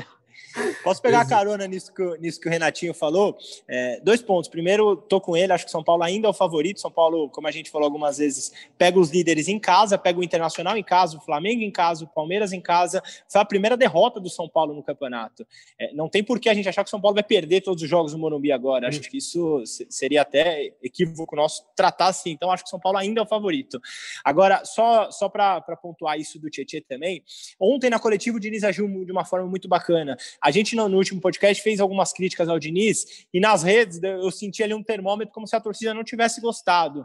Posso 0.82 1.00
pegar 1.00 1.20
a 1.20 1.28
carona 1.28 1.66
nisso 1.66 1.92
que, 1.94 2.18
nisso 2.18 2.40
que 2.40 2.48
o 2.48 2.50
Renatinho 2.50 2.92
falou? 2.94 3.36
É, 3.68 4.00
dois 4.00 4.22
pontos. 4.22 4.48
Primeiro, 4.48 4.96
tô 4.96 5.20
com 5.20 5.36
ele, 5.36 5.52
acho 5.52 5.64
que 5.64 5.70
São 5.70 5.82
Paulo 5.82 6.02
ainda 6.02 6.26
é 6.26 6.30
o 6.30 6.34
favorito. 6.34 6.80
São 6.80 6.90
Paulo, 6.90 7.28
como 7.30 7.46
a 7.46 7.50
gente 7.50 7.70
falou 7.70 7.86
algumas 7.86 8.18
vezes, 8.18 8.52
pega 8.76 8.98
os 8.98 9.10
líderes 9.10 9.48
em 9.48 9.58
casa, 9.58 9.98
pega 9.98 10.18
o 10.18 10.24
Internacional 10.24 10.76
em 10.76 10.82
casa, 10.82 11.16
o 11.16 11.20
Flamengo 11.20 11.62
em 11.62 11.70
casa, 11.70 12.04
o 12.04 12.08
Palmeiras 12.08 12.52
em 12.52 12.60
casa. 12.60 13.02
Foi 13.28 13.40
a 13.40 13.44
primeira 13.44 13.76
derrota 13.76 14.18
do 14.18 14.28
São 14.28 14.48
Paulo 14.48 14.74
no 14.74 14.82
campeonato. 14.82 15.46
É, 15.78 15.92
não 15.92 16.08
tem 16.08 16.22
por 16.22 16.40
que 16.40 16.48
a 16.48 16.54
gente 16.54 16.68
achar 16.68 16.82
que 16.82 16.88
o 16.88 16.90
São 16.90 17.00
Paulo 17.00 17.14
vai 17.14 17.24
perder 17.24 17.60
todos 17.60 17.82
os 17.82 17.88
jogos 17.88 18.12
no 18.12 18.18
Morumbi 18.18 18.52
agora. 18.52 18.88
Acho 18.88 19.00
que 19.00 19.18
isso 19.18 19.62
seria 19.88 20.22
até 20.22 20.72
equívoco 20.82 21.36
nosso 21.36 21.64
tratar 21.74 22.08
assim. 22.08 22.30
Então, 22.30 22.50
acho 22.50 22.64
que 22.64 22.70
São 22.70 22.80
Paulo 22.80 22.98
ainda 22.98 23.20
é 23.20 23.22
o 23.22 23.26
favorito. 23.26 23.80
Agora, 24.24 24.64
só, 24.64 25.10
só 25.10 25.28
para 25.28 25.60
pontuar 25.80 26.18
isso 26.18 26.38
do 26.38 26.50
Tietchan 26.50 26.80
também, 26.88 27.22
ontem 27.58 27.90
na 27.90 27.98
coletiva 27.98 28.36
o 28.36 28.40
Diniz 28.40 28.64
agiu 28.64 28.86
de 29.04 29.12
uma 29.12 29.24
forma 29.24 29.46
muito 29.46 29.68
bacana. 29.68 30.16
A 30.42 30.50
gente 30.50 30.74
no, 30.74 30.88
no, 30.88 30.96
último 30.96 31.20
podcast 31.20 31.62
fez 31.62 31.80
algumas 31.80 32.12
críticas 32.12 32.48
ao 32.48 32.58
Diniz 32.58 33.26
e 33.32 33.38
nas 33.38 33.62
redes 33.62 34.02
eu 34.02 34.30
senti 34.30 34.62
ali 34.62 34.72
um 34.72 34.82
termômetro 34.82 35.34
como 35.34 35.46
se 35.46 35.54
a 35.54 35.60
torcida 35.60 35.92
não 35.92 36.02
tivesse 36.02 36.40
gostado. 36.40 37.04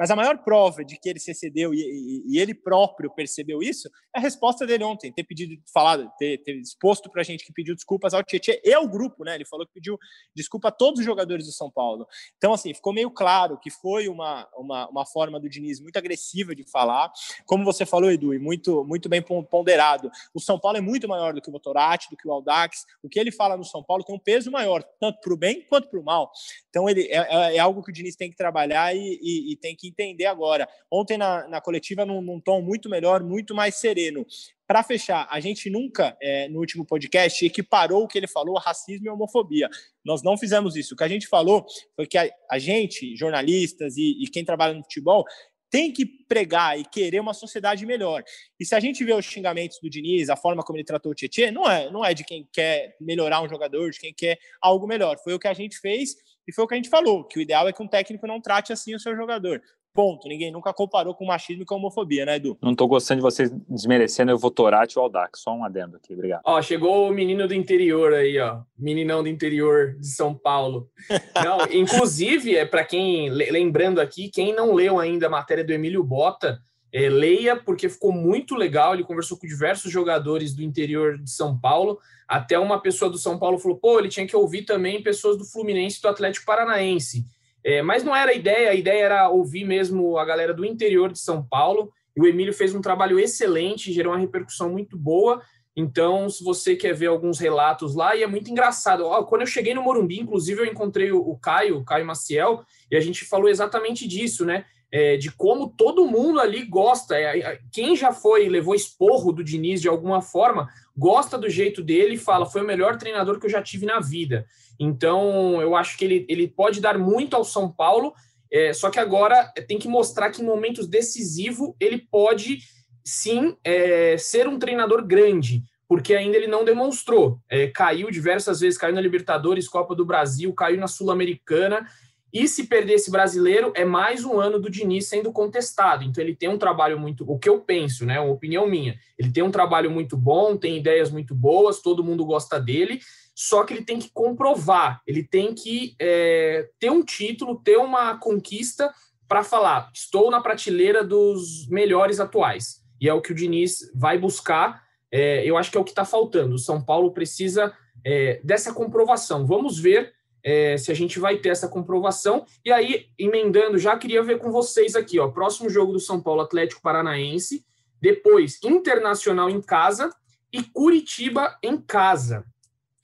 Mas 0.00 0.10
a 0.10 0.16
maior 0.16 0.38
prova 0.38 0.82
de 0.82 0.96
que 0.96 1.10
ele 1.10 1.18
se 1.18 1.30
excedeu 1.30 1.74
e, 1.74 1.78
e, 1.78 2.22
e, 2.26 2.38
ele 2.38 2.54
próprio 2.54 3.10
percebeu 3.10 3.62
isso 3.62 3.86
é 4.16 4.18
a 4.18 4.20
resposta 4.22 4.66
dele 4.66 4.82
ontem, 4.82 5.12
ter 5.12 5.24
pedido, 5.24 5.62
falado, 5.70 6.10
ter, 6.18 6.38
ter 6.38 6.56
exposto 6.56 7.10
para 7.10 7.20
a 7.20 7.24
gente 7.24 7.44
que 7.44 7.52
pediu 7.52 7.74
desculpas 7.74 8.14
ao 8.14 8.24
Tietchan 8.24 8.54
e 8.64 8.72
ao 8.72 8.88
grupo, 8.88 9.24
né? 9.24 9.34
Ele 9.34 9.44
falou 9.44 9.66
que 9.66 9.74
pediu 9.74 9.98
desculpa 10.34 10.68
a 10.68 10.70
todos 10.70 11.00
os 11.00 11.04
jogadores 11.04 11.44
do 11.44 11.52
São 11.52 11.70
Paulo. 11.70 12.08
Então, 12.38 12.54
assim, 12.54 12.72
ficou 12.72 12.94
meio 12.94 13.10
claro 13.10 13.58
que 13.58 13.70
foi 13.70 14.08
uma, 14.08 14.48
uma, 14.56 14.88
uma 14.88 15.04
forma 15.04 15.38
do 15.38 15.50
Diniz 15.50 15.78
muito 15.80 15.98
agressiva 15.98 16.54
de 16.54 16.64
falar. 16.64 17.12
Como 17.44 17.62
você 17.62 17.84
falou, 17.84 18.10
Edu, 18.10 18.32
e 18.32 18.38
muito, 18.38 18.82
muito 18.86 19.06
bem 19.06 19.20
ponderado. 19.20 20.10
O 20.32 20.40
São 20.40 20.58
Paulo 20.58 20.78
é 20.78 20.80
muito 20.80 21.06
maior 21.06 21.34
do 21.34 21.42
que 21.42 21.50
o 21.50 21.52
Motorati, 21.52 22.08
do 22.08 22.16
que 22.16 22.26
o 22.26 22.32
Aldax. 22.32 22.86
O 23.02 23.08
que 23.10 23.20
ele 23.20 23.30
fala 23.30 23.54
no 23.54 23.66
São 23.66 23.84
Paulo 23.84 24.02
tem 24.02 24.16
um 24.16 24.18
peso 24.18 24.50
maior, 24.50 24.82
tanto 24.98 25.20
para 25.20 25.34
o 25.34 25.36
bem 25.36 25.60
quanto 25.68 25.90
para 25.90 26.00
o 26.00 26.02
mal. 26.02 26.32
Então, 26.70 26.88
ele 26.88 27.02
é, 27.02 27.18
é, 27.18 27.56
é, 27.56 27.58
algo 27.58 27.82
que 27.82 27.90
o 27.90 27.92
Diniz 27.92 28.16
tem 28.16 28.30
que 28.30 28.36
trabalhar 28.36 28.96
e, 28.96 29.18
e, 29.20 29.52
e 29.52 29.56
tem 29.56 29.76
que 29.76 29.89
entender 29.90 30.26
agora. 30.26 30.68
Ontem, 30.90 31.18
na, 31.18 31.46
na 31.48 31.60
coletiva, 31.60 32.06
num, 32.06 32.22
num 32.22 32.40
tom 32.40 32.62
muito 32.62 32.88
melhor, 32.88 33.22
muito 33.22 33.54
mais 33.54 33.74
sereno. 33.74 34.24
Para 34.66 34.82
fechar, 34.82 35.26
a 35.30 35.40
gente 35.40 35.68
nunca, 35.68 36.16
é, 36.22 36.48
no 36.48 36.60
último 36.60 36.86
podcast, 36.86 37.44
equiparou 37.44 38.04
o 38.04 38.08
que 38.08 38.16
ele 38.16 38.28
falou 38.28 38.56
a 38.56 38.60
racismo 38.60 39.06
e 39.06 39.10
homofobia. 39.10 39.68
Nós 40.04 40.22
não 40.22 40.38
fizemos 40.38 40.76
isso. 40.76 40.94
O 40.94 40.96
que 40.96 41.04
a 41.04 41.08
gente 41.08 41.26
falou 41.26 41.66
foi 41.96 42.06
que 42.06 42.16
a, 42.16 42.30
a 42.50 42.58
gente, 42.58 43.16
jornalistas 43.16 43.96
e, 43.96 44.22
e 44.22 44.28
quem 44.28 44.44
trabalha 44.44 44.74
no 44.74 44.82
futebol, 44.82 45.24
tem 45.70 45.92
que 45.92 46.04
pregar 46.04 46.78
e 46.78 46.84
querer 46.84 47.20
uma 47.20 47.32
sociedade 47.32 47.86
melhor. 47.86 48.24
E 48.58 48.66
se 48.66 48.74
a 48.74 48.80
gente 48.80 49.04
vê 49.04 49.14
os 49.14 49.24
xingamentos 49.24 49.78
do 49.80 49.88
Diniz, 49.88 50.28
a 50.28 50.36
forma 50.36 50.62
como 50.62 50.76
ele 50.76 50.84
tratou 50.84 51.12
o 51.12 51.14
Tietchan, 51.14 51.52
não 51.52 51.70
é, 51.70 51.90
não 51.90 52.04
é 52.04 52.12
de 52.12 52.24
quem 52.24 52.46
quer 52.52 52.96
melhorar 53.00 53.40
um 53.40 53.48
jogador, 53.48 53.90
de 53.90 54.00
quem 54.00 54.12
quer 54.12 54.38
algo 54.60 54.86
melhor. 54.86 55.16
Foi 55.22 55.32
o 55.32 55.38
que 55.38 55.46
a 55.46 55.54
gente 55.54 55.78
fez 55.78 56.16
e 56.46 56.52
foi 56.52 56.64
o 56.64 56.66
que 56.66 56.74
a 56.74 56.76
gente 56.76 56.88
falou, 56.88 57.24
que 57.24 57.38
o 57.38 57.42
ideal 57.42 57.68
é 57.68 57.72
que 57.72 57.82
um 57.82 57.86
técnico 57.86 58.26
não 58.26 58.40
trate 58.40 58.72
assim 58.72 58.94
o 58.94 59.00
seu 59.00 59.14
jogador. 59.14 59.62
Ponto. 60.00 60.28
Ninguém 60.28 60.50
nunca 60.50 60.72
comparou 60.72 61.14
com 61.14 61.26
machismo 61.26 61.62
e 61.62 61.66
com 61.66 61.74
homofobia, 61.74 62.24
né, 62.24 62.36
Edu? 62.36 62.56
Não 62.62 62.74
tô 62.74 62.86
gostando 62.86 63.18
de 63.18 63.22
vocês 63.22 63.50
desmerecendo 63.68 64.32
o 64.32 64.38
Votorati 64.38 64.98
ou 64.98 65.02
o 65.02 65.04
Aldax. 65.04 65.40
Só 65.40 65.54
um 65.54 65.62
adendo 65.62 65.98
aqui, 65.98 66.14
obrigado. 66.14 66.40
Ó, 66.42 66.62
chegou 66.62 67.06
o 67.06 67.12
menino 67.12 67.46
do 67.46 67.52
interior 67.52 68.14
aí, 68.14 68.38
ó. 68.38 68.60
Meninão 68.78 69.22
do 69.22 69.28
interior 69.28 69.96
de 70.00 70.06
São 70.06 70.34
Paulo. 70.34 70.88
Não, 71.44 71.58
inclusive, 71.70 72.56
é 72.56 72.64
para 72.64 72.82
quem, 72.82 73.28
lembrando 73.28 74.00
aqui, 74.00 74.30
quem 74.30 74.54
não 74.54 74.72
leu 74.72 74.98
ainda 74.98 75.26
a 75.26 75.30
matéria 75.30 75.62
do 75.62 75.70
Emílio 75.70 76.02
Bota, 76.02 76.58
é, 76.90 77.10
leia, 77.10 77.54
porque 77.54 77.86
ficou 77.86 78.10
muito 78.10 78.54
legal. 78.54 78.94
Ele 78.94 79.04
conversou 79.04 79.36
com 79.36 79.46
diversos 79.46 79.92
jogadores 79.92 80.54
do 80.54 80.62
interior 80.62 81.18
de 81.18 81.30
São 81.30 81.58
Paulo. 81.58 81.98
Até 82.26 82.58
uma 82.58 82.80
pessoa 82.80 83.10
do 83.10 83.18
São 83.18 83.38
Paulo 83.38 83.58
falou: 83.58 83.76
pô, 83.76 83.98
ele 83.98 84.08
tinha 84.08 84.26
que 84.26 84.34
ouvir 84.34 84.62
também 84.62 85.02
pessoas 85.02 85.36
do 85.36 85.44
Fluminense 85.44 85.98
e 85.98 86.02
do 86.02 86.08
Atlético 86.08 86.46
Paranaense. 86.46 87.26
É, 87.64 87.82
mas 87.82 88.02
não 88.02 88.14
era 88.14 88.30
a 88.30 88.34
ideia, 88.34 88.70
a 88.70 88.74
ideia 88.74 89.04
era 89.04 89.28
ouvir 89.28 89.64
mesmo 89.64 90.16
a 90.18 90.24
galera 90.24 90.54
do 90.54 90.64
interior 90.64 91.12
de 91.12 91.18
São 91.18 91.42
Paulo. 91.42 91.92
E 92.16 92.20
o 92.20 92.26
Emílio 92.26 92.52
fez 92.52 92.74
um 92.74 92.80
trabalho 92.80 93.18
excelente, 93.18 93.92
gerou 93.92 94.12
uma 94.12 94.18
repercussão 94.18 94.70
muito 94.70 94.96
boa. 94.96 95.42
Então, 95.76 96.28
se 96.28 96.42
você 96.42 96.74
quer 96.74 96.94
ver 96.94 97.06
alguns 97.06 97.38
relatos 97.38 97.94
lá, 97.94 98.16
e 98.16 98.22
é 98.22 98.26
muito 98.26 98.50
engraçado. 98.50 99.04
Quando 99.26 99.42
eu 99.42 99.46
cheguei 99.46 99.72
no 99.72 99.82
Morumbi, 99.82 100.20
inclusive, 100.20 100.60
eu 100.60 100.66
encontrei 100.66 101.12
o 101.12 101.36
Caio, 101.36 101.78
o 101.78 101.84
Caio 101.84 102.04
Maciel, 102.04 102.64
e 102.90 102.96
a 102.96 103.00
gente 103.00 103.24
falou 103.24 103.48
exatamente 103.48 104.06
disso, 104.06 104.44
né? 104.44 104.64
É, 104.92 105.16
de 105.16 105.30
como 105.30 105.68
todo 105.68 106.06
mundo 106.06 106.40
ali 106.40 106.64
gosta. 106.64 107.16
É, 107.16 107.60
quem 107.72 107.94
já 107.94 108.12
foi 108.12 108.48
levou 108.48 108.74
esporro 108.74 109.32
do 109.32 109.44
Diniz 109.44 109.80
de 109.80 109.88
alguma 109.88 110.20
forma, 110.20 110.68
gosta 110.96 111.38
do 111.38 111.48
jeito 111.48 111.82
dele 111.82 112.14
e 112.14 112.18
fala: 112.18 112.44
foi 112.44 112.62
o 112.62 112.66
melhor 112.66 112.96
treinador 112.96 113.38
que 113.38 113.46
eu 113.46 113.50
já 113.50 113.62
tive 113.62 113.86
na 113.86 114.00
vida. 114.00 114.46
Então, 114.80 115.60
eu 115.60 115.76
acho 115.76 115.96
que 115.98 116.04
ele, 116.04 116.26
ele 116.28 116.48
pode 116.48 116.80
dar 116.80 116.98
muito 116.98 117.36
ao 117.36 117.44
São 117.44 117.70
Paulo, 117.70 118.14
é, 118.50 118.72
só 118.72 118.90
que 118.90 118.98
agora 118.98 119.52
tem 119.68 119.78
que 119.78 119.86
mostrar 119.86 120.30
que 120.30 120.42
em 120.42 120.44
momentos 120.44 120.88
decisivos 120.88 121.72
ele 121.78 121.98
pode 121.98 122.58
sim 123.04 123.56
é, 123.62 124.16
ser 124.18 124.48
um 124.48 124.58
treinador 124.58 125.04
grande, 125.06 125.62
porque 125.86 126.14
ainda 126.14 126.36
ele 126.36 126.46
não 126.46 126.64
demonstrou. 126.64 127.38
É, 127.48 127.68
caiu 127.68 128.10
diversas 128.10 128.60
vezes, 128.60 128.78
caiu 128.78 128.94
na 128.94 129.00
Libertadores, 129.00 129.68
Copa 129.68 129.94
do 129.94 130.04
Brasil, 130.04 130.52
caiu 130.54 130.80
na 130.80 130.88
Sul-Americana. 130.88 131.86
E 132.32 132.46
se 132.46 132.66
perder 132.66 132.94
esse 132.94 133.10
brasileiro, 133.10 133.72
é 133.74 133.84
mais 133.84 134.24
um 134.24 134.38
ano 134.38 134.58
do 134.58 134.70
Diniz 134.70 135.08
sendo 135.08 135.32
contestado. 135.32 136.04
Então 136.04 136.22
ele 136.22 136.34
tem 136.34 136.48
um 136.48 136.58
trabalho 136.58 136.98
muito. 136.98 137.24
O 137.28 137.38
que 137.38 137.48
eu 137.48 137.60
penso, 137.60 138.06
né? 138.06 138.20
Uma 138.20 138.32
opinião 138.32 138.68
minha. 138.68 138.96
Ele 139.18 139.30
tem 139.30 139.42
um 139.42 139.50
trabalho 139.50 139.90
muito 139.90 140.16
bom, 140.16 140.56
tem 140.56 140.76
ideias 140.76 141.10
muito 141.10 141.34
boas, 141.34 141.80
todo 141.80 142.04
mundo 142.04 142.24
gosta 142.24 142.60
dele 142.60 143.00
só 143.42 143.64
que 143.64 143.72
ele 143.72 143.82
tem 143.82 143.98
que 143.98 144.10
comprovar, 144.10 145.00
ele 145.06 145.22
tem 145.22 145.54
que 145.54 145.94
é, 145.98 146.68
ter 146.78 146.90
um 146.90 147.02
título, 147.02 147.58
ter 147.58 147.78
uma 147.78 148.18
conquista 148.18 148.92
para 149.26 149.42
falar: 149.42 149.90
estou 149.94 150.30
na 150.30 150.42
prateleira 150.42 151.02
dos 151.02 151.66
melhores 151.66 152.20
atuais. 152.20 152.82
E 153.00 153.08
é 153.08 153.14
o 153.14 153.22
que 153.22 153.32
o 153.32 153.34
Diniz 153.34 153.90
vai 153.94 154.18
buscar. 154.18 154.82
É, 155.10 155.42
eu 155.42 155.56
acho 155.56 155.70
que 155.70 155.78
é 155.78 155.80
o 155.80 155.84
que 155.84 155.90
está 155.90 156.04
faltando. 156.04 156.54
O 156.54 156.58
São 156.58 156.84
Paulo 156.84 157.12
precisa 157.12 157.72
é, 158.04 158.42
dessa 158.44 158.74
comprovação. 158.74 159.46
Vamos 159.46 159.78
ver 159.78 160.12
é, 160.42 160.76
se 160.76 160.90
a 160.90 160.94
gente 160.94 161.18
vai 161.18 161.36
ter 161.38 161.50
essa 161.50 161.68
comprovação. 161.68 162.44
E 162.64 162.72
aí, 162.72 163.06
emendando, 163.18 163.78
já 163.78 163.96
queria 163.96 164.22
ver 164.22 164.38
com 164.38 164.50
vocês 164.50 164.94
aqui, 164.94 165.18
ó. 165.18 165.28
Próximo 165.28 165.68
jogo 165.68 165.92
do 165.92 166.00
São 166.00 166.20
Paulo 166.20 166.40
Atlético 166.40 166.82
Paranaense, 166.82 167.64
depois 168.00 168.58
Internacional 168.64 169.50
em 169.50 169.60
casa 169.60 170.10
e 170.52 170.62
Curitiba 170.62 171.58
em 171.62 171.76
casa 171.76 172.44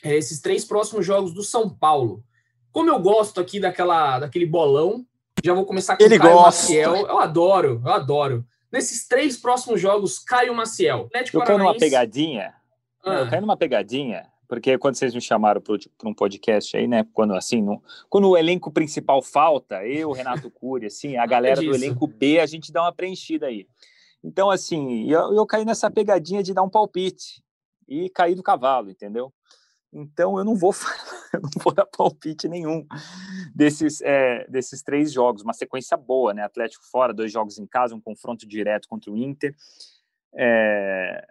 é, 0.07 0.16
esses 0.16 0.40
três 0.40 0.64
próximos 0.64 1.05
jogos 1.05 1.33
do 1.33 1.42
São 1.42 1.68
Paulo. 1.68 2.22
Como 2.70 2.88
eu 2.88 2.99
gosto 3.01 3.40
aqui 3.40 3.59
daquela, 3.59 4.20
daquele 4.20 4.46
bolão, 4.46 5.05
já 5.42 5.53
vou 5.53 5.64
começar 5.64 5.96
com 5.96 6.05
Ele 6.05 6.16
o 6.16 6.20
Caio 6.20 6.35
gosta. 6.35 6.46
Maciel. 6.46 6.96
Eu 6.96 7.18
adoro, 7.18 7.83
eu 7.85 7.92
adoro. 7.92 8.46
Nesses 8.70 9.07
três 9.09 9.37
próximos 9.37 9.81
jogos, 9.81 10.18
Caio 10.18 10.55
Maciel. 10.55 11.07
Atlético 11.07 11.38
eu 11.38 11.42
caio 11.42 11.59
numa 11.59 11.77
pegadinha. 11.77 12.55
Ah. 13.05 13.20
Eu 13.20 13.31
caio 13.31 13.40
numa 13.40 13.57
pegadinha, 13.57 14.27
porque 14.49 14.79
quando 14.79 14.95
vocês 14.95 15.15
me 15.15 15.21
chamaram 15.21 15.61
para 15.61 16.09
um 16.09 16.15
podcast 16.15 16.77
aí, 16.77 16.87
né? 16.87 17.07
Quando 17.13 17.35
assim, 17.35 17.63
no, 17.63 17.83
quando 18.09 18.29
o 18.29 18.37
elenco 18.37 18.71
principal 18.71 19.23
falta, 19.23 19.87
eu, 19.87 20.13
Renato 20.13 20.51
Cury, 20.51 20.87
assim, 20.87 21.17
a 21.17 21.27
galera 21.27 21.61
do 21.61 21.75
elenco 21.75 22.07
B, 22.07 22.41
a 22.41 22.47
gente 22.47 22.73
dá 22.73 22.83
uma 22.83 22.93
preenchida 22.93 23.47
aí. 23.47 23.67
Então, 24.23 24.51
assim, 24.51 25.11
eu, 25.11 25.35
eu 25.35 25.47
caí 25.47 25.65
nessa 25.65 25.91
pegadinha 25.91 26.43
de 26.43 26.53
dar 26.53 26.63
um 26.63 26.71
palpite 26.71 27.43
e 27.89 28.11
cair 28.11 28.35
do 28.35 28.43
cavalo, 28.43 28.91
entendeu? 28.91 29.33
Então 29.93 30.37
eu 30.37 30.45
não 30.45 30.55
vou 30.55 30.73
eu 31.33 31.41
não 31.41 31.51
vou 31.63 31.73
dar 31.73 31.87
palpite 31.87 32.49
nenhum 32.49 32.87
desses, 33.55 34.01
é, 34.03 34.47
desses 34.49 34.83
três 34.83 35.13
jogos. 35.13 35.43
Uma 35.43 35.53
sequência 35.53 35.97
boa, 35.97 36.35
né? 36.35 36.43
Atlético 36.43 36.85
fora, 36.85 37.15
dois 37.15 37.33
jogos 37.33 37.59
em 37.59 37.67
casa, 37.67 37.95
um 37.95 38.01
confronto 38.01 38.47
direto 38.47 38.89
contra 38.89 39.11
o 39.11 39.17
Inter. 39.17 39.55
É, 40.35 41.27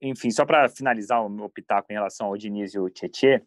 enfim, 0.00 0.30
só 0.30 0.44
para 0.44 0.68
finalizar 0.68 1.24
o 1.24 1.28
meu 1.28 1.48
pitaco 1.48 1.86
em 1.90 1.94
relação 1.94 2.26
ao 2.28 2.36
Diniz 2.36 2.74
e 2.74 2.78
o 2.78 2.88
Tietê, 2.90 3.42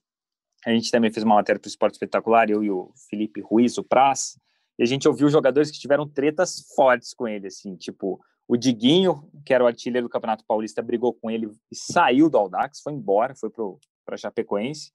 a 0.66 0.72
gente 0.72 0.92
também 0.92 1.12
fez 1.12 1.24
uma 1.24 1.36
matéria 1.36 1.60
para 1.60 1.68
o 1.68 1.70
Esporte 1.70 1.94
Espetacular, 1.94 2.50
eu 2.50 2.64
e 2.64 2.70
o 2.70 2.92
Felipe 3.10 3.42
Ruiz, 3.42 3.78
o 3.78 3.84
Praz, 3.84 4.38
e 4.78 4.84
a 4.84 4.86
gente 4.86 5.08
ouviu 5.08 5.30
jogadores 5.30 5.72
que 5.72 5.80
tiveram 5.80 6.08
tretas 6.08 6.66
fortes 6.76 7.14
com 7.14 7.28
ele, 7.28 7.48
assim, 7.48 7.76
tipo, 7.76 8.20
o 8.48 8.58
Diguinho, 8.58 9.30
que 9.46 9.54
era 9.54 9.64
o 9.64 9.68
artilheiro 9.68 10.08
do 10.08 10.12
Campeonato 10.12 10.44
Paulista, 10.44 10.82
brigou 10.82 11.14
com 11.14 11.30
ele 11.30 11.52
e 11.72 11.76
saiu 11.76 12.30
do 12.30 12.38
Aldax, 12.38 12.82
foi 12.82 12.94
embora, 12.94 13.36
foi 13.36 13.52
para 14.04 14.18
Chapecoense. 14.18 14.92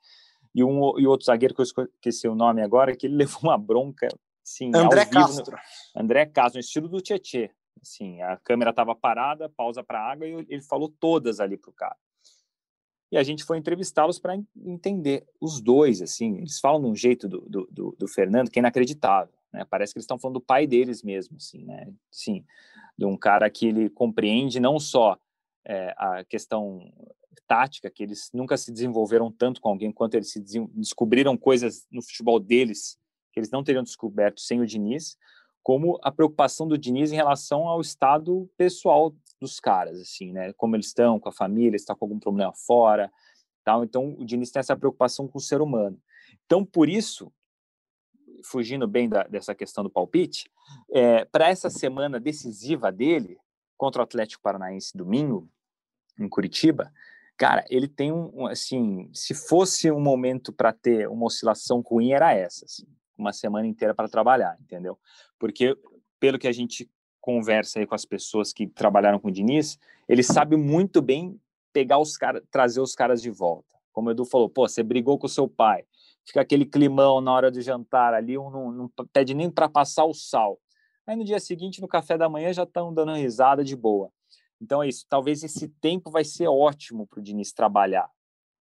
E 0.53 0.64
um 0.64 0.99
e 0.99 1.07
outro 1.07 1.27
zagueiro 1.27 1.55
que 1.55 1.61
eu 1.61 1.87
esqueci 1.95 2.27
o 2.27 2.35
nome 2.35 2.62
agora, 2.62 2.97
que 2.97 3.07
ele 3.07 3.15
levou 3.19 3.42
uma 3.42 3.57
bronca, 3.57 4.09
assim, 4.44 4.71
André 4.75 5.07
Castro. 5.07 5.57
No, 5.94 6.02
André 6.02 6.27
Castro, 6.27 6.59
no 6.59 6.61
estilo 6.61 6.88
do 6.88 7.00
Tietê. 7.00 7.50
Assim, 7.81 8.20
a 8.22 8.37
câmera 8.37 8.70
estava 8.70 8.94
parada, 8.94 9.48
pausa 9.48 9.83
para 9.83 10.00
água 10.00 10.27
e 10.27 10.46
ele 10.48 10.62
falou 10.62 10.88
todas 10.88 11.40
ali 11.40 11.56
pro 11.56 11.72
cara. 11.72 11.96
e 13.12 13.18
a 13.18 13.22
gente 13.22 13.44
foi 13.44 13.58
entrevistá-los 13.58 14.18
para 14.18 14.37
entender 14.56 15.27
os 15.40 15.60
dois, 15.60 16.00
assim, 16.02 16.38
eles 16.38 16.58
falam 16.58 16.81
de 16.81 16.88
um 16.88 16.96
jeito 16.96 17.29
do, 17.29 17.40
do, 17.42 17.68
do, 17.70 17.96
do 17.98 18.08
Fernando 18.08 18.50
que 18.50 18.58
é 18.58 18.60
inacreditável, 18.60 19.35
né? 19.52 19.64
Parece 19.68 19.92
que 19.92 19.98
eles 19.98 20.04
estão 20.04 20.18
falando 20.18 20.35
do 20.35 20.40
pai 20.40 20.66
deles 20.66 21.02
mesmo, 21.02 21.37
assim, 21.37 21.64
né? 21.64 21.92
Sim, 22.10 22.44
de 22.96 23.04
um 23.04 23.16
cara 23.16 23.48
que 23.50 23.66
ele 23.66 23.90
compreende 23.90 24.58
não 24.58 24.81
só 24.81 25.18
é, 25.64 25.94
a 25.96 26.25
questão 26.25 26.92
tática, 27.46 27.90
que 27.90 28.02
eles 28.02 28.31
nunca 28.33 28.56
se 28.56 28.72
desenvolveram 28.72 29.31
tanto 29.31 29.60
com 29.60 29.68
alguém 29.68 29.92
quanto 29.92 30.14
eles 30.14 30.31
se 30.31 30.40
descobriram 30.40 31.37
coisas 31.37 31.87
no 31.90 32.02
futebol 32.02 32.40
deles 32.40 32.98
que 33.35 33.40
eles 33.40 33.50
não 33.50 33.64
teriam 33.64 33.83
descoberto 33.83 34.40
sem 34.40 34.60
o 34.60 34.66
Diniz, 34.66 35.18
como 35.65 35.98
a 36.02 36.12
preocupação 36.12 36.69
do 36.69 36.77
Diniz 36.77 37.10
em 37.10 37.17
relação 37.17 37.67
ao 37.67 37.81
estado 37.81 38.48
pessoal 38.54 39.17
dos 39.40 39.58
caras, 39.58 39.98
assim, 39.98 40.31
né? 40.31 40.52
Como 40.52 40.77
eles 40.77 40.88
estão 40.88 41.19
com 41.19 41.31
a 41.31 41.33
família, 41.33 41.75
está 41.75 41.94
com 41.94 42.04
algum 42.04 42.21
problema 42.21 42.52
fora, 42.52 43.10
tal. 43.65 43.83
Então, 43.83 44.15
o 44.19 44.27
Diniz 44.27 44.50
tem 44.50 44.60
essa 44.60 44.77
preocupação 44.77 45.27
com 45.27 45.38
o 45.38 45.40
ser 45.40 45.62
humano. 45.62 45.98
Então, 46.44 46.67
por 46.67 46.87
isso, 46.87 47.33
fugindo 48.44 48.87
bem 48.87 49.08
da, 49.08 49.23
dessa 49.23 49.54
questão 49.54 49.83
do 49.83 49.88
palpite, 49.88 50.50
é, 50.92 51.25
para 51.25 51.48
essa 51.48 51.71
semana 51.71 52.21
decisiva 52.21 52.92
dele 52.92 53.38
contra 53.75 54.02
o 54.02 54.04
Atlético 54.04 54.42
Paranaense 54.42 54.94
domingo 54.94 55.48
em 56.19 56.29
Curitiba, 56.29 56.92
cara, 57.38 57.65
ele 57.71 57.88
tem 57.88 58.12
um 58.12 58.46
assim, 58.46 59.10
se 59.15 59.33
fosse 59.33 59.90
um 59.90 60.00
momento 60.00 60.52
para 60.52 60.75
ter 60.75 61.08
uma 61.08 61.25
oscilação 61.25 61.81
ruim 61.81 62.12
era 62.12 62.35
essa, 62.35 62.67
assim 62.67 62.87
uma 63.17 63.33
semana 63.33 63.67
inteira 63.67 63.94
para 63.94 64.08
trabalhar, 64.08 64.56
entendeu? 64.60 64.98
Porque, 65.38 65.77
pelo 66.19 66.38
que 66.38 66.48
a 66.48 66.52
gente 66.52 66.90
conversa 67.21 67.79
aí 67.79 67.87
com 67.87 67.94
as 67.94 68.04
pessoas 68.04 68.52
que 68.52 68.67
trabalharam 68.67 69.19
com 69.19 69.29
o 69.29 69.33
Diniz, 69.33 69.79
ele 70.08 70.23
sabe 70.23 70.56
muito 70.56 71.00
bem 71.00 71.40
pegar 71.73 71.98
os 71.98 72.17
caras, 72.17 72.42
trazer 72.50 72.81
os 72.81 72.94
caras 72.94 73.23
de 73.23 73.31
volta. 73.31 73.75
Como 73.92 74.08
o 74.08 74.12
Edu 74.12 74.25
falou, 74.25 74.48
pô, 74.48 74.69
você 74.69 74.83
brigou 74.83 75.19
com 75.19 75.29
seu 75.29 75.48
pai, 75.48 75.85
fica 76.25 76.40
aquele 76.40 76.67
climão 76.67 77.21
na 77.21 77.33
hora 77.33 77.50
do 77.50 77.60
jantar 77.60 78.12
ali, 78.12 78.37
um 78.37 78.50
não, 78.50 78.73
não 78.73 78.90
pede 79.12 79.35
nem 79.35 79.50
para 79.50 79.69
passar 79.69 80.04
o 80.04 80.12
sal. 80.12 80.60
Aí 81.06 81.17
no 81.17 81.25
dia 81.25 81.38
seguinte, 81.38 81.81
no 81.81 81.88
café 81.88 82.17
da 82.17 82.29
manhã, 82.29 82.52
já 82.52 82.62
estão 82.62 82.92
dando 82.92 83.12
risada 83.12 83.62
de 83.62 83.77
boa. 83.77 84.10
Então 84.60 84.83
é 84.83 84.88
isso. 84.88 85.04
Talvez 85.08 85.42
esse 85.42 85.69
tempo 85.69 86.10
vai 86.10 86.25
ser 86.25 86.48
ótimo 86.48 87.06
para 87.06 87.21
o 87.21 87.23
Diniz 87.23 87.52
trabalhar 87.52 88.08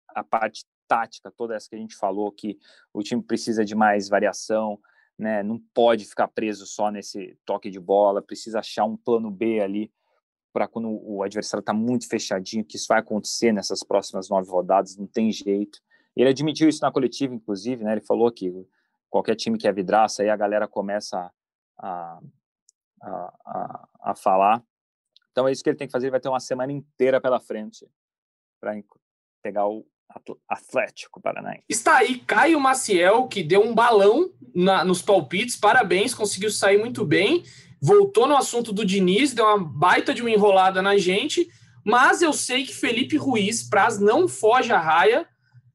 a 0.10 0.24
parte 0.24 0.66
tática, 0.88 1.32
toda 1.32 1.56
essa 1.56 1.70
que 1.70 1.76
a 1.76 1.80
gente 1.80 1.96
falou, 1.96 2.32
que 2.32 2.58
o 2.94 3.02
time 3.02 3.22
precisa 3.22 3.64
de 3.64 3.76
mais 3.76 4.10
variação, 4.10 4.80
né? 5.18 5.44
Não 5.44 5.60
pode 5.74 6.06
ficar 6.06 6.28
preso 6.28 6.66
só 6.66 6.90
nesse 6.90 7.38
toque 7.46 7.70
de 7.70 7.80
bola, 7.80 8.22
precisa 8.22 8.60
achar 8.60 8.86
um 8.86 8.98
plano 8.98 9.30
B 9.30 9.60
ali 9.60 9.92
para 10.52 10.68
quando 10.68 10.90
o 10.90 11.24
adversário 11.24 11.62
está 11.62 11.74
muito 11.74 12.08
fechadinho, 12.08 12.64
que 12.64 12.78
isso 12.78 12.86
vai 12.88 13.00
acontecer 13.00 13.52
nessas 13.52 13.84
próximas 13.84 14.30
nove 14.30 14.50
rodadas, 14.50 14.96
não 14.96 15.08
tem 15.08 15.32
jeito. 15.32 15.80
Ele 16.16 16.30
admitiu 16.30 16.70
isso 16.70 16.82
na 16.82 16.92
coletiva, 16.92 17.34
inclusive, 17.34 17.84
né? 17.84 17.94
Ele 17.94 18.02
falou 18.02 18.32
que 18.32 18.52
qualquer 19.10 19.36
time 19.36 19.58
que 19.58 19.68
é 19.68 19.72
vidraça, 19.72 20.22
aí 20.22 20.30
a 20.30 20.36
galera 20.36 20.68
começa 20.68 21.32
a, 21.78 22.20
a, 23.02 23.34
a, 23.46 23.90
a 24.02 24.16
falar. 24.16 24.64
Então 25.32 25.48
é 25.48 25.52
isso 25.52 25.64
que 25.64 25.70
ele 25.70 25.78
tem 25.78 25.88
que 25.88 25.92
fazer, 25.92 26.06
ele 26.06 26.12
vai 26.12 26.20
ter 26.20 26.30
uma 26.30 26.40
semana 26.40 26.72
inteira 26.72 27.20
pela 27.20 27.40
frente 27.40 27.90
para 28.62 28.74
pegar 29.42 29.68
o, 29.68 29.86
Atlético 30.48 31.22
Paranaense. 31.22 31.64
Está 31.70 31.98
aí 31.98 32.20
Caio 32.20 32.60
Maciel, 32.60 33.28
que 33.28 33.44
deu 33.44 33.62
um 33.62 33.74
balão 33.74 34.30
na, 34.54 34.84
nos 34.84 35.02
palpites. 35.02 35.56
Parabéns, 35.56 36.14
conseguiu 36.14 36.50
sair 36.50 36.78
muito 36.78 37.06
bem. 37.06 37.44
Voltou 37.82 38.28
no 38.28 38.36
assunto 38.36 38.72
do 38.72 38.86
Diniz, 38.86 39.34
deu 39.34 39.46
uma 39.46 39.58
baita 39.58 40.14
de 40.14 40.22
uma 40.22 40.32
enrolada 40.32 40.82
na 40.82 40.98
gente. 40.98 41.48
Mas 41.86 42.22
eu 42.22 42.32
sei 42.32 42.64
que 42.64 42.74
Felipe 42.74 43.18
Ruiz, 43.18 43.64
Praz, 43.64 44.00
não 44.00 44.28
foge 44.28 44.72
à 44.72 44.80
raia, 44.80 45.28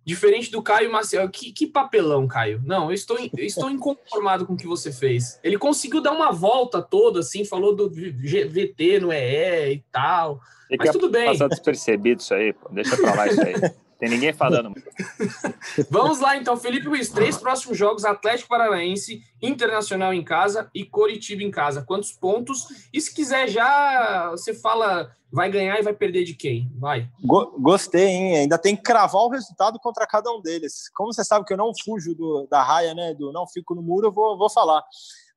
diferente 0.04 0.50
do 0.50 0.62
Caio 0.62 0.90
Maciel. 0.90 1.28
Que, 1.28 1.52
que 1.52 1.66
papelão, 1.66 2.26
Caio. 2.26 2.62
Não, 2.64 2.86
eu 2.86 2.94
estou, 2.94 3.18
eu 3.18 3.44
estou 3.44 3.70
inconformado 3.70 4.46
com 4.46 4.54
o 4.54 4.56
que 4.56 4.66
você 4.66 4.90
fez. 4.90 5.38
Ele 5.44 5.58
conseguiu 5.58 6.00
dar 6.00 6.12
uma 6.12 6.32
volta 6.32 6.80
toda, 6.80 7.20
assim, 7.20 7.44
falou 7.44 7.76
do 7.76 7.90
VT 7.90 9.00
no 9.00 9.12
EE 9.12 9.74
e 9.74 9.84
tal. 9.92 10.40
Mas 10.78 10.90
tudo 10.92 11.10
bem. 11.10 11.26
Passar 11.26 11.48
despercebido 11.48 12.22
isso 12.22 12.32
aí, 12.32 12.52
pô. 12.54 12.70
Deixa 12.70 12.96
pra 12.96 13.14
lá 13.14 13.26
isso 13.26 13.42
aí. 13.42 13.54
Tem 13.98 14.08
ninguém 14.08 14.32
falando. 14.32 14.72
Vamos 15.90 16.20
lá, 16.20 16.36
então. 16.36 16.56
Felipe 16.56 16.86
Luiz, 16.86 17.08
três 17.08 17.36
próximos 17.36 17.76
jogos: 17.76 18.04
Atlético 18.04 18.48
Paranaense, 18.48 19.22
Internacional 19.42 20.14
em 20.14 20.22
casa 20.22 20.70
e 20.72 20.84
Coritiba 20.84 21.42
em 21.42 21.50
casa. 21.50 21.82
Quantos 21.82 22.12
pontos? 22.12 22.88
E 22.92 23.00
se 23.00 23.12
quiser 23.12 23.48
já, 23.48 24.30
você 24.30 24.54
fala, 24.54 25.10
vai 25.32 25.50
ganhar 25.50 25.78
e 25.78 25.82
vai 25.82 25.92
perder 25.92 26.22
de 26.22 26.34
quem? 26.34 26.70
Vai. 26.76 27.08
Gostei, 27.58 28.06
hein? 28.06 28.36
Ainda 28.38 28.56
tem 28.56 28.76
que 28.76 28.82
cravar 28.82 29.22
o 29.22 29.30
resultado 29.30 29.80
contra 29.80 30.06
cada 30.06 30.30
um 30.30 30.40
deles. 30.40 30.88
Como 30.94 31.12
você 31.12 31.24
sabe 31.24 31.44
que 31.44 31.52
eu 31.52 31.58
não 31.58 31.72
fujo 31.84 32.14
do, 32.14 32.46
da 32.48 32.62
raia, 32.62 32.94
né? 32.94 33.14
Do 33.14 33.32
não 33.32 33.48
fico 33.48 33.74
no 33.74 33.82
muro, 33.82 34.06
eu 34.06 34.12
vou, 34.12 34.38
vou 34.38 34.48
falar. 34.48 34.84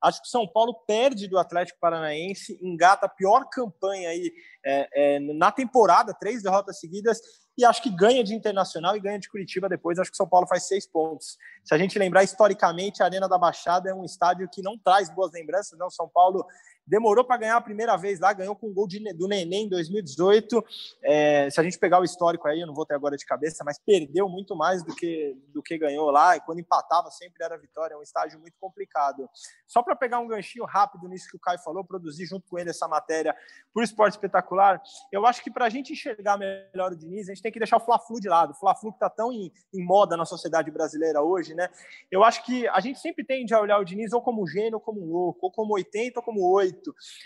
Acho 0.02 0.20
que 0.20 0.26
o 0.26 0.30
São 0.30 0.48
Paulo 0.48 0.74
perde 0.84 1.28
do 1.28 1.38
Atlético 1.38 1.78
Paranaense, 1.80 2.58
engata 2.60 3.06
a 3.06 3.08
pior 3.08 3.44
campanha 3.48 4.08
aí 4.08 4.32
é, 4.64 4.88
é, 4.92 5.20
na 5.20 5.52
temporada, 5.52 6.12
três 6.12 6.42
derrotas 6.42 6.80
seguidas, 6.80 7.20
e 7.56 7.64
acho 7.64 7.82
que 7.82 7.90
ganha 7.90 8.24
de 8.24 8.34
Internacional 8.34 8.96
e 8.96 9.00
ganha 9.00 9.18
de 9.18 9.28
Curitiba 9.28 9.68
depois. 9.68 9.98
Acho 9.98 10.10
que 10.10 10.16
São 10.16 10.28
Paulo 10.28 10.46
faz 10.46 10.66
seis 10.66 10.86
pontos. 10.86 11.36
Se 11.64 11.74
a 11.74 11.78
gente 11.78 11.98
lembrar 11.98 12.24
historicamente, 12.24 13.02
a 13.02 13.06
Arena 13.06 13.28
da 13.28 13.38
Baixada 13.38 13.90
é 13.90 13.94
um 13.94 14.04
estádio 14.04 14.48
que 14.50 14.62
não 14.62 14.78
traz 14.78 15.10
boas 15.10 15.32
lembranças. 15.32 15.78
Não, 15.78 15.90
São 15.90 16.08
Paulo 16.08 16.46
demorou 16.86 17.24
para 17.24 17.36
ganhar 17.36 17.56
a 17.56 17.60
primeira 17.60 17.96
vez 17.96 18.20
lá, 18.20 18.32
ganhou 18.32 18.56
com 18.56 18.68
o 18.68 18.72
gol 18.72 18.86
de, 18.86 19.00
do 19.14 19.28
Neném 19.28 19.66
em 19.66 19.68
2018. 19.68 20.64
É, 21.02 21.50
se 21.50 21.60
a 21.60 21.62
gente 21.62 21.78
pegar 21.78 22.00
o 22.00 22.04
histórico 22.04 22.48
aí, 22.48 22.60
eu 22.60 22.66
não 22.66 22.74
vou 22.74 22.86
ter 22.86 22.94
agora 22.94 23.16
de 23.16 23.24
cabeça, 23.24 23.64
mas 23.64 23.78
perdeu 23.78 24.28
muito 24.28 24.56
mais 24.56 24.82
do 24.82 24.94
que, 24.94 25.36
do 25.48 25.62
que 25.62 25.78
ganhou 25.78 26.10
lá, 26.10 26.36
e 26.36 26.40
quando 26.40 26.58
empatava 26.58 27.10
sempre 27.10 27.44
era 27.44 27.56
vitória, 27.58 27.94
é 27.94 27.96
um 27.96 28.02
estágio 28.02 28.38
muito 28.40 28.54
complicado. 28.60 29.28
Só 29.66 29.82
para 29.82 29.96
pegar 29.96 30.18
um 30.18 30.28
ganchinho 30.28 30.64
rápido 30.64 31.08
nisso 31.08 31.28
que 31.30 31.36
o 31.36 31.40
Caio 31.40 31.58
falou, 31.60 31.84
produzir 31.84 32.26
junto 32.26 32.46
com 32.48 32.58
ele 32.58 32.70
essa 32.70 32.86
matéria 32.88 33.34
por 33.72 33.82
esporte 33.82 34.14
espetacular, 34.14 34.82
eu 35.10 35.26
acho 35.26 35.42
que 35.42 35.50
para 35.50 35.66
a 35.66 35.68
gente 35.68 35.92
enxergar 35.92 36.36
melhor 36.36 36.92
o 36.92 36.96
Diniz, 36.96 37.28
a 37.28 37.34
gente 37.34 37.42
tem 37.42 37.52
que 37.52 37.58
deixar 37.58 37.76
o 37.76 37.80
Fla-Flu 37.80 38.20
de 38.20 38.28
lado. 38.28 38.52
O 38.52 38.54
Fla-Flu 38.54 38.90
que 38.90 38.96
está 38.96 39.08
tão 39.08 39.32
em, 39.32 39.52
em, 39.72 39.84
moda 39.84 40.16
na 40.16 40.24
sociedade 40.24 40.70
brasileira 40.70 41.22
hoje, 41.22 41.54
né? 41.54 41.68
Eu 42.10 42.24
acho 42.24 42.44
que 42.44 42.66
a 42.68 42.80
gente 42.80 42.98
sempre 42.98 43.24
tende 43.24 43.54
a 43.54 43.60
olhar 43.60 43.78
o 43.78 43.84
Diniz 43.84 44.12
ou 44.12 44.20
como 44.20 44.46
gênio, 44.46 44.74
ou 44.74 44.80
como 44.80 45.04
louco, 45.04 45.38
ou 45.42 45.52
como 45.52 45.74
80, 45.74 46.20
ou 46.20 46.24
como 46.24 46.50
8, 46.50 46.71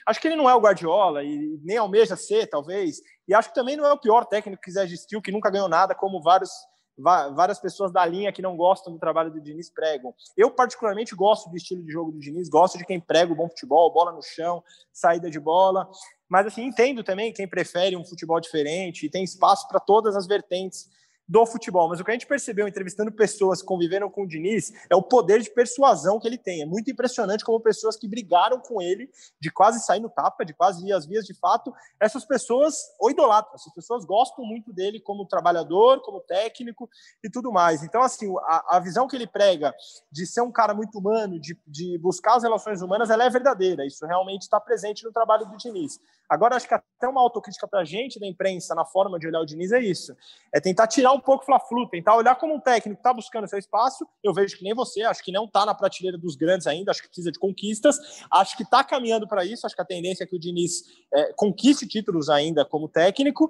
Acho 0.07 0.20
que 0.20 0.28
ele 0.28 0.36
não 0.36 0.49
é 0.49 0.55
o 0.55 0.61
Guardiola 0.61 1.22
e 1.24 1.59
nem 1.62 1.76
almeja 1.76 2.16
ser, 2.16 2.47
talvez. 2.47 3.01
E 3.28 3.34
acho 3.34 3.49
que 3.49 3.55
também 3.55 3.76
não 3.76 3.86
é 3.86 3.92
o 3.92 4.01
pior 4.01 4.24
técnico 4.24 4.62
que 4.62 4.70
existiu, 4.70 5.22
que 5.22 5.32
nunca 5.32 5.51
ganhou 5.51 5.68
nada, 5.68 5.94
como 5.94 6.22
vários 6.22 6.51
várias 6.99 7.59
pessoas 7.59 7.92
da 7.92 8.05
linha 8.07 8.32
que 8.32 8.40
não 8.40 8.57
gostam 8.57 8.92
do 8.92 8.99
trabalho 8.99 9.30
do 9.30 9.40
Diniz 9.40 9.68
pregam. 9.68 10.14
Eu, 10.36 10.51
particularmente, 10.51 11.14
gosto 11.14 11.51
do 11.51 11.57
estilo 11.57 11.84
de 11.84 11.92
jogo 11.92 12.11
do 12.11 12.18
Diniz, 12.18 12.49
gosto 12.49 12.78
de 12.78 12.86
quem 12.86 12.99
prega 12.99 13.32
o 13.32 13.36
bom 13.36 13.49
futebol, 13.49 13.92
bola 13.92 14.12
no 14.12 14.22
chão, 14.22 14.64
saída 14.92 15.28
de 15.28 15.38
bola. 15.38 15.88
Mas, 16.28 16.47
assim, 16.47 16.62
entendo 16.62 17.05
também 17.05 17.32
quem 17.32 17.47
prefere 17.47 17.97
um 17.97 18.05
futebol 18.05 18.40
diferente 18.40 19.05
e 19.05 19.11
tem 19.11 19.22
espaço 19.22 19.68
para 19.68 19.78
todas 19.78 20.16
as 20.16 20.26
vertentes 20.26 20.88
do 21.28 21.44
futebol. 21.44 21.88
Mas 21.88 22.00
o 22.00 22.04
que 22.04 22.10
a 22.10 22.14
gente 22.14 22.26
percebeu 22.26 22.68
entrevistando 22.68 23.10
pessoas 23.10 23.60
que 23.60 23.66
conviveram 23.66 24.08
com 24.10 24.22
o 24.22 24.28
Diniz 24.28 24.72
é 24.88 24.94
o 24.94 25.02
poder 25.02 25.40
de 25.40 25.50
persuasão 25.50 26.20
que 26.20 26.26
ele 26.26 26.38
tem. 26.38 26.62
É 26.62 26.66
muito 26.66 26.90
impressionante 26.90 27.44
como 27.44 27.60
pessoas 27.60 27.96
que 27.96 28.08
brigaram 28.08 28.60
com 28.60 28.80
ele, 28.80 29.10
de 29.40 29.50
quase 29.50 29.84
sair 29.84 30.00
no 30.00 30.08
tapa, 30.08 30.44
de 30.44 30.54
quase 30.54 30.86
ir 30.86 30.92
às 30.92 31.06
vias 31.06 31.24
de 31.24 31.34
fato, 31.34 31.74
essas 32.00 32.24
pessoas 32.24 32.76
o 33.00 33.10
idolatram, 33.10 33.54
essas 33.54 33.72
pessoas 33.74 34.04
gostam 34.04 34.44
muito 34.44 34.72
dele 34.72 35.00
como 35.00 35.26
trabalhador, 35.26 36.00
como 36.02 36.20
técnico 36.20 36.88
e 37.22 37.30
tudo 37.30 37.52
mais. 37.52 37.82
Então, 37.82 38.02
assim, 38.02 38.32
a, 38.44 38.76
a 38.76 38.80
visão 38.80 39.08
que 39.08 39.16
ele 39.16 39.26
prega 39.26 39.74
de 40.10 40.26
ser 40.26 40.42
um 40.42 40.52
cara 40.52 40.74
muito 40.74 40.98
humano, 40.98 41.40
de, 41.40 41.58
de 41.66 41.98
buscar 41.98 42.36
as 42.36 42.42
relações 42.42 42.82
humanas, 42.82 43.10
ela 43.10 43.24
é 43.24 43.30
verdadeira. 43.30 43.84
Isso 43.84 44.06
realmente 44.06 44.42
está 44.42 44.60
presente 44.60 45.04
no 45.04 45.12
trabalho 45.12 45.46
do 45.46 45.56
Diniz. 45.56 45.98
Agora, 46.28 46.56
acho 46.56 46.66
que 46.66 46.74
até 46.74 47.08
uma 47.08 47.20
autocrítica 47.20 47.68
para 47.68 47.80
a 47.80 47.84
gente 47.84 48.18
da 48.18 48.26
imprensa 48.26 48.74
na 48.74 48.84
forma 48.84 49.18
de 49.18 49.28
olhar 49.28 49.40
o 49.40 49.46
Diniz 49.46 49.70
é 49.70 49.80
isso. 49.80 50.14
É 50.52 50.60
tentar 50.60 50.86
tirar 50.88 51.12
um 51.12 51.20
pouco 51.20 51.44
o 51.44 51.46
Fla-Flu, 51.46 51.88
tentar 51.88 52.16
olhar 52.16 52.34
como 52.34 52.54
um 52.54 52.60
técnico 52.60 52.98
está 52.98 53.14
buscando 53.14 53.48
seu 53.48 53.58
espaço. 53.58 54.06
Eu 54.24 54.34
vejo 54.34 54.56
que 54.56 54.64
nem 54.64 54.74
você, 54.74 55.02
acho 55.02 55.22
que 55.22 55.30
não 55.30 55.44
está 55.44 55.64
na 55.64 55.74
prateleira 55.74 56.18
dos 56.18 56.34
grandes 56.34 56.66
ainda, 56.66 56.90
acho 56.90 57.02
que 57.02 57.08
precisa 57.08 57.30
de 57.30 57.38
conquistas. 57.38 58.24
Acho 58.30 58.56
que 58.56 58.64
está 58.64 58.82
caminhando 58.82 59.28
para 59.28 59.44
isso. 59.44 59.66
Acho 59.66 59.76
que 59.76 59.82
a 59.82 59.84
tendência 59.84 60.24
é 60.24 60.26
que 60.26 60.34
o 60.34 60.38
Diniz 60.38 60.82
é, 61.14 61.32
conquiste 61.34 61.86
títulos 61.86 62.28
ainda 62.28 62.64
como 62.64 62.88
técnico. 62.88 63.48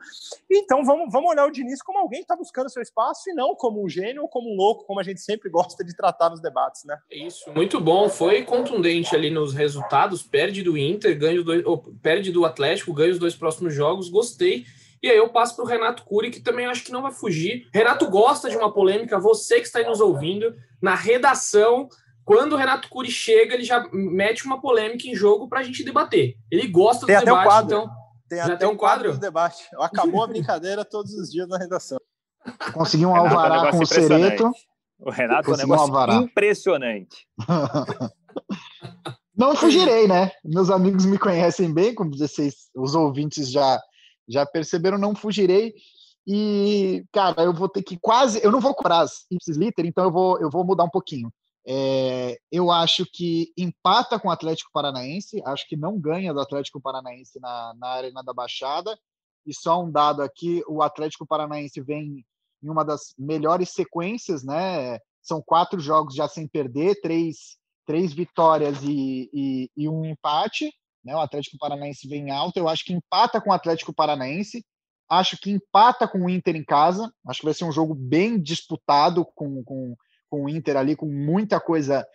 Então, 0.50 0.84
vamos, 0.84 1.10
vamos 1.10 1.30
olhar 1.30 1.46
o 1.46 1.50
Diniz 1.50 1.80
como 1.82 1.98
alguém 1.98 2.20
que 2.20 2.24
está 2.24 2.36
buscando 2.36 2.68
seu 2.68 2.82
espaço 2.82 3.30
e 3.30 3.34
não 3.34 3.54
como 3.54 3.82
um 3.82 3.88
gênio 3.88 4.22
ou 4.22 4.28
como 4.28 4.52
um 4.52 4.56
louco, 4.56 4.84
como 4.84 5.00
a 5.00 5.02
gente 5.02 5.20
sempre 5.20 5.48
gosta 5.48 5.82
de 5.82 5.96
tratar 5.96 6.30
nos 6.30 6.40
debates, 6.40 6.84
né? 6.84 6.98
Isso, 7.10 7.50
muito 7.52 7.80
bom. 7.80 8.08
Foi 8.08 8.42
contundente 8.42 9.14
ali 9.14 9.30
nos 9.30 9.54
resultados. 9.54 10.22
Perde 10.22 10.62
do 10.62 10.76
Inter, 10.76 11.18
ganha 11.18 11.42
dois, 11.42 11.64
oh, 11.64 11.78
perde 11.78 12.30
do 12.30 12.44
Atlético 12.44 12.65
Atlético, 12.66 12.92
ganha 12.92 13.12
os 13.12 13.18
dois 13.18 13.34
próximos 13.34 13.74
jogos, 13.74 14.08
gostei. 14.08 14.64
E 15.02 15.08
aí 15.08 15.16
eu 15.16 15.28
passo 15.28 15.54
para 15.54 15.64
o 15.64 15.68
Renato 15.68 16.04
Cury, 16.04 16.30
que 16.30 16.40
também 16.40 16.66
acho 16.66 16.82
que 16.82 16.90
não 16.90 17.02
vai 17.02 17.12
fugir. 17.12 17.68
Renato 17.72 18.10
gosta 18.10 18.50
de 18.50 18.56
uma 18.56 18.72
polêmica, 18.72 19.18
você 19.18 19.60
que 19.60 19.66
está 19.66 19.78
aí 19.78 19.86
nos 19.86 20.00
ouvindo, 20.00 20.54
na 20.82 20.94
redação, 20.94 21.88
quando 22.24 22.54
o 22.54 22.56
Renato 22.56 22.88
Cury 22.88 23.10
chega, 23.10 23.54
ele 23.54 23.62
já 23.62 23.88
mete 23.92 24.44
uma 24.44 24.60
polêmica 24.60 25.06
em 25.06 25.14
jogo 25.14 25.48
para 25.48 25.60
a 25.60 25.62
gente 25.62 25.84
debater. 25.84 26.34
Ele 26.50 26.66
gosta 26.66 27.06
tem 27.06 27.16
do 27.16 27.24
debate, 27.24 27.40
um 27.40 27.44
quadro. 27.44 27.76
então. 27.76 27.90
Tem 28.28 28.38
já 28.38 28.44
até 28.46 28.56
tem 28.56 28.68
um 28.68 28.76
quadro 28.76 29.12
do 29.12 29.18
debate. 29.18 29.64
Acabou 29.78 30.24
a 30.24 30.26
brincadeira 30.26 30.84
todos 30.84 31.14
os 31.14 31.30
dias 31.30 31.48
na 31.48 31.56
redação. 31.58 31.98
Consegui 32.72 33.06
um 33.06 33.12
Renato 33.12 33.36
alvará 33.36 33.70
com 33.70 33.78
o 33.78 33.86
Cereto. 33.86 34.50
O 34.98 35.10
Renato 35.10 35.50
é 35.50 35.54
um 35.54 35.56
negócio 35.56 36.22
impressionante. 36.22 37.28
Não 39.36 39.54
fugirei, 39.54 40.08
né? 40.08 40.32
Meus 40.42 40.70
amigos 40.70 41.04
me 41.04 41.18
conhecem 41.18 41.72
bem, 41.72 41.94
como 41.94 42.16
vocês, 42.16 42.70
os 42.74 42.94
ouvintes 42.94 43.50
já, 43.50 43.78
já 44.26 44.46
perceberam, 44.46 44.96
não 44.96 45.14
fugirei. 45.14 45.74
E, 46.26 47.04
cara, 47.12 47.42
eu 47.42 47.52
vou 47.52 47.68
ter 47.68 47.82
que 47.82 47.98
quase. 47.98 48.42
Eu 48.42 48.50
não 48.50 48.60
vou 48.60 48.74
curar 48.74 49.02
as 49.02 49.26
ipsis 49.30 49.56
liter, 49.56 49.84
então 49.84 50.04
eu 50.04 50.10
vou, 50.10 50.40
eu 50.40 50.50
vou 50.50 50.64
mudar 50.64 50.84
um 50.84 50.90
pouquinho. 50.90 51.30
É, 51.68 52.38
eu 52.50 52.70
acho 52.70 53.04
que 53.12 53.52
empata 53.58 54.18
com 54.18 54.28
o 54.28 54.30
Atlético 54.30 54.70
Paranaense, 54.72 55.42
acho 55.44 55.68
que 55.68 55.76
não 55.76 55.98
ganha 55.98 56.32
do 56.32 56.40
Atlético 56.40 56.80
Paranaense 56.80 57.38
na, 57.38 57.74
na 57.78 57.88
Arena 57.88 58.22
da 58.22 58.32
Baixada. 58.32 58.98
E 59.44 59.54
só 59.54 59.82
um 59.82 59.90
dado 59.90 60.22
aqui: 60.22 60.62
o 60.66 60.82
Atlético 60.82 61.26
Paranaense 61.26 61.80
vem 61.80 62.24
em 62.62 62.70
uma 62.70 62.84
das 62.84 63.14
melhores 63.18 63.70
sequências, 63.70 64.42
né? 64.42 64.98
São 65.20 65.42
quatro 65.42 65.78
jogos 65.78 66.14
já 66.14 66.26
sem 66.26 66.48
perder, 66.48 67.00
três, 67.00 67.56
três 67.86 68.12
vitórias 68.12 68.82
e, 68.82 69.30
e, 69.32 69.70
e 69.76 69.88
um 69.88 70.04
empate. 70.04 70.72
Né? 71.04 71.14
O 71.14 71.20
Atlético 71.20 71.56
Paranaense 71.58 72.08
vem 72.08 72.30
alto. 72.30 72.58
Eu 72.58 72.68
acho 72.68 72.84
que 72.84 72.92
empata 72.92 73.40
com 73.40 73.50
o 73.50 73.54
Atlético 73.54 73.94
Paranaense. 73.94 74.64
Acho 75.08 75.38
que 75.38 75.50
empata 75.50 76.08
com 76.08 76.24
o 76.24 76.30
Inter 76.30 76.56
em 76.56 76.64
casa. 76.64 77.10
Acho 77.26 77.40
que 77.40 77.46
vai 77.46 77.54
ser 77.54 77.64
um 77.64 77.72
jogo 77.72 77.94
bem 77.94 78.40
disputado 78.40 79.24
com, 79.34 79.62
com 79.62 79.94
com 80.28 80.44
o 80.44 80.48
Inter 80.48 80.76
ali, 80.76 80.96
com 80.96 81.06
muita 81.06 81.60
coisa 81.60 82.06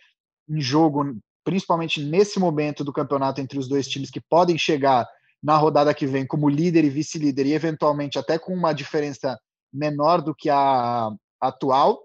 em 0.48 0.60
jogo, 0.60 1.16
principalmente 1.44 2.02
nesse 2.02 2.38
momento 2.38 2.84
do 2.84 2.92
campeonato 2.92 3.40
entre 3.40 3.58
os 3.58 3.68
dois 3.68 3.88
times 3.88 4.10
que 4.10 4.20
podem 4.20 4.58
chegar 4.58 5.06
na 5.42 5.56
rodada 5.56 5.94
que 5.94 6.06
vem 6.06 6.26
como 6.26 6.48
líder 6.48 6.84
e 6.84 6.90
vice-líder 6.90 7.46
e 7.46 7.54
eventualmente 7.54 8.18
até 8.18 8.38
com 8.38 8.54
uma 8.54 8.72
diferença 8.72 9.38
menor 9.72 10.20
do 10.20 10.34
que 10.34 10.48
a 10.48 11.10
atual 11.40 12.00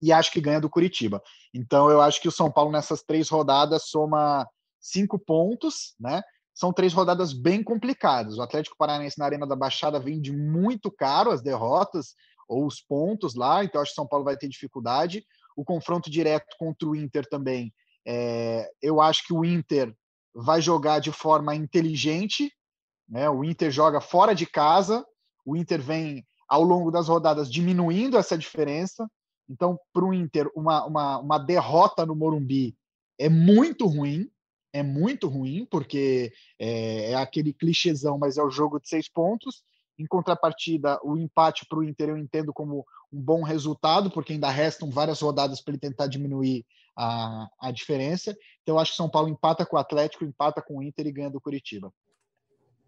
e 0.00 0.12
acho 0.12 0.30
que 0.30 0.40
ganha 0.40 0.60
do 0.60 0.70
Curitiba. 0.70 1.22
Então 1.54 1.90
eu 1.90 2.00
acho 2.00 2.20
que 2.20 2.28
o 2.28 2.32
São 2.32 2.50
Paulo 2.50 2.70
nessas 2.70 3.02
três 3.02 3.28
rodadas 3.28 3.84
soma 3.88 4.46
cinco 4.80 5.18
pontos, 5.18 5.94
né? 5.98 6.22
São 6.54 6.72
três 6.72 6.92
rodadas 6.92 7.32
bem 7.32 7.62
complicadas. 7.62 8.38
O 8.38 8.42
Atlético 8.42 8.76
Paranaense 8.78 9.18
na 9.18 9.26
Arena 9.26 9.46
da 9.46 9.56
Baixada 9.56 10.00
vem 10.00 10.20
de 10.20 10.32
muito 10.32 10.90
caro 10.90 11.30
as 11.30 11.42
derrotas, 11.42 12.14
ou 12.48 12.66
os 12.66 12.80
pontos 12.80 13.34
lá, 13.34 13.64
então 13.64 13.80
acho 13.80 13.90
que 13.90 13.96
São 13.96 14.06
Paulo 14.06 14.24
vai 14.24 14.36
ter 14.36 14.48
dificuldade. 14.48 15.24
O 15.56 15.64
confronto 15.64 16.10
direto 16.10 16.54
contra 16.58 16.88
o 16.88 16.94
Inter 16.94 17.26
também, 17.28 17.72
é, 18.06 18.70
eu 18.80 19.00
acho 19.00 19.26
que 19.26 19.32
o 19.32 19.44
Inter 19.44 19.94
vai 20.34 20.60
jogar 20.60 21.00
de 21.00 21.10
forma 21.10 21.54
inteligente, 21.54 22.52
né? 23.08 23.28
O 23.28 23.42
Inter 23.42 23.70
joga 23.70 24.00
fora 24.00 24.34
de 24.34 24.46
casa, 24.46 25.04
o 25.44 25.56
Inter 25.56 25.80
vem 25.80 26.24
ao 26.48 26.62
longo 26.62 26.90
das 26.90 27.08
rodadas 27.08 27.50
diminuindo 27.50 28.16
essa 28.16 28.36
diferença. 28.36 29.08
Então, 29.48 29.78
para 29.92 30.04
o 30.04 30.12
Inter, 30.12 30.50
uma, 30.54 30.84
uma, 30.86 31.18
uma 31.18 31.38
derrota 31.38 32.04
no 32.04 32.16
Morumbi 32.16 32.76
é 33.18 33.28
muito 33.28 33.86
ruim, 33.86 34.30
é 34.72 34.82
muito 34.82 35.28
ruim, 35.28 35.64
porque 35.70 36.32
é, 36.58 37.12
é, 37.12 37.14
aquele 37.14 37.52
clichêzão, 37.52 38.18
mas 38.18 38.36
é 38.36 38.42
o 38.42 38.50
jogo 38.50 38.80
de 38.80 38.88
seis 38.88 39.08
pontos. 39.08 39.62
Em 39.98 40.06
contrapartida, 40.06 41.00
o 41.02 41.16
empate 41.16 41.64
para 41.66 41.78
o 41.78 41.84
Inter 41.84 42.10
eu 42.10 42.18
entendo 42.18 42.52
como 42.52 42.84
um 43.10 43.20
bom 43.20 43.42
resultado, 43.42 44.10
porque 44.10 44.34
ainda 44.34 44.50
restam 44.50 44.90
várias 44.90 45.20
rodadas 45.20 45.62
para 45.62 45.72
ele 45.72 45.80
tentar 45.80 46.06
diminuir 46.06 46.66
a, 46.94 47.48
a 47.60 47.70
diferença. 47.70 48.36
Então, 48.62 48.74
eu 48.74 48.78
acho 48.78 48.90
que 48.90 48.96
São 48.96 49.08
Paulo 49.08 49.28
empata 49.28 49.64
com 49.64 49.76
o 49.76 49.78
Atlético, 49.78 50.24
empata 50.24 50.60
com 50.60 50.78
o 50.78 50.82
Inter 50.82 51.06
e 51.06 51.12
ganha 51.12 51.30
do 51.30 51.40
Curitiba. 51.40 51.92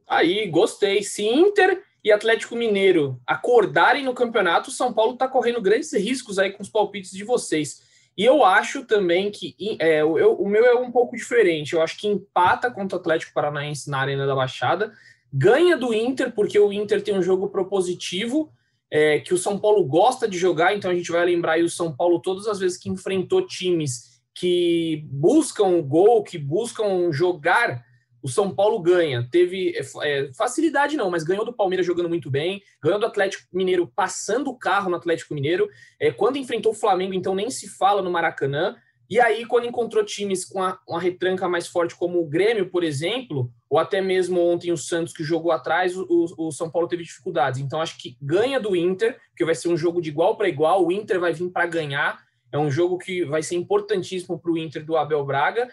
Aí, 0.07 0.47
gostei. 0.51 1.03
Se 1.03 1.27
Inter 1.27 1.83
e 2.05 2.13
Atlético 2.13 2.57
Mineiro 2.57 3.21
acordarem 3.27 4.05
no 4.05 4.15
campeonato, 4.15 4.71
o 4.71 4.73
São 4.73 4.93
Paulo 4.93 5.15
está 5.15 5.29
correndo 5.29 5.61
grandes 5.61 5.93
riscos 5.93 6.39
aí 6.39 6.53
com 6.53 6.63
os 6.63 6.69
palpites 6.69 7.11
de 7.11 7.25
vocês. 7.25 7.83
E 8.17 8.25
eu 8.25 8.45
acho 8.45 8.85
também 8.85 9.31
que 9.31 9.55
é, 9.81 10.01
eu, 10.01 10.35
o 10.35 10.49
meu 10.49 10.65
é 10.65 10.75
um 10.75 10.91
pouco 10.91 11.17
diferente. 11.17 11.75
Eu 11.75 11.83
acho 11.83 11.97
que 11.97 12.09
empata 12.09 12.71
contra 12.71 12.97
o 12.97 13.01
Atlético 13.01 13.33
Paranaense 13.33 13.89
na 13.89 13.99
Arena 13.99 14.27
da 14.27 14.35
Baixada 14.35 14.93
ganha 15.33 15.77
do 15.77 15.93
Inter, 15.93 16.33
porque 16.33 16.59
o 16.59 16.73
Inter 16.73 17.03
tem 17.03 17.17
um 17.17 17.23
jogo 17.23 17.49
propositivo, 17.49 18.51
é, 18.91 19.21
que 19.21 19.35
o 19.35 19.39
São 19.39 19.59
Paulo 19.59 19.85
gosta 19.85 20.27
de 20.27 20.39
jogar, 20.39 20.75
então 20.75 20.91
a 20.91 20.95
gente 20.95 21.13
vai 21.13 21.25
lembrar 21.27 21.53
aí 21.53 21.63
o 21.63 21.71
São 21.71 21.95
Paulo 21.95 22.21
todas 22.21 22.47
as 22.47 22.59
vezes 22.59 22.79
que 22.79 22.89
enfrentou 22.89 23.47
times 23.47 24.19
que 24.35 25.05
buscam 25.11 25.67
o 25.67 25.83
gol, 25.83 26.23
que 26.23 26.39
buscam 26.39 27.11
jogar, 27.13 27.85
o 28.23 28.29
São 28.29 28.55
Paulo 28.55 28.81
ganha. 28.81 29.27
Teve 29.31 29.75
é, 29.77 29.83
é, 30.05 30.33
facilidade 30.33 30.97
não, 30.97 31.11
mas 31.11 31.25
ganhou 31.25 31.45
do 31.45 31.53
Palmeiras 31.53 31.87
jogando 31.87 32.09
muito 32.09 32.31
bem, 32.31 32.63
ganhou 32.83 32.99
do 32.99 33.07
Atlético 33.07 33.45
Mineiro 33.53 33.91
passando 33.95 34.49
o 34.51 34.59
carro 34.59 34.91
no 34.91 34.97
Atlético 34.97 35.35
Mineiro. 35.35 35.69
É, 36.01 36.11
quando 36.11 36.37
enfrentou 36.37 36.73
o 36.73 36.75
Flamengo, 36.75 37.15
então 37.15 37.35
nem 37.35 37.51
se 37.51 37.69
fala 37.69 38.03
no 38.03 38.11
Maracanã. 38.11 38.77
E 39.11 39.19
aí, 39.19 39.47
quando 39.47 39.67
encontrou 39.67 40.05
times 40.05 40.45
com 40.45 40.63
a, 40.63 40.79
uma 40.87 41.01
retranca 41.01 41.49
mais 41.49 41.67
forte, 41.67 41.97
como 41.97 42.21
o 42.21 42.29
Grêmio, 42.29 42.69
por 42.69 42.85
exemplo, 42.85 43.51
ou 43.71 43.79
até 43.79 44.03
mesmo 44.03 44.39
ontem 44.39 44.71
o 44.71 44.77
Santos, 44.77 45.15
que 45.15 45.25
jogou 45.25 45.51
atrás, 45.51 45.97
o, 45.97 46.27
o 46.37 46.53
São 46.53 46.71
Paulo 46.71 46.87
teve 46.87 47.05
dificuldades. 47.05 47.59
Então, 47.59 47.81
acho 47.81 47.97
que 47.97 48.19
ganha 48.21 48.61
do 48.61 48.77
Inter, 48.77 49.19
que 49.35 49.47
vai 49.47 49.55
ser 49.55 49.69
um 49.69 49.79
jogo 49.79 50.03
de 50.03 50.11
igual 50.11 50.37
para 50.37 50.49
igual. 50.49 50.85
O 50.85 50.93
Inter 50.93 51.19
vai 51.19 51.33
vir 51.33 51.49
para 51.51 51.65
ganhar. 51.65 52.23
É 52.53 52.59
um 52.59 52.71
jogo 52.71 52.99
que 52.99 53.25
vai 53.25 53.43
ser 53.43 53.57
importantíssimo 53.57 54.39
para 54.39 54.51
o 54.51 54.59
Inter 54.59 54.85
do 54.85 54.95
Abel 54.95 55.25
Braga. 55.25 55.69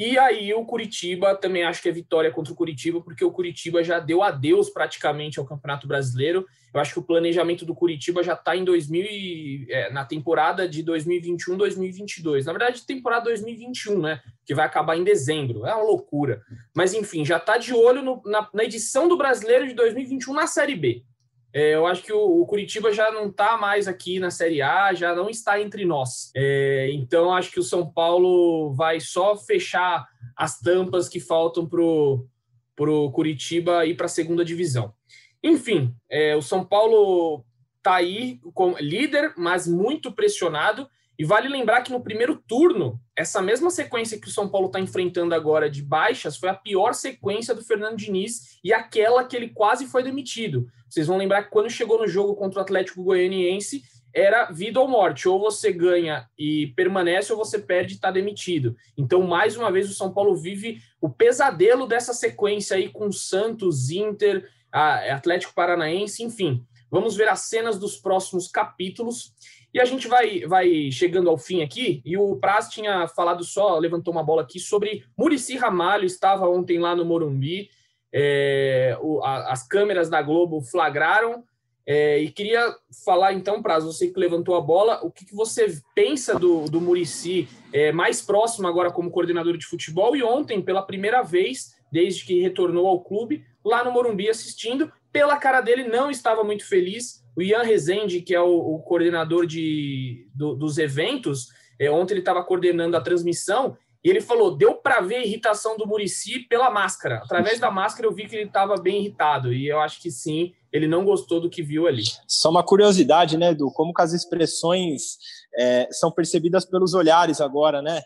E 0.00 0.18
aí 0.18 0.54
o 0.54 0.64
Curitiba 0.64 1.34
também 1.34 1.62
acho 1.62 1.82
que 1.82 1.88
é 1.90 1.92
vitória 1.92 2.30
contra 2.30 2.50
o 2.50 2.56
Curitiba, 2.56 3.02
porque 3.02 3.22
o 3.22 3.30
Curitiba 3.30 3.84
já 3.84 3.98
deu 3.98 4.22
adeus 4.22 4.70
praticamente 4.70 5.38
ao 5.38 5.44
Campeonato 5.44 5.86
Brasileiro. 5.86 6.46
Eu 6.72 6.80
acho 6.80 6.94
que 6.94 7.00
o 7.00 7.02
planejamento 7.02 7.66
do 7.66 7.74
Curitiba 7.74 8.22
já 8.22 8.32
está 8.32 8.56
em 8.56 8.64
2000 8.64 9.66
é, 9.68 9.92
na 9.92 10.02
temporada 10.02 10.66
de 10.66 10.82
2021-2022. 10.84 12.46
Na 12.46 12.52
verdade, 12.52 12.86
temporada 12.86 13.24
2021, 13.24 14.00
né? 14.00 14.22
Que 14.46 14.54
vai 14.54 14.64
acabar 14.64 14.96
em 14.96 15.04
dezembro. 15.04 15.66
É 15.66 15.74
uma 15.74 15.84
loucura. 15.84 16.40
Mas 16.74 16.94
enfim, 16.94 17.22
já 17.22 17.36
está 17.36 17.58
de 17.58 17.74
olho 17.74 18.00
no, 18.00 18.22
na, 18.24 18.48
na 18.54 18.64
edição 18.64 19.06
do 19.06 19.18
Brasileiro 19.18 19.68
de 19.68 19.74
2021 19.74 20.32
na 20.32 20.46
Série 20.46 20.76
B. 20.76 21.04
É, 21.52 21.74
eu 21.74 21.86
acho 21.86 22.02
que 22.02 22.12
o, 22.12 22.40
o, 22.40 22.46
Curitiba 22.46 22.92
já 22.92 23.10
não 23.10 23.28
está 23.28 23.56
mais 23.56 23.88
aqui 23.88 24.20
na 24.20 24.30
Série 24.30 24.62
A, 24.62 24.94
já 24.94 25.14
não 25.14 25.28
está 25.28 25.60
entre 25.60 25.84
nós. 25.84 26.30
É, 26.34 26.88
então, 26.92 27.32
acho 27.34 27.50
que 27.50 27.58
o 27.58 27.64
São 27.64 27.90
Paulo 27.90 28.72
vai 28.72 29.00
só 29.00 29.36
fechar 29.36 30.06
as 30.36 30.60
tampas 30.60 31.08
que 31.08 31.18
faltam 31.18 31.68
para 31.68 31.82
o 31.82 33.10
Curitiba 33.10 33.84
ir 33.84 33.96
para 33.96 34.06
a 34.06 34.08
segunda 34.08 34.44
divisão. 34.44 34.94
Enfim, 35.42 35.94
é, 36.08 36.36
o 36.36 36.42
São 36.42 36.64
Paulo 36.64 37.44
está 37.78 37.96
aí 37.96 38.38
como 38.54 38.76
líder, 38.78 39.34
mas 39.36 39.66
muito 39.66 40.12
pressionado. 40.12 40.88
E 41.18 41.24
vale 41.24 41.48
lembrar 41.48 41.82
que 41.82 41.92
no 41.92 42.02
primeiro 42.02 42.42
turno, 42.48 42.98
essa 43.14 43.42
mesma 43.42 43.68
sequência 43.68 44.18
que 44.18 44.28
o 44.28 44.30
São 44.30 44.48
Paulo 44.48 44.68
está 44.68 44.80
enfrentando 44.80 45.34
agora 45.34 45.68
de 45.68 45.82
baixas 45.82 46.38
foi 46.38 46.48
a 46.48 46.54
pior 46.54 46.94
sequência 46.94 47.54
do 47.54 47.62
Fernando 47.62 47.98
Diniz 47.98 48.58
e 48.64 48.72
aquela 48.72 49.22
que 49.24 49.36
ele 49.36 49.50
quase 49.50 49.86
foi 49.86 50.02
demitido. 50.02 50.66
Vocês 50.90 51.06
vão 51.06 51.16
lembrar 51.16 51.44
que 51.44 51.50
quando 51.50 51.70
chegou 51.70 51.98
no 51.98 52.08
jogo 52.08 52.34
contra 52.34 52.58
o 52.58 52.62
Atlético 52.62 53.04
Goianiense, 53.04 53.82
era 54.12 54.50
vida 54.50 54.80
ou 54.80 54.88
morte. 54.88 55.28
Ou 55.28 55.38
você 55.38 55.72
ganha 55.72 56.28
e 56.36 56.72
permanece, 56.74 57.32
ou 57.32 57.38
você 57.38 57.58
perde 57.58 57.92
e 57.92 57.94
está 57.94 58.10
demitido. 58.10 58.76
Então, 58.98 59.22
mais 59.22 59.56
uma 59.56 59.70
vez, 59.70 59.88
o 59.88 59.94
São 59.94 60.12
Paulo 60.12 60.34
vive 60.34 60.82
o 61.00 61.08
pesadelo 61.08 61.86
dessa 61.86 62.12
sequência 62.12 62.76
aí 62.76 62.88
com 62.88 63.12
Santos, 63.12 63.90
Inter, 63.90 64.48
Atlético 64.72 65.54
Paranaense, 65.54 66.24
enfim. 66.24 66.64
Vamos 66.90 67.14
ver 67.14 67.28
as 67.28 67.42
cenas 67.42 67.78
dos 67.78 67.96
próximos 67.96 68.48
capítulos. 68.48 69.32
E 69.72 69.80
a 69.80 69.84
gente 69.84 70.08
vai, 70.08 70.40
vai 70.40 70.90
chegando 70.90 71.30
ao 71.30 71.38
fim 71.38 71.62
aqui, 71.62 72.02
e 72.04 72.16
o 72.18 72.34
Praz 72.36 72.68
tinha 72.68 73.06
falado 73.06 73.44
só, 73.44 73.78
levantou 73.78 74.12
uma 74.12 74.24
bola 74.24 74.42
aqui, 74.42 74.58
sobre 74.58 75.04
Murici 75.16 75.56
Ramalho, 75.56 76.04
estava 76.04 76.48
ontem 76.48 76.80
lá 76.80 76.96
no 76.96 77.04
Morumbi, 77.04 77.70
é, 78.12 78.96
o, 79.00 79.22
a, 79.22 79.52
as 79.52 79.66
câmeras 79.66 80.08
da 80.08 80.20
Globo 80.22 80.60
flagraram, 80.60 81.44
é, 81.86 82.18
e 82.18 82.30
queria 82.30 82.72
falar 83.04 83.32
então, 83.32 83.62
Praz, 83.62 83.84
você 83.84 84.08
que 84.08 84.20
levantou 84.20 84.54
a 84.54 84.60
bola, 84.60 85.00
o 85.02 85.10
que, 85.10 85.24
que 85.24 85.34
você 85.34 85.80
pensa 85.94 86.38
do, 86.38 86.66
do 86.66 86.80
Murici 86.80 87.48
é, 87.72 87.90
mais 87.90 88.22
próximo 88.22 88.68
agora 88.68 88.92
como 88.92 89.10
coordenador 89.10 89.56
de 89.56 89.66
futebol, 89.66 90.14
e 90.14 90.22
ontem, 90.22 90.62
pela 90.62 90.82
primeira 90.82 91.22
vez, 91.22 91.74
desde 91.90 92.24
que 92.24 92.40
retornou 92.40 92.86
ao 92.86 93.02
clube, 93.02 93.44
lá 93.64 93.82
no 93.82 93.90
Morumbi 93.90 94.28
assistindo, 94.28 94.92
pela 95.12 95.36
cara 95.36 95.60
dele 95.60 95.84
não 95.84 96.10
estava 96.10 96.44
muito 96.44 96.64
feliz, 96.68 97.24
o 97.36 97.42
Ian 97.42 97.62
Rezende, 97.62 98.20
que 98.20 98.34
é 98.34 98.40
o, 98.40 98.74
o 98.74 98.78
coordenador 98.82 99.46
de, 99.46 100.28
do, 100.34 100.54
dos 100.54 100.78
eventos, 100.78 101.48
é, 101.78 101.90
ontem 101.90 102.14
ele 102.14 102.20
estava 102.20 102.44
coordenando 102.44 102.96
a 102.96 103.00
transmissão 103.00 103.76
e 104.02 104.08
ele 104.08 104.20
falou: 104.20 104.56
deu 104.56 104.74
para 104.74 105.00
ver 105.00 105.16
a 105.16 105.24
irritação 105.24 105.76
do 105.76 105.86
Murici 105.86 106.40
pela 106.40 106.70
máscara. 106.70 107.16
Através 107.16 107.58
da 107.58 107.70
máscara 107.70 108.06
eu 108.06 108.12
vi 108.12 108.26
que 108.26 108.36
ele 108.36 108.46
estava 108.46 108.76
bem 108.76 109.00
irritado 109.00 109.52
e 109.52 109.68
eu 109.68 109.80
acho 109.80 110.00
que 110.00 110.10
sim, 110.10 110.54
ele 110.72 110.86
não 110.86 111.04
gostou 111.04 111.40
do 111.40 111.50
que 111.50 111.62
viu 111.62 111.86
ali. 111.86 112.04
Só 112.26 112.50
uma 112.50 112.62
curiosidade, 112.62 113.36
né, 113.36 113.50
Edu? 113.50 113.70
Como 113.72 113.92
que 113.92 114.02
as 114.02 114.12
expressões 114.12 115.18
é, 115.56 115.88
são 115.90 116.10
percebidas 116.10 116.64
pelos 116.64 116.94
olhares 116.94 117.40
agora, 117.40 117.82
né? 117.82 118.00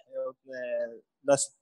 É, 0.49 0.88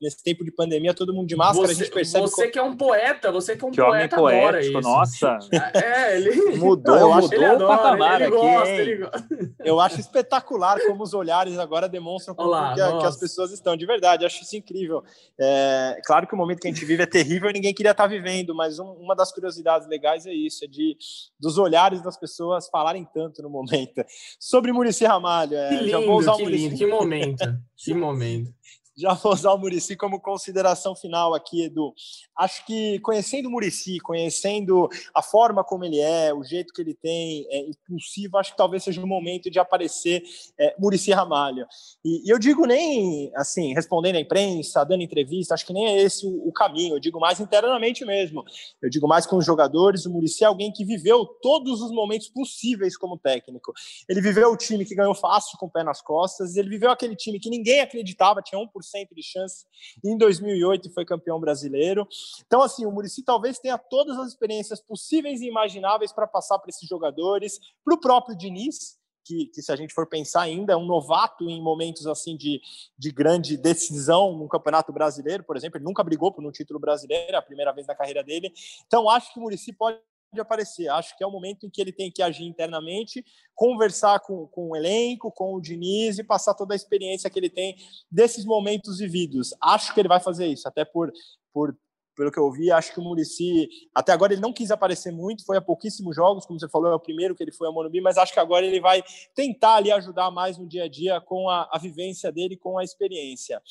nesse 0.00 0.22
tempo 0.22 0.44
de 0.44 0.50
pandemia, 0.50 0.92
todo 0.94 1.14
mundo 1.14 1.26
de 1.28 1.36
máscara, 1.36 1.66
você, 1.68 1.72
a 1.72 1.76
gente 1.84 1.90
percebe. 1.94 2.22
Você 2.26 2.48
que 2.48 2.58
é 2.58 2.62
um 2.62 2.76
poeta, 2.76 3.30
você 3.30 3.56
que 3.56 3.64
é 3.64 3.68
um 3.68 3.70
que 3.70 3.80
poeta, 3.80 4.20
homem 4.20 4.36
adora 4.36 4.52
poético, 4.58 4.78
isso. 4.78 4.88
nossa. 4.88 5.38
É, 5.74 6.16
ele 6.16 6.32
Mudou, 6.58 6.96
eu 6.96 7.12
acho- 7.12 7.22
mudou 7.22 7.34
ele 7.38 7.44
adora, 7.46 7.64
o 7.64 7.76
patamar 7.76 8.20
ele, 8.20 8.24
ele 8.24 8.36
aqui, 8.36 8.46
gosta, 8.46 8.68
hein? 8.70 8.78
ele 8.80 8.96
gosta. 8.96 9.52
Eu 9.64 9.78
acho 9.80 10.00
espetacular 10.00 10.80
como 10.86 11.02
os 11.04 11.14
olhares 11.14 11.56
agora 11.58 11.88
demonstram 11.88 12.34
como 12.34 12.48
Olá, 12.48 12.74
que, 12.74 12.80
a- 12.80 12.98
que 12.98 13.06
as 13.06 13.16
pessoas 13.16 13.52
estão. 13.52 13.76
De 13.76 13.86
verdade, 13.86 14.26
acho 14.26 14.42
isso 14.42 14.56
incrível. 14.56 15.02
É, 15.40 16.00
claro 16.04 16.26
que 16.26 16.34
o 16.34 16.36
momento 16.36 16.60
que 16.60 16.66
a 16.68 16.70
gente 16.72 16.84
vive 16.84 17.02
é 17.02 17.06
terrível 17.06 17.48
e 17.48 17.52
ninguém 17.52 17.72
queria 17.72 17.92
estar 17.92 18.06
vivendo, 18.08 18.54
mas 18.54 18.78
um- 18.80 18.92
uma 18.94 19.14
das 19.14 19.30
curiosidades 19.32 19.86
legais 19.88 20.26
é 20.26 20.32
isso, 20.32 20.64
é 20.64 20.68
de 20.68 20.96
dos 21.38 21.58
olhares 21.58 22.02
das 22.02 22.18
pessoas 22.18 22.68
falarem 22.68 23.06
tanto 23.14 23.40
no 23.42 23.48
momento. 23.48 24.04
Sobre 24.40 24.72
Murici 24.72 25.04
Ramalho, 25.04 25.56
é, 25.56 25.78
Que 25.78 25.88
já 25.90 25.98
vou 26.00 26.18
usar 26.18 26.32
lindo, 26.36 26.46
o 26.46 26.50
lindo, 26.50 26.76
que 26.76 26.86
momento, 26.86 27.58
que 27.76 27.94
momento. 27.94 28.52
já 28.96 29.14
vou 29.14 29.32
usar 29.32 29.52
o 29.52 29.58
Murici 29.58 29.96
como 29.96 30.20
consideração 30.20 30.94
final 30.94 31.34
aqui, 31.34 31.64
Edu. 31.64 31.94
Acho 32.36 32.64
que 32.66 32.98
conhecendo 33.00 33.48
o 33.48 33.50
Murici, 33.50 33.98
conhecendo 34.00 34.88
a 35.14 35.22
forma 35.22 35.64
como 35.64 35.84
ele 35.84 35.98
é, 35.98 36.32
o 36.32 36.44
jeito 36.44 36.72
que 36.72 36.82
ele 36.82 36.94
tem, 36.94 37.46
é 37.50 37.60
impulsivo, 37.60 38.36
acho 38.36 38.52
que 38.52 38.56
talvez 38.56 38.84
seja 38.84 39.02
o 39.02 39.06
momento 39.06 39.50
de 39.50 39.58
aparecer 39.58 40.22
é, 40.58 40.74
Murici 40.78 41.10
Ramalho. 41.10 41.66
E, 42.04 42.26
e 42.26 42.30
eu 42.30 42.38
digo 42.38 42.66
nem 42.66 43.32
assim, 43.34 43.72
respondendo 43.74 44.16
à 44.16 44.20
imprensa, 44.20 44.84
dando 44.84 45.02
entrevista, 45.02 45.54
acho 45.54 45.66
que 45.66 45.72
nem 45.72 45.86
é 45.86 46.02
esse 46.02 46.26
o, 46.26 46.48
o 46.48 46.52
caminho. 46.52 46.96
Eu 46.96 47.00
digo 47.00 47.18
mais 47.18 47.40
internamente 47.40 48.04
mesmo. 48.04 48.44
Eu 48.80 48.90
digo 48.90 49.08
mais 49.08 49.26
com 49.26 49.36
os 49.36 49.46
jogadores. 49.46 50.04
O 50.04 50.10
Murici 50.10 50.44
é 50.44 50.46
alguém 50.46 50.72
que 50.72 50.84
viveu 50.84 51.24
todos 51.24 51.80
os 51.80 51.90
momentos 51.90 52.28
possíveis 52.28 52.96
como 52.96 53.18
técnico. 53.18 53.72
Ele 54.08 54.20
viveu 54.20 54.50
o 54.50 54.56
time 54.56 54.84
que 54.84 54.94
ganhou 54.94 55.14
fácil 55.14 55.56
com 55.58 55.66
o 55.66 55.70
pé 55.70 55.82
nas 55.82 56.02
costas, 56.02 56.56
ele 56.56 56.68
viveu 56.68 56.90
aquele 56.90 57.16
time 57.16 57.38
que 57.40 57.48
ninguém 57.48 57.80
acreditava, 57.80 58.42
tinha 58.42 58.60
1% 58.60 58.81
de 59.14 59.22
chance 59.22 59.66
em 60.04 60.16
2008 60.16 60.88
e 60.88 60.92
foi 60.92 61.04
campeão 61.04 61.40
brasileiro. 61.40 62.06
Então, 62.46 62.62
assim, 62.62 62.84
o 62.86 62.90
Murici 62.90 63.22
talvez 63.22 63.58
tenha 63.58 63.78
todas 63.78 64.18
as 64.18 64.28
experiências 64.28 64.80
possíveis 64.80 65.40
e 65.40 65.46
imagináveis 65.46 66.12
para 66.12 66.26
passar 66.26 66.58
para 66.58 66.70
esses 66.70 66.88
jogadores, 66.88 67.58
para 67.84 67.94
o 67.94 68.00
próprio 68.00 68.36
Diniz, 68.36 69.00
que, 69.24 69.46
que, 69.46 69.62
se 69.62 69.70
a 69.70 69.76
gente 69.76 69.94
for 69.94 70.06
pensar 70.06 70.42
ainda, 70.42 70.72
é 70.72 70.76
um 70.76 70.84
novato 70.84 71.48
em 71.48 71.62
momentos 71.62 72.06
assim 72.06 72.36
de, 72.36 72.60
de 72.98 73.10
grande 73.12 73.56
decisão 73.56 74.36
no 74.36 74.48
Campeonato 74.48 74.92
Brasileiro, 74.92 75.44
por 75.44 75.56
exemplo, 75.56 75.78
ele 75.78 75.84
nunca 75.84 76.02
brigou 76.02 76.32
por 76.32 76.44
um 76.44 76.50
título 76.50 76.80
brasileiro, 76.80 77.32
é 77.32 77.36
a 77.36 77.42
primeira 77.42 77.72
vez 77.72 77.86
na 77.86 77.94
carreira 77.94 78.22
dele. 78.22 78.52
Então, 78.86 79.08
acho 79.08 79.32
que 79.32 79.38
o 79.38 79.42
Murici 79.42 79.72
pode 79.72 79.98
de 80.32 80.40
aparecer. 80.40 80.88
Acho 80.88 81.16
que 81.16 81.22
é 81.22 81.26
o 81.26 81.30
momento 81.30 81.66
em 81.66 81.70
que 81.70 81.80
ele 81.80 81.92
tem 81.92 82.10
que 82.10 82.22
agir 82.22 82.44
internamente, 82.44 83.24
conversar 83.54 84.20
com, 84.20 84.46
com 84.48 84.70
o 84.70 84.76
elenco, 84.76 85.30
com 85.30 85.54
o 85.54 85.60
Diniz 85.60 86.18
e 86.18 86.24
passar 86.24 86.54
toda 86.54 86.74
a 86.74 86.76
experiência 86.76 87.28
que 87.28 87.38
ele 87.38 87.50
tem 87.50 87.76
desses 88.10 88.44
momentos 88.44 88.98
vividos. 88.98 89.54
Acho 89.60 89.92
que 89.92 90.00
ele 90.00 90.08
vai 90.08 90.20
fazer 90.20 90.46
isso, 90.46 90.66
até 90.66 90.84
por, 90.84 91.12
por 91.52 91.76
pelo 92.14 92.30
que 92.30 92.38
eu 92.38 92.50
vi, 92.50 92.70
acho 92.70 92.92
que 92.92 93.00
o 93.00 93.02
Murici, 93.02 93.68
até 93.94 94.12
agora 94.12 94.34
ele 94.34 94.42
não 94.42 94.52
quis 94.52 94.70
aparecer 94.70 95.10
muito, 95.10 95.46
foi 95.46 95.56
a 95.56 95.62
pouquíssimos 95.62 96.14
jogos, 96.14 96.44
como 96.44 96.60
você 96.60 96.68
falou, 96.68 96.92
é 96.92 96.94
o 96.94 97.00
primeiro 97.00 97.34
que 97.34 97.42
ele 97.42 97.52
foi 97.52 97.66
a 97.66 97.72
Morumbi, 97.72 98.02
mas 98.02 98.18
acho 98.18 98.34
que 98.34 98.38
agora 98.38 98.66
ele 98.66 98.80
vai 98.80 99.02
tentar 99.34 99.76
ali 99.76 99.90
ajudar 99.90 100.30
mais 100.30 100.58
no 100.58 100.66
dia 100.66 100.84
a 100.84 100.88
dia 100.88 101.22
com 101.22 101.48
a, 101.48 101.68
a 101.72 101.78
vivência 101.78 102.30
dele, 102.30 102.54
com 102.54 102.78
a 102.78 102.84
experiência. 102.84 103.62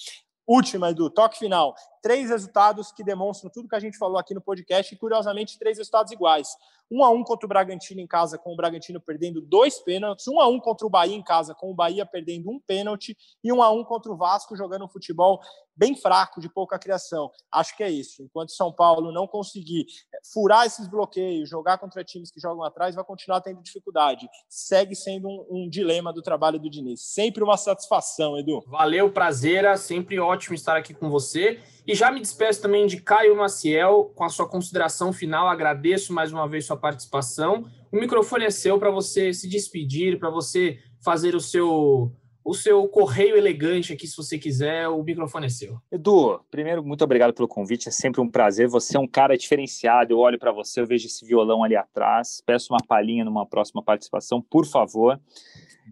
Última, 0.48 0.90
Edu, 0.90 1.10
toque 1.10 1.38
final. 1.38 1.76
Três 2.02 2.30
resultados 2.30 2.92
que 2.92 3.04
demonstram 3.04 3.52
tudo 3.52 3.70
que 3.70 3.76
a 3.76 3.80
gente 3.80 3.98
falou 3.98 4.18
aqui 4.18 4.34
no 4.34 4.42
podcast 4.42 4.94
e, 4.94 4.98
curiosamente, 4.98 5.60
três 5.60 5.78
resultados 5.78 6.12
iguais. 6.12 6.50
Um 6.92 7.06
a 7.06 7.10
um 7.10 7.24
contra 7.24 7.46
o 7.46 7.50
Bragantino 7.50 8.02
em 8.02 8.08
casa, 8.08 8.38
com 8.38 8.52
o 8.52 8.56
Bragantino 8.56 9.00
perdendo 9.00 9.40
dois 9.40 9.80
pênaltis. 9.80 10.28
Um 10.28 10.42
a 10.42 10.48
um 10.48 10.60
contra 10.60 10.86
o 10.86 10.90
Bahia 10.90 11.16
em 11.16 11.24
casa, 11.24 11.56
com 11.56 11.72
o 11.72 11.74
Bahia 11.74 12.06
perdendo 12.06 12.50
um 12.52 12.60
pênalti. 12.60 13.18
E 13.42 13.54
um 13.54 13.64
a 13.64 13.72
um 13.72 13.84
contra 13.84 14.12
o 14.12 14.18
Vasco, 14.18 14.58
jogando 14.58 14.84
um 14.84 14.90
futebol 14.90 15.40
bem 15.74 15.96
fraco, 15.96 16.42
de 16.42 16.50
pouca 16.50 16.78
criação. 16.78 17.32
Acho 17.52 17.76
que 17.78 17.84
é 17.84 17.90
isso. 17.90 18.22
Enquanto 18.22 18.52
São 18.52 18.74
Paulo 18.74 19.12
não 19.12 19.26
conseguir 19.26 19.86
furar 20.34 20.66
esses 20.66 20.88
bloqueios, 20.88 21.50
jogar 21.50 21.78
contra 21.78 22.04
times 22.04 22.30
que 22.30 22.42
jogam 22.42 22.64
atrás, 22.64 22.94
vai 22.94 23.04
continuar 23.06 23.42
tendo 23.42 23.64
dificuldade. 23.64 24.30
Segue 24.50 24.94
sendo 24.94 25.30
um, 25.30 25.46
um 25.50 25.70
dilema 25.70 26.12
do 26.12 26.22
trabalho 26.22 26.60
do 26.60 26.70
Diniz. 26.70 27.02
Sempre 27.02 27.42
uma 27.42 27.58
satisfação, 27.58 28.38
Edu. 28.38 28.64
Valeu, 28.68 29.12
prazer. 29.12 29.78
Sempre 29.78 30.20
ótimo 30.20 30.56
estar 30.56 30.76
aqui 30.76 30.94
com 30.94 31.10
você. 31.10 31.62
E 31.86 31.96
já 31.96 32.12
me 32.12 32.20
despeço 32.20 32.62
também 32.62 32.86
de 32.86 33.02
Caio 33.02 33.36
Maciel, 33.36 34.12
com 34.16 34.24
a 34.24 34.30
sua 34.30 34.48
consideração 34.48 35.12
final. 35.12 35.48
Agradeço 35.48 36.14
mais 36.14 36.32
uma 36.32 36.48
vez 36.48 36.66
sua 36.66 36.78
participação. 36.78 37.66
O 37.92 37.98
microfone 38.00 38.46
é 38.46 38.50
seu 38.50 38.78
para 38.78 38.92
você 38.92 39.34
se 39.34 39.50
despedir, 39.50 40.20
para 40.20 40.30
você 40.30 40.80
fazer 41.04 41.36
o 41.36 41.40
seu 41.40 42.12
o 42.44 42.54
seu 42.54 42.88
correio 42.88 43.38
elegante 43.38 43.94
aqui, 43.94 44.08
se 44.08 44.18
você 44.18 44.38
quiser, 44.38 44.88
o 44.88 45.04
microfone 45.04 45.46
é 45.46 45.50
seu. 45.50 45.80
Edu, 45.92 46.40
primeiro, 46.50 46.84
muito 46.84 47.04
obrigado 47.04 47.34
pelo 47.34 47.48
convite, 47.48 47.88
é 47.88 47.92
sempre 47.92 48.20
um 48.20 48.28
prazer. 48.28 48.68
Você 48.68 48.98
é 48.98 49.00
um 49.00 49.08
cara 49.08 49.38
diferenciado, 49.38 50.14
eu 50.14 50.18
olho 50.18 50.40
para 50.40 50.52
você, 50.52 50.82
eu 50.82 50.88
vejo 50.88 51.06
esse 51.06 51.24
violão 51.26 51.64
ali 51.64 51.76
atrás. 51.76 52.42
Peço 52.46 52.74
uma 52.74 52.80
palhinha 52.86 53.24
numa 53.24 53.46
próxima 53.46 53.84
participação, 53.84 54.42
por 54.42 54.66
favor. 54.66 55.20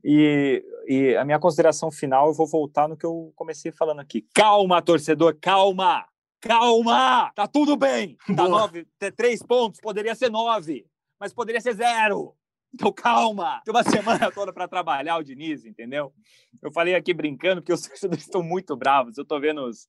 E, 0.04 0.64
e 0.88 1.16
a 1.16 1.26
minha 1.26 1.40
consideração 1.40 1.92
final, 1.92 2.28
eu 2.28 2.34
vou 2.34 2.48
voltar 2.48 2.88
no 2.88 2.98
que 2.98 3.06
eu 3.06 3.32
comecei 3.36 3.72
falando 3.72 4.00
aqui. 4.00 4.26
Calma, 4.34 4.82
torcedor, 4.82 5.38
calma! 5.42 6.06
Calma! 6.42 7.32
Tá 7.36 7.48
tudo 7.48 7.76
bem! 7.76 8.18
Tá 8.28 8.34
Boa. 8.34 8.50
nove, 8.50 8.88
três 9.16 9.44
pontos, 9.44 9.82
poderia 9.82 10.16
ser 10.16 10.30
nove, 10.30 10.86
mas 11.20 11.34
poderia 11.34 11.60
ser 11.60 11.76
zero. 11.76 12.36
Então 12.74 12.92
calma, 12.94 13.62
tem 13.66 13.74
uma 13.74 13.84
semana 13.84 14.30
toda 14.32 14.54
para 14.54 14.68
trabalhar 14.68 15.18
o 15.18 15.24
Diniz, 15.24 15.66
entendeu? 15.66 16.14
Eu 16.62 16.72
falei 16.72 16.96
aqui 16.96 17.14
brincando 17.14 17.62
porque 17.62 17.74
os 17.74 17.82
torcedores 17.88 18.24
estão 18.24 18.44
muito 18.44 18.76
bravos. 18.76 19.18
Eu 19.18 19.26
tô 19.26 19.40
vendo 19.40 19.62
os, 19.66 19.88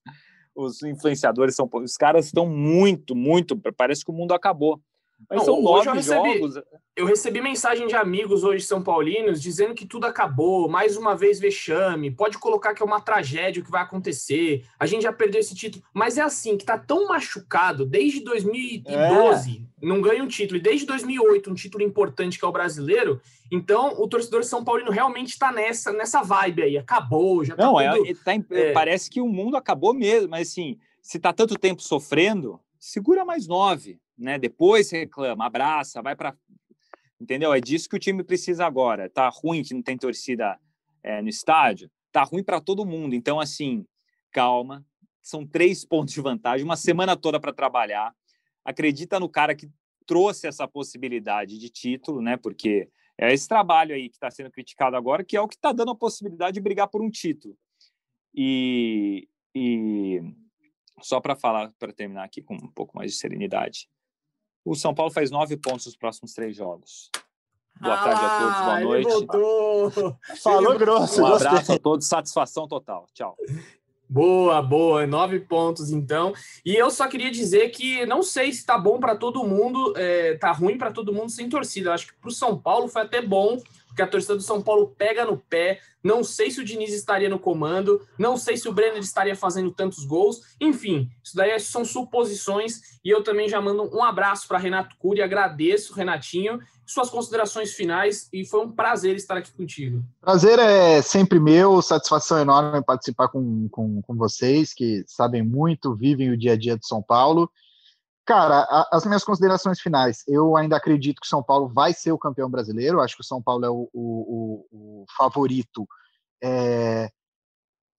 os 0.54 0.82
influenciadores, 0.82 1.54
são, 1.54 1.68
os 1.74 1.96
caras 1.96 2.26
estão 2.26 2.46
muito, 2.48 3.14
muito. 3.14 3.56
Parece 3.76 4.04
que 4.04 4.10
o 4.10 4.14
mundo 4.14 4.32
acabou. 4.32 4.80
Mas 5.28 5.38
Não, 5.38 5.44
são 5.44 5.54
hoje 5.64 5.88
eu 5.88 5.94
nove 5.94 5.96
recebi- 5.98 6.38
jogos. 6.38 6.62
Eu 6.96 7.06
recebi 7.06 7.40
mensagem 7.40 7.86
de 7.86 7.94
amigos 7.94 8.44
hoje 8.44 8.64
são 8.64 8.82
paulinos 8.82 9.40
dizendo 9.40 9.74
que 9.74 9.86
tudo 9.86 10.04
acabou, 10.06 10.68
mais 10.68 10.96
uma 10.96 11.16
vez 11.16 11.38
vexame, 11.40 12.10
pode 12.10 12.36
colocar 12.36 12.74
que 12.74 12.82
é 12.82 12.84
uma 12.84 13.00
tragédia 13.00 13.62
o 13.62 13.64
que 13.64 13.70
vai 13.70 13.80
acontecer, 13.82 14.64
a 14.78 14.84
gente 14.86 15.02
já 15.02 15.12
perdeu 15.12 15.40
esse 15.40 15.54
título, 15.54 15.82
mas 15.94 16.18
é 16.18 16.22
assim, 16.22 16.58
que 16.58 16.64
tá 16.64 16.76
tão 16.76 17.08
machucado 17.08 17.86
desde 17.86 18.20
2012, 18.20 19.64
não 19.80 20.00
ganha 20.00 20.22
um 20.22 20.26
título, 20.28 20.58
e 20.58 20.62
desde 20.62 20.84
2008 20.86 21.50
um 21.50 21.54
título 21.54 21.82
importante 21.84 22.38
que 22.38 22.44
é 22.44 22.48
o 22.48 22.52
brasileiro, 22.52 23.20
então 23.50 23.94
o 24.00 24.06
torcedor 24.08 24.44
São 24.44 24.62
Paulino 24.64 24.90
realmente 24.90 25.38
tá 25.38 25.50
nessa, 25.52 25.92
nessa 25.92 26.22
vibe 26.22 26.62
aí, 26.62 26.76
acabou, 26.78 27.44
já 27.44 27.56
tá 27.56 27.64
Não, 27.64 27.80
é, 27.80 27.90
tudo- 27.96 28.10
é- 28.10 28.14
tá 28.14 28.32
é. 28.54 28.72
parece 28.72 29.08
que 29.10 29.20
o 29.20 29.28
mundo 29.28 29.56
acabou 29.56 29.94
mesmo, 29.94 30.28
mas 30.28 30.48
assim, 30.48 30.78
se 31.00 31.18
tá 31.18 31.32
tanto 31.32 31.58
tempo 31.58 31.82
sofrendo, 31.82 32.60
segura 32.78 33.24
mais 33.24 33.46
nove, 33.46 33.98
né? 34.20 34.38
Depois 34.38 34.90
reclama, 34.90 35.46
abraça, 35.46 36.02
vai 36.02 36.14
para, 36.14 36.36
entendeu? 37.20 37.52
É 37.52 37.60
disso 37.60 37.88
que 37.88 37.96
o 37.96 38.00
time 38.00 38.22
precisa 38.22 38.66
agora. 38.66 39.08
Tá 39.08 39.28
ruim 39.28 39.62
que 39.62 39.74
não 39.74 39.82
tem 39.82 39.96
torcida 39.96 40.58
é, 41.02 41.22
no 41.22 41.28
estádio, 41.28 41.90
tá 42.12 42.22
ruim 42.22 42.44
para 42.44 42.60
todo 42.60 42.86
mundo. 42.86 43.14
Então 43.14 43.40
assim, 43.40 43.86
calma. 44.30 44.84
São 45.22 45.46
três 45.46 45.84
pontos 45.86 46.14
de 46.14 46.20
vantagem, 46.20 46.64
uma 46.64 46.76
semana 46.76 47.16
toda 47.16 47.40
para 47.40 47.52
trabalhar. 47.52 48.14
Acredita 48.64 49.18
no 49.18 49.28
cara 49.28 49.54
que 49.54 49.70
trouxe 50.06 50.46
essa 50.46 50.66
possibilidade 50.68 51.58
de 51.58 51.70
título, 51.70 52.20
né? 52.20 52.36
Porque 52.36 52.88
é 53.16 53.32
esse 53.32 53.46
trabalho 53.46 53.94
aí 53.94 54.08
que 54.08 54.16
está 54.16 54.30
sendo 54.30 54.50
criticado 54.50 54.96
agora, 54.96 55.24
que 55.24 55.36
é 55.36 55.40
o 55.40 55.48
que 55.48 55.54
está 55.54 55.72
dando 55.72 55.92
a 55.92 55.96
possibilidade 55.96 56.54
de 56.54 56.60
brigar 56.60 56.88
por 56.88 57.02
um 57.02 57.10
título. 57.10 57.56
E, 58.34 59.28
e 59.54 60.20
só 61.02 61.20
para 61.20 61.36
falar, 61.36 61.72
para 61.78 61.92
terminar 61.92 62.24
aqui 62.24 62.42
com 62.42 62.54
um 62.54 62.70
pouco 62.72 62.96
mais 62.96 63.12
de 63.12 63.18
serenidade, 63.18 63.88
o 64.64 64.74
São 64.74 64.94
Paulo 64.94 65.12
faz 65.12 65.30
nove 65.30 65.56
pontos 65.56 65.86
nos 65.86 65.96
próximos 65.96 66.32
três 66.34 66.56
jogos. 66.56 67.10
Boa 67.80 67.96
tarde 67.96 68.20
a 68.24 68.38
todos, 68.38 68.60
boa 68.60 68.74
Ah, 68.76 68.80
noite. 68.80 69.08
voltou. 69.10 70.16
Falou 70.42 70.78
grosso, 70.78 71.22
Um 71.24 71.28
gostei. 71.30 71.46
abraço 71.48 71.72
a 71.72 71.78
todos, 71.78 72.06
satisfação 72.06 72.68
total. 72.68 73.06
Tchau. 73.14 73.36
Boa, 74.08 74.60
boa, 74.60 75.06
nove 75.06 75.38
pontos 75.40 75.90
então. 75.90 76.34
E 76.64 76.74
eu 76.74 76.90
só 76.90 77.06
queria 77.06 77.30
dizer 77.30 77.70
que 77.70 78.04
não 78.06 78.22
sei 78.22 78.52
se 78.52 78.66
tá 78.66 78.76
bom 78.76 78.98
para 78.98 79.14
todo 79.16 79.44
mundo, 79.44 79.94
é, 79.96 80.36
tá 80.36 80.50
ruim 80.52 80.76
para 80.76 80.90
todo 80.90 81.12
mundo 81.12 81.30
sem 81.30 81.48
torcida. 81.48 81.90
Eu 81.90 81.92
acho 81.94 82.08
que 82.08 82.14
pro 82.20 82.30
São 82.30 82.58
Paulo 82.58 82.88
foi 82.88 83.02
até 83.02 83.22
bom, 83.22 83.56
porque 83.90 84.02
a 84.02 84.06
torcida 84.06 84.36
do 84.36 84.42
São 84.42 84.62
Paulo 84.62 84.94
pega 84.96 85.24
no 85.24 85.36
pé. 85.36 85.80
Não 86.02 86.22
sei 86.24 86.50
se 86.50 86.60
o 86.60 86.64
Diniz 86.64 86.94
estaria 86.94 87.28
no 87.28 87.38
comando, 87.38 88.00
não 88.16 88.36
sei 88.36 88.56
se 88.56 88.68
o 88.68 88.72
Brenner 88.72 89.00
estaria 89.00 89.36
fazendo 89.36 89.70
tantos 89.72 90.04
gols. 90.04 90.40
Enfim, 90.60 91.10
isso 91.22 91.36
daí 91.36 91.58
são 91.58 91.84
suposições. 91.84 92.80
E 93.04 93.10
eu 93.10 93.22
também 93.22 93.48
já 93.48 93.60
mando 93.60 93.82
um 93.94 94.02
abraço 94.02 94.46
para 94.48 94.58
Renato 94.58 94.96
Cury, 94.96 95.20
agradeço, 95.20 95.92
Renatinho, 95.92 96.60
suas 96.86 97.10
considerações 97.10 97.72
finais 97.72 98.28
e 98.32 98.46
foi 98.46 98.64
um 98.64 98.70
prazer 98.70 99.16
estar 99.16 99.36
aqui 99.36 99.52
contigo. 99.52 100.02
Prazer 100.20 100.58
é 100.58 101.02
sempre 101.02 101.40
meu, 101.40 101.82
satisfação 101.82 102.38
enorme 102.38 102.82
participar 102.82 103.28
com, 103.28 103.68
com, 103.68 104.00
com 104.02 104.16
vocês, 104.16 104.72
que 104.72 105.04
sabem 105.06 105.42
muito, 105.42 105.94
vivem 105.94 106.30
o 106.30 106.38
dia 106.38 106.52
a 106.52 106.56
dia 106.56 106.78
de 106.78 106.86
São 106.86 107.02
Paulo. 107.02 107.50
Cara, 108.30 108.60
a- 108.60 108.88
as 108.92 109.04
minhas 109.04 109.24
considerações 109.24 109.80
finais. 109.80 110.22
Eu 110.28 110.56
ainda 110.56 110.76
acredito 110.76 111.20
que 111.20 111.26
o 111.26 111.28
São 111.28 111.42
Paulo 111.42 111.66
vai 111.68 111.92
ser 111.92 112.12
o 112.12 112.18
campeão 112.18 112.48
brasileiro. 112.48 113.00
Acho 113.00 113.16
que 113.16 113.22
o 113.22 113.26
São 113.26 113.42
Paulo 113.42 113.64
é 113.64 113.68
o, 113.68 113.90
o- 113.92 114.66
o- 114.70 115.04
favorito 115.16 115.84
é, 116.40 117.10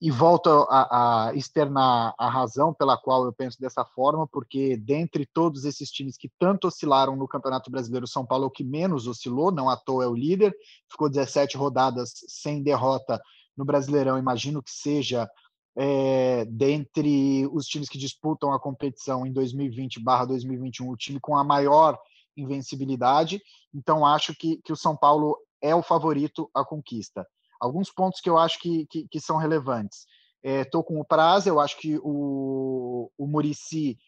e 0.02 0.10
volto 0.10 0.48
a, 0.70 1.28
a, 1.28 1.36
externar 1.36 2.16
a 2.18 2.30
razão 2.30 2.74
pela 2.74 2.98
qual 2.98 3.26
eu 3.26 3.34
penso 3.34 3.60
dessa 3.60 3.84
forma, 3.84 4.26
porque 4.26 4.78
dentre 4.78 5.26
todos 5.26 5.66
esses 5.66 5.92
times 5.92 6.16
que 6.16 6.32
tanto 6.40 6.70
oscilaram 6.70 7.18
no 7.18 7.28
Campeonato 7.28 7.70
Brasileiro, 7.70 8.08
São 8.08 8.26
Paulo 8.26 8.46
é 8.46 8.48
o 8.48 8.52
que 8.52 8.64
menos 8.64 9.08
oscilou, 9.08 9.52
não 9.52 9.70
à 9.70 9.76
toa 9.76 10.06
é 10.06 10.08
o 10.08 10.16
líder, 10.16 10.56
ficou 10.90 11.10
17 11.10 11.58
rodadas 11.58 12.14
sem 12.30 12.64
derrota 12.64 13.22
no 13.58 13.66
Brasileirão, 13.66 14.18
imagino 14.18 14.64
que 14.64 14.72
seja 14.72 15.30
é, 15.78 16.46
dentre 16.46 17.48
os 17.48 17.66
times 17.66 17.90
que 17.90 17.98
disputam 17.98 18.52
a 18.54 18.60
competição 18.60 19.26
em 19.26 19.34
2020/2021 19.34 20.90
o 20.90 20.98
time 20.98 21.20
com 21.20 21.38
a 21.38 21.44
maior 21.44 21.98
invencibilidade, 22.36 23.42
então 23.74 24.06
acho 24.06 24.34
que, 24.36 24.58
que 24.64 24.72
o 24.72 24.76
São 24.76 24.96
Paulo 24.96 25.38
é 25.62 25.76
o 25.76 25.84
favorito 25.84 26.50
à 26.54 26.64
conquista 26.66 27.26
alguns 27.62 27.92
pontos 27.92 28.20
que 28.20 28.30
eu 28.30 28.40
acho 28.40 28.60
que, 28.60 28.88
que, 28.88 29.08
que 29.08 29.20
são 29.20 29.38
relevantes. 29.38 30.08
Estou 30.44 30.82
é, 30.82 30.84
com 30.84 31.00
o 31.00 31.06
Prazo, 31.06 31.48
eu 31.48 31.60
acho 31.60 31.78
que 31.78 32.00
o, 32.02 33.12
o 33.16 33.28
Murici 33.28 34.00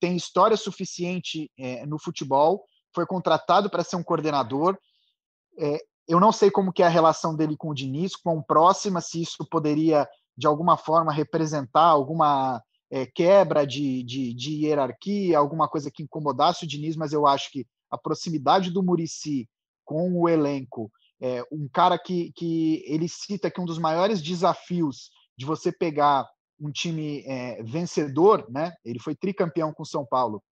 tem 0.00 0.16
história 0.16 0.56
suficiente 0.56 1.50
é, 1.56 1.86
no 1.86 1.98
futebol, 2.00 2.64
foi 2.92 3.06
contratado 3.06 3.70
para 3.70 3.84
ser 3.84 3.94
um 3.94 4.02
coordenador. 4.02 4.76
É, 5.56 5.78
eu 6.08 6.18
não 6.18 6.32
sei 6.32 6.50
como 6.50 6.72
que 6.72 6.82
é 6.82 6.86
a 6.86 6.90
relação 6.90 7.36
dele 7.36 7.56
com 7.56 7.70
o 7.70 7.74
Diniz, 7.74 8.16
quão 8.16 8.42
próxima, 8.42 9.00
se 9.00 9.22
isso 9.22 9.46
poderia, 9.48 10.08
de 10.38 10.46
alguma 10.46 10.76
forma, 10.76 11.12
representar 11.12 11.82
alguma 11.82 12.62
é, 12.88 13.04
quebra 13.04 13.66
de, 13.66 14.04
de, 14.04 14.32
de, 14.32 14.64
hierarquia, 14.64 15.36
alguma 15.36 15.68
coisa 15.68 15.90
que 15.90 16.04
incomodasse 16.04 16.64
o 16.64 16.68
Diniz, 16.68 16.94
mas 16.94 17.12
eu 17.12 17.26
acho 17.26 17.50
que 17.50 17.66
a 17.90 17.98
proximidade 17.98 18.70
do 18.70 18.80
Murici 18.80 19.48
com 19.84 20.12
o 20.14 20.28
elenco 20.28 20.90
é, 21.20 21.42
um 21.50 21.68
cara 21.68 21.98
que, 21.98 22.32
que 22.36 22.84
ele 22.86 23.08
cita 23.08 23.50
que 23.50 23.60
um 23.60 23.64
dos 23.64 23.78
maiores 23.78 24.22
desafios 24.22 25.10
de 25.36 25.44
você 25.44 25.72
pegar 25.72 26.24
um 26.60 26.70
time 26.70 27.24
é, 27.26 27.60
vencedor, 27.64 28.46
né? 28.48 28.72
Ele 28.84 29.00
foi 29.00 29.16
tricampeão 29.16 29.72
com 29.72 29.84
São 29.84 30.06
Paulo. 30.06 30.42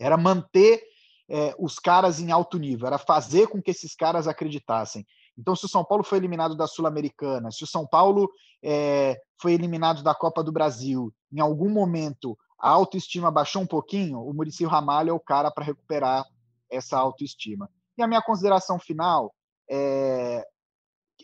Era 0.00 0.16
manter 0.16 0.82
é, 1.28 1.54
os 1.58 1.78
caras 1.78 2.18
em 2.20 2.30
alto 2.30 2.58
nível, 2.58 2.86
era 2.86 2.98
fazer 2.98 3.48
com 3.48 3.60
que 3.60 3.70
esses 3.70 3.94
caras 3.94 4.26
acreditassem. 4.26 5.06
Então, 5.42 5.56
se 5.56 5.64
o 5.64 5.68
São 5.68 5.84
Paulo 5.84 6.04
foi 6.04 6.18
eliminado 6.18 6.54
da 6.54 6.68
Sul-Americana, 6.68 7.50
se 7.50 7.64
o 7.64 7.66
São 7.66 7.84
Paulo 7.84 8.30
é, 8.62 9.20
foi 9.40 9.52
eliminado 9.52 10.00
da 10.00 10.14
Copa 10.14 10.40
do 10.40 10.52
Brasil, 10.52 11.12
em 11.32 11.40
algum 11.40 11.68
momento 11.68 12.38
a 12.60 12.70
autoestima 12.70 13.28
baixou 13.28 13.60
um 13.60 13.66
pouquinho, 13.66 14.20
o 14.20 14.32
Muricy 14.32 14.64
Ramalho 14.64 15.10
é 15.10 15.12
o 15.12 15.18
cara 15.18 15.50
para 15.50 15.64
recuperar 15.64 16.24
essa 16.70 16.96
autoestima. 16.96 17.68
E 17.98 18.02
a 18.04 18.06
minha 18.06 18.22
consideração 18.22 18.78
final 18.78 19.34
é, 19.68 20.46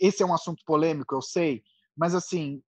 esse 0.01 0.21
é 0.21 0.27
um 0.27 0.35
assunto 0.35 0.65
polêmico, 0.67 1.15
eu 1.15 1.23
sei, 1.23 1.63
mas 1.97 2.13
assim, 2.13 2.61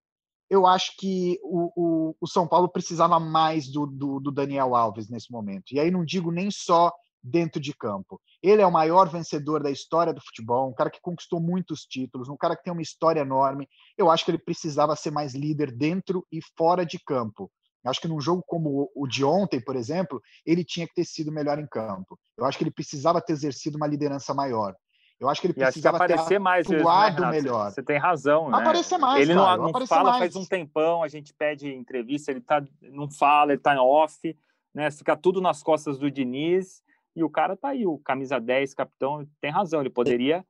eu 0.51 0.67
acho 0.67 0.95
que 0.99 1.39
o, 1.41 1.71
o, 1.75 2.15
o 2.21 2.27
São 2.27 2.47
Paulo 2.47 2.69
precisava 2.69 3.19
mais 3.19 3.67
do, 3.67 3.87
do, 3.87 4.19
do, 4.19 4.31
Daniel 4.31 4.75
Alves 4.75 5.09
nesse 5.09 5.31
momento. 5.31 5.71
E 5.71 5.79
aí 5.79 5.89
não 5.89 6.05
digo 6.05 6.31
nem 6.31 6.51
só 6.51 6.91
dentro 7.23 7.59
de 7.61 7.73
campo. 7.73 8.19
Ele 8.41 8.61
é 8.61 8.65
o 8.65 8.71
maior 8.71 9.09
vencedor 9.09 9.61
da 9.61 9.69
história 9.69 10.13
do 10.13 10.21
futebol, 10.21 10.69
um 10.69 10.73
cara 10.73 10.89
que 10.89 11.01
conquistou 11.01 11.39
muitos 11.39 11.81
títulos, 11.81 12.29
um 12.29 12.37
cara 12.37 12.55
que 12.55 12.63
tem 12.63 12.73
uma 12.73 12.81
história 12.81 13.21
enorme. 13.21 13.67
Eu 13.97 14.09
acho 14.09 14.25
que 14.25 14.31
ele 14.31 14.37
precisava 14.37 14.95
ser 14.95 15.11
mais 15.11 15.33
líder 15.33 15.71
dentro 15.71 16.25
e 16.31 16.39
fora 16.57 16.85
de 16.85 16.99
campo. 16.99 17.51
Eu 17.83 17.91
acho 17.91 18.01
que 18.01 18.07
num 18.07 18.19
jogo 18.19 18.43
como 18.45 18.89
o 18.93 19.07
de 19.07 19.23
ontem, 19.23 19.61
por 19.61 19.75
exemplo, 19.75 20.21
ele 20.45 20.63
tinha 20.63 20.87
que 20.87 20.93
ter 20.93 21.05
sido 21.05 21.31
melhor 21.31 21.59
em 21.59 21.67
campo. 21.67 22.17
Eu 22.37 22.45
acho 22.45 22.57
que 22.57 22.63
ele 22.63 22.71
precisava 22.71 23.21
ter 23.21 23.33
exercido 23.33 23.77
uma 23.77 23.87
liderança 23.87 24.33
maior. 24.33 24.75
Eu 25.19 25.27
acho 25.27 25.41
que 25.41 25.47
ele 25.47 25.53
precisava 25.53 25.95
e 25.95 25.97
aparecer 25.97 26.27
ter 26.29 26.39
mais 26.39 26.69
atuado 26.69 27.21
né, 27.23 27.31
melhor. 27.31 27.71
Você 27.71 27.83
tem 27.83 27.97
razão, 27.97 28.49
né? 28.49 28.57
Aparecer 28.57 28.97
mais, 28.97 29.21
Ele 29.21 29.33
cara, 29.33 29.57
não, 29.57 29.71
não 29.71 29.87
fala 29.87 30.11
mais. 30.11 30.19
faz 30.19 30.35
um 30.37 30.45
tempão, 30.45 31.03
a 31.03 31.09
gente 31.09 31.33
pede 31.33 31.73
entrevista, 31.73 32.31
ele 32.31 32.39
tá, 32.39 32.63
não 32.81 33.09
fala, 33.11 33.51
ele 33.51 33.61
tá 33.61 33.75
em 33.75 33.79
off, 33.79 34.37
né? 34.73 34.89
Fica 34.91 35.17
tudo 35.17 35.41
nas 35.41 35.61
costas 35.61 35.97
do 35.97 36.09
Diniz 36.09 36.81
e 37.19 37.23
o 37.23 37.29
cara 37.29 37.55
tá 37.55 37.69
aí, 37.69 37.85
o 37.85 37.97
camisa 37.97 38.39
10, 38.39 38.73
capitão, 38.73 39.27
tem 39.41 39.51
razão, 39.51 39.81
ele 39.81 39.89
poderia... 39.89 40.45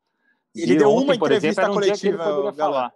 Ele 0.56 0.78
deu 0.78 0.90
ontem, 0.90 1.06
uma 1.06 1.16
entrevista 1.16 1.62
exemplo, 1.62 1.74
coletiva, 1.80 2.50
um 2.50 2.54
falar. 2.54 2.94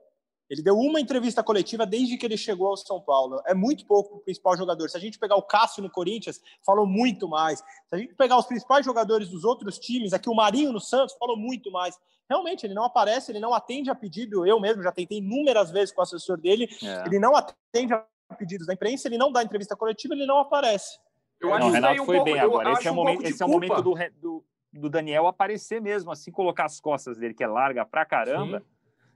Ele 0.50 0.62
deu 0.62 0.76
uma 0.78 1.00
entrevista 1.00 1.44
coletiva 1.44 1.86
desde 1.86 2.18
que 2.18 2.26
ele 2.26 2.38
chegou 2.38 2.68
ao 2.68 2.78
São 2.78 3.00
Paulo. 3.02 3.42
É 3.46 3.54
muito 3.54 3.86
pouco 3.86 4.18
o 4.18 4.20
principal 4.20 4.58
jogador. 4.58 4.90
Se 4.90 4.98
a 4.98 5.00
gente 5.00 5.18
pegar 5.18 5.36
o 5.36 5.42
Cássio 5.42 5.82
no 5.82 5.90
Corinthians, 5.90 6.42
falou 6.66 6.86
muito 6.86 7.28
mais. 7.28 7.60
Se 7.60 7.96
a 7.96 7.98
gente 7.98 8.14
pegar 8.16 8.38
os 8.38 8.46
principais 8.46 8.86
jogadores 8.86 9.30
dos 9.30 9.44
outros 9.44 9.80
times, 9.80 10.14
aqui 10.14 10.30
o 10.30 10.36
Marinho 10.36 10.72
no 10.72 10.80
Santos, 10.80 11.16
falou 11.18 11.38
muito 11.38 11.72
mais. 11.72 11.98
Realmente, 12.30 12.66
ele 12.66 12.74
não 12.74 12.84
aparece, 12.84 13.32
ele 13.32 13.40
não 13.40 13.54
atende 13.54 13.90
a 13.90 13.96
pedido. 13.96 14.46
Eu 14.46 14.60
mesmo 14.60 14.84
já 14.84 14.92
tentei 14.92 15.20
inúmeras 15.20 15.72
vezes 15.72 15.94
com 15.94 16.02
o 16.02 16.04
assessor 16.04 16.38
dele. 16.38 16.68
É. 16.84 17.06
Ele 17.06 17.20
não 17.20 17.36
atende 17.36 17.94
a 17.94 18.06
pedidos 18.38 18.68
da 18.68 18.74
imprensa, 18.74 19.08
ele 19.08 19.18
não 19.18 19.32
dá 19.32 19.44
entrevista 19.44 19.76
coletiva, 19.76 20.14
ele 20.14 20.26
não 20.26 20.40
aparece. 20.40 21.00
Eu 21.44 21.54
acho 21.54 21.60
não, 21.62 21.70
o 21.70 21.72
Renato 21.72 22.02
um 22.02 22.06
foi 22.06 22.16
pouco, 22.16 22.32
bem 22.32 22.40
agora. 22.40 22.72
Esse, 22.72 22.88
é, 22.88 22.92
um 22.92 22.96
momento, 22.96 23.26
esse 23.26 23.44
é 23.44 23.46
o 23.46 23.50
momento 23.50 23.82
do, 23.82 23.96
do, 24.22 24.44
do, 24.74 24.90
Daniel 24.90 25.28
aparecer 25.28 25.82
mesmo, 25.82 26.12
assim, 26.12 26.32
colocar 26.32 26.66
as 26.66 26.80
costas 26.80 27.18
dele, 27.18 27.34
que 27.34 27.44
é 27.44 27.48
larga 27.48 27.86
pra 27.86 28.06
caramba. 28.06 28.60
Sim 28.60 28.74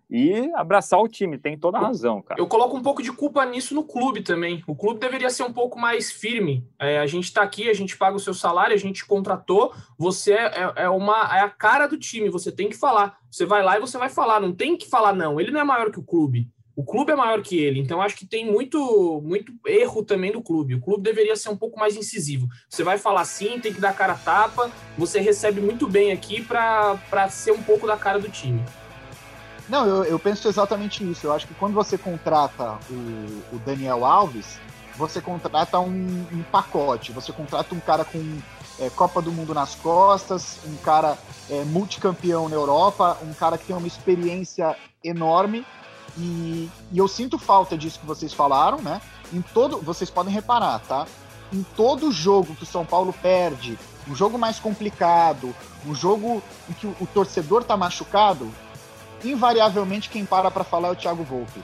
e 0.10 0.52
abraçar 0.56 1.00
o 1.00 1.08
time. 1.08 1.38
Tem 1.38 1.58
toda 1.58 1.78
a 1.78 1.82
razão, 1.82 2.22
cara. 2.22 2.40
Eu 2.40 2.48
coloco 2.48 2.78
um 2.78 2.82
pouco 2.82 3.04
de 3.04 3.12
culpa 3.12 3.46
nisso 3.46 3.76
no 3.76 3.84
clube 3.84 4.22
também. 4.22 4.64
O 4.66 4.76
clube 4.76 5.00
deveria 5.00 5.30
ser 5.30 5.44
um 5.44 5.52
pouco 5.52 5.78
mais 5.78 6.12
firme. 6.12 6.66
É, 6.80 7.00
a 7.00 7.06
gente 7.06 7.26
está 7.26 7.42
aqui, 7.42 7.70
a 7.70 7.74
gente 7.74 7.98
paga 7.98 8.16
o 8.16 8.20
seu 8.20 8.34
salário, 8.34 8.74
a 8.74 8.80
gente 8.80 9.06
contratou. 9.06 9.74
Você 9.98 10.34
é, 10.34 10.46
é, 10.46 10.74
é, 10.84 10.90
uma 10.90 11.36
é 11.36 11.42
a 11.42 11.50
cara 11.50 11.88
do 11.88 11.98
time. 11.98 12.30
Você 12.30 12.52
tem 12.52 12.70
que 12.70 12.78
falar. 12.78 13.18
Você 13.30 13.46
vai 13.46 13.62
lá 13.62 13.78
e 13.78 13.82
você 13.82 13.98
vai 13.98 14.10
falar. 14.10 14.40
Não 14.40 14.54
tem 14.54 14.78
que 14.78 14.90
falar 14.90 15.14
não. 15.14 15.40
Ele 15.40 15.52
não 15.52 15.60
é 15.60 15.66
maior 15.66 15.92
que 15.92 16.00
o 16.00 16.06
clube. 16.06 16.50
O 16.78 16.84
clube 16.84 17.12
é 17.12 17.16
maior 17.16 17.42
que 17.42 17.58
ele, 17.58 17.80
então 17.80 18.04
acho 18.04 18.16
que 18.16 18.24
tem 18.24 18.46
muito, 18.46 19.20
muito 19.26 19.52
erro 19.66 20.04
também 20.04 20.32
do 20.32 20.44
clube. 20.44 20.76
O 20.76 20.80
clube 20.80 21.02
deveria 21.02 21.36
ser 21.36 21.50
um 21.50 21.58
pouco 21.58 21.80
mais 21.80 21.96
incisivo. 21.96 22.48
Você 22.70 22.84
vai 22.84 23.00
falar 23.00 23.26
sim, 23.26 23.60
tem 23.60 23.74
que 23.74 23.82
dar 23.82 23.96
cara 23.96 24.14
a 24.14 24.18
tapa. 24.18 24.70
Você 24.96 25.20
recebe 25.20 25.60
muito 25.60 25.88
bem 25.88 26.12
aqui 26.12 26.40
para 26.40 27.30
ser 27.32 27.52
um 27.52 27.64
pouco 27.64 27.88
da 27.88 27.98
cara 27.98 28.20
do 28.20 28.30
time. 28.30 28.64
Não, 29.68 29.88
eu, 29.88 30.04
eu, 30.04 30.20
penso 30.20 30.48
exatamente 30.48 31.04
isso. 31.04 31.26
Eu 31.26 31.34
acho 31.34 31.48
que 31.48 31.56
quando 31.56 31.74
você 31.74 31.98
contrata 31.98 32.78
o, 32.92 33.56
o 33.56 33.60
Daniel 33.66 34.06
Alves, 34.06 34.60
você 34.96 35.20
contrata 35.20 35.80
um, 35.80 36.28
um, 36.32 36.44
pacote. 36.44 37.12
Você 37.12 37.34
contrata 37.34 37.74
um 37.74 37.80
cara 37.80 38.06
com 38.06 38.38
é, 38.80 38.88
Copa 38.92 39.20
do 39.20 39.32
Mundo 39.32 39.52
nas 39.52 39.74
costas, 39.74 40.60
um 40.64 40.78
cara 40.78 41.18
é, 41.50 41.64
multicampeão 41.64 42.48
na 42.48 42.56
Europa, 42.56 43.18
um 43.24 43.34
cara 43.34 43.58
que 43.58 43.66
tem 43.66 43.76
uma 43.76 43.88
experiência 43.88 44.78
enorme. 45.04 45.66
E, 46.18 46.70
e, 46.92 46.98
eu 46.98 47.08
sinto 47.08 47.38
falta 47.38 47.78
disso 47.78 48.00
que 48.00 48.06
vocês 48.06 48.34
falaram, 48.34 48.82
né? 48.82 49.02
Em 49.32 49.42
todo, 49.42 49.78
vocês 49.78 50.10
podem 50.10 50.34
reparar, 50.34 50.80
tá? 50.80 51.06
Em 51.54 51.64
todo 51.76 52.12
jogo 52.12 52.56
que 52.56 52.64
o 52.64 52.68
São 52.68 52.86
Paulo 52.86 53.14
perde, 53.22 53.78
um 54.08 54.16
jogo 54.16 54.38
mais 54.38 54.60
complicado, 54.60 55.54
um 55.86 55.94
jogo 55.94 56.42
em 56.70 56.74
que 56.74 56.88
o, 56.88 56.96
o 57.00 57.08
torcedor 57.08 57.64
tá 57.64 57.78
machucado, 57.78 58.52
invariavelmente 59.24 60.10
quem 60.10 60.26
para 60.26 60.50
para 60.50 60.64
falar 60.64 60.90
é 60.90 60.92
o 60.92 60.96
Thiago 60.96 61.24
Volpe. 61.24 61.62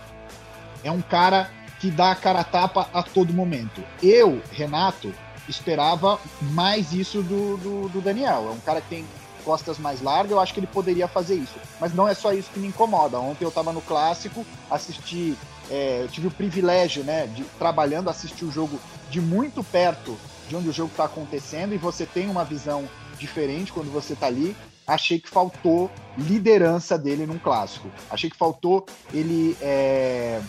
É 0.83 0.91
um 0.91 1.01
cara 1.01 1.49
que 1.79 1.89
dá 1.89 2.11
a 2.11 2.15
cara 2.15 2.41
a 2.41 2.43
tapa 2.43 2.87
a 2.93 3.03
todo 3.03 3.33
momento. 3.33 3.83
Eu, 4.01 4.41
Renato, 4.51 5.13
esperava 5.47 6.19
mais 6.41 6.93
isso 6.93 7.21
do, 7.21 7.57
do, 7.57 7.89
do, 7.89 8.01
Daniel. 8.01 8.47
É 8.49 8.51
um 8.51 8.59
cara 8.59 8.81
que 8.81 8.89
tem 8.89 9.05
costas 9.43 9.77
mais 9.77 10.01
largas, 10.01 10.31
eu 10.31 10.39
acho 10.39 10.53
que 10.53 10.59
ele 10.59 10.67
poderia 10.67 11.07
fazer 11.07 11.35
isso. 11.35 11.55
Mas 11.79 11.93
não 11.93 12.07
é 12.07 12.13
só 12.13 12.33
isso 12.33 12.49
que 12.51 12.59
me 12.59 12.67
incomoda. 12.67 13.19
Ontem 13.19 13.43
eu 13.43 13.49
estava 13.49 13.71
no 13.71 13.81
clássico, 13.81 14.45
assisti, 14.69 15.37
é, 15.69 16.01
eu 16.03 16.07
tive 16.07 16.27
o 16.27 16.31
privilégio, 16.31 17.03
né, 17.03 17.27
de 17.27 17.43
trabalhando, 17.59 18.09
assistir 18.09 18.45
o 18.45 18.51
jogo 18.51 18.79
de 19.09 19.21
muito 19.21 19.63
perto 19.63 20.17
de 20.47 20.55
onde 20.55 20.69
o 20.69 20.73
jogo 20.73 20.91
está 20.91 21.05
acontecendo 21.05 21.73
e 21.73 21.77
você 21.77 22.05
tem 22.05 22.29
uma 22.29 22.43
visão 22.43 22.87
diferente 23.17 23.71
quando 23.71 23.91
você 23.91 24.13
está 24.13 24.27
ali 24.27 24.55
achei 24.85 25.19
que 25.19 25.29
faltou 25.29 25.89
liderança 26.17 26.97
dele 26.97 27.25
num 27.25 27.39
clássico. 27.39 27.89
Achei 28.09 28.29
que 28.29 28.35
faltou 28.35 28.85
ele 29.13 29.57
é, 29.61 30.41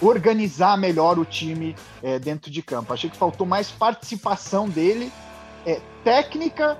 organizar 0.00 0.76
melhor 0.76 1.18
o 1.18 1.24
time 1.24 1.74
é, 2.02 2.18
dentro 2.18 2.50
de 2.50 2.62
campo. 2.62 2.92
Achei 2.92 3.10
que 3.10 3.16
faltou 3.16 3.46
mais 3.46 3.70
participação 3.70 4.68
dele, 4.68 5.12
é, 5.66 5.80
técnica 6.04 6.78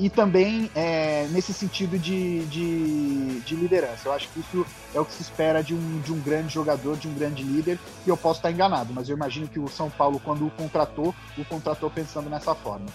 e 0.00 0.08
também 0.08 0.70
é, 0.74 1.26
nesse 1.30 1.52
sentido 1.52 1.98
de, 1.98 2.46
de, 2.46 3.40
de, 3.40 3.54
liderança. 3.54 4.08
Eu 4.08 4.12
acho 4.12 4.28
que 4.30 4.40
isso 4.40 4.66
é 4.94 4.98
o 4.98 5.04
que 5.04 5.12
se 5.12 5.20
espera 5.20 5.62
de 5.62 5.74
um, 5.74 6.00
de 6.00 6.10
um 6.10 6.18
grande 6.18 6.54
jogador, 6.54 6.96
de 6.96 7.06
um 7.06 7.12
grande 7.12 7.42
líder, 7.42 7.78
e 8.06 8.08
eu 8.08 8.16
posso 8.16 8.38
estar 8.38 8.50
enganado, 8.50 8.94
mas 8.94 9.10
eu 9.10 9.16
imagino 9.16 9.46
que 9.46 9.60
o 9.60 9.68
São 9.68 9.90
Paulo, 9.90 10.18
quando 10.24 10.46
o 10.46 10.50
contratou, 10.50 11.14
o 11.36 11.44
contratou 11.44 11.90
pensando 11.90 12.30
nessa 12.30 12.54
forma. 12.54 12.86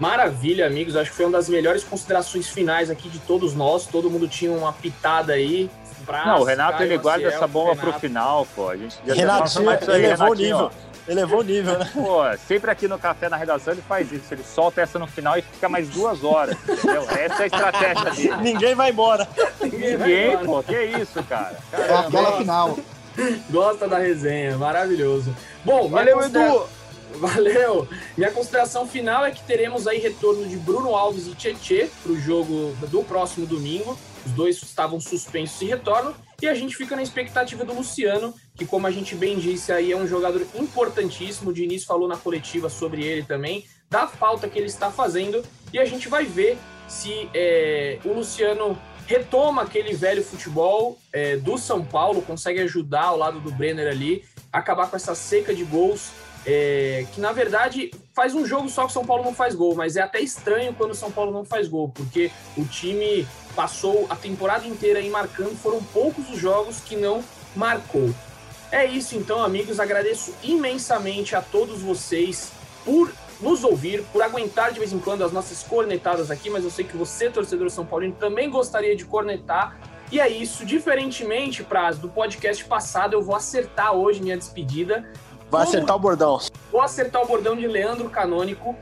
Maravilha, 0.00 0.66
amigos. 0.66 0.96
Acho 0.96 1.10
que 1.10 1.16
foi 1.16 1.26
uma 1.26 1.38
das 1.38 1.48
melhores 1.48 1.84
considerações 1.84 2.48
finais 2.48 2.90
aqui 2.90 3.08
de 3.08 3.18
todos 3.20 3.54
nós. 3.54 3.86
Todo 3.86 4.10
mundo 4.10 4.28
tinha 4.28 4.52
uma 4.52 4.72
pitada 4.72 5.32
aí. 5.32 5.70
Não, 6.24 6.40
o 6.40 6.44
Renato 6.44 6.82
ele 6.82 6.96
guarda 6.96 7.26
essa 7.26 7.46
bomba 7.46 7.72
Renato. 7.72 7.90
pro 7.90 8.00
final, 8.00 8.46
pô. 8.54 8.70
A 8.70 8.76
gente 8.76 8.96
já 9.04 9.14
Renato, 9.14 9.62
mais 9.62 9.88
ele 9.88 10.06
levou 10.06 10.30
o 10.30 10.34
nível. 10.34 10.70
Elevou 11.08 11.40
o 11.40 11.42
nível, 11.42 11.78
né? 11.78 11.90
Pô, 11.92 12.20
sempre 12.46 12.70
aqui 12.70 12.86
no 12.86 12.98
café 12.98 13.28
na 13.30 13.36
redação 13.36 13.72
ele 13.72 13.82
faz 13.82 14.12
isso. 14.12 14.32
Ele 14.34 14.42
solta 14.44 14.82
essa 14.82 14.98
no 14.98 15.06
final 15.06 15.38
e 15.38 15.42
fica 15.42 15.68
mais 15.68 15.88
duas 15.88 16.22
horas. 16.22 16.56
Entendeu? 16.68 17.02
Essa 17.10 17.40
é 17.40 17.44
a 17.44 17.46
estratégia 17.46 18.10
dele. 18.10 18.36
Ninguém 18.42 18.74
vai 18.74 18.90
embora. 18.90 19.26
Ninguém, 19.62 20.36
pô, 20.44 20.62
que 20.62 20.76
isso, 20.80 21.22
cara. 21.24 21.56
É 21.72 21.76
Caramba. 21.76 22.06
aquela 22.08 22.36
final. 22.38 22.78
Gosta 23.50 23.88
da 23.88 23.98
resenha, 23.98 24.56
maravilhoso. 24.58 25.34
Bom, 25.64 25.88
Valeu, 25.88 26.18
considera- 26.18 26.46
Edu! 26.50 26.66
Valeu! 27.14 27.88
Minha 28.16 28.30
consideração 28.30 28.86
final 28.86 29.24
é 29.24 29.30
que 29.30 29.42
teremos 29.42 29.86
aí 29.88 29.98
retorno 29.98 30.46
de 30.46 30.56
Bruno 30.56 30.94
Alves 30.94 31.26
e 31.26 31.34
Tietê 31.34 31.88
para 32.02 32.12
o 32.12 32.20
jogo 32.20 32.76
do 32.88 33.02
próximo 33.02 33.46
domingo. 33.46 33.98
Os 34.26 34.32
dois 34.32 34.62
estavam 34.62 35.00
suspensos 35.00 35.60
e 35.62 35.64
retornam. 35.64 36.14
E 36.40 36.46
a 36.46 36.54
gente 36.54 36.76
fica 36.76 36.94
na 36.94 37.02
expectativa 37.02 37.64
do 37.64 37.74
Luciano, 37.74 38.32
que, 38.54 38.64
como 38.64 38.86
a 38.86 38.92
gente 38.92 39.16
bem 39.16 39.40
disse 39.40 39.72
aí, 39.72 39.90
é 39.90 39.96
um 39.96 40.06
jogador 40.06 40.46
importantíssimo. 40.54 41.50
O 41.50 41.52
Diniz 41.52 41.84
falou 41.84 42.06
na 42.06 42.16
coletiva 42.16 42.68
sobre 42.68 43.02
ele 43.04 43.24
também, 43.24 43.64
da 43.90 44.06
falta 44.06 44.48
que 44.48 44.56
ele 44.56 44.68
está 44.68 44.88
fazendo. 44.88 45.44
E 45.72 45.80
a 45.80 45.84
gente 45.84 46.08
vai 46.08 46.24
ver 46.24 46.56
se 46.86 47.28
é, 47.34 47.98
o 48.04 48.12
Luciano 48.12 48.78
retoma 49.04 49.62
aquele 49.62 49.94
velho 49.94 50.22
futebol 50.22 50.96
é, 51.12 51.36
do 51.36 51.58
São 51.58 51.84
Paulo, 51.84 52.22
consegue 52.22 52.60
ajudar 52.60 53.06
ao 53.06 53.16
lado 53.16 53.40
do 53.40 53.50
Brenner 53.50 53.88
ali, 53.88 54.24
acabar 54.52 54.88
com 54.88 54.94
essa 54.94 55.16
seca 55.16 55.52
de 55.52 55.64
gols 55.64 56.10
é, 56.46 57.06
que 57.12 57.20
na 57.20 57.32
verdade 57.32 57.90
faz 58.14 58.34
um 58.34 58.44
jogo 58.44 58.68
só 58.68 58.82
que 58.82 58.90
o 58.90 58.92
São 58.92 59.04
Paulo 59.04 59.24
não 59.24 59.34
faz 59.34 59.54
gol, 59.54 59.74
mas 59.74 59.96
é 59.96 60.02
até 60.02 60.20
estranho 60.20 60.74
quando 60.74 60.92
o 60.92 60.94
São 60.94 61.10
Paulo 61.10 61.32
não 61.32 61.44
faz 61.44 61.68
gol, 61.68 61.88
porque 61.90 62.30
o 62.56 62.64
time 62.64 63.26
passou 63.54 64.06
a 64.08 64.16
temporada 64.16 64.66
inteira 64.66 64.98
aí 64.98 65.10
marcando, 65.10 65.56
foram 65.56 65.82
poucos 65.82 66.28
os 66.30 66.38
jogos 66.38 66.80
que 66.80 66.96
não 66.96 67.22
marcou. 67.54 68.14
É 68.70 68.84
isso 68.84 69.16
então, 69.16 69.42
amigos, 69.42 69.80
agradeço 69.80 70.34
imensamente 70.42 71.34
a 71.34 71.40
todos 71.40 71.80
vocês 71.80 72.52
por 72.84 73.10
nos 73.40 73.64
ouvir, 73.64 74.02
por 74.12 74.22
aguentar 74.22 74.72
de 74.72 74.78
vez 74.78 74.92
em 74.92 74.98
quando 74.98 75.24
as 75.24 75.32
nossas 75.32 75.62
cornetadas 75.62 76.30
aqui, 76.30 76.50
mas 76.50 76.64
eu 76.64 76.70
sei 76.70 76.84
que 76.84 76.96
você, 76.96 77.30
torcedor 77.30 77.70
São 77.70 77.86
Paulino, 77.86 78.14
também 78.14 78.50
gostaria 78.50 78.94
de 78.96 79.04
cornetar. 79.04 79.78
E 80.10 80.20
é 80.20 80.28
isso, 80.28 80.64
diferentemente, 80.64 81.62
Praz, 81.62 81.98
do 81.98 82.08
podcast 82.08 82.64
passado, 82.64 83.12
eu 83.12 83.22
vou 83.22 83.36
acertar 83.36 83.92
hoje 83.92 84.22
minha 84.22 84.36
despedida. 84.36 85.08
Vai 85.50 85.64
Como- 85.64 85.76
acertar 85.76 85.96
o 85.96 85.98
bordão. 85.98 86.38
Vou 86.70 86.80
acertar 86.80 87.22
o 87.22 87.26
bordão 87.26 87.56
de 87.56 87.66
Leandro 87.66 88.08
Canônico. 88.10 88.76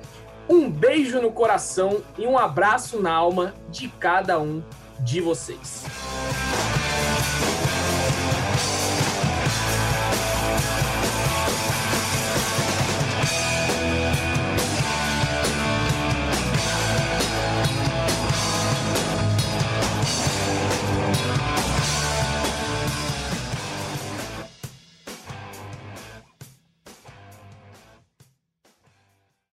Um 0.49 0.71
beijo 0.71 1.21
no 1.21 1.31
coração 1.33 2.01
e 2.19 2.27
um 2.27 2.39
abraço 2.39 3.01
na 3.01 3.13
alma 3.13 3.55
de 3.69 3.89
cada 3.89 4.39
um 4.39 4.63
de 5.01 5.21
vocês. 5.21 5.85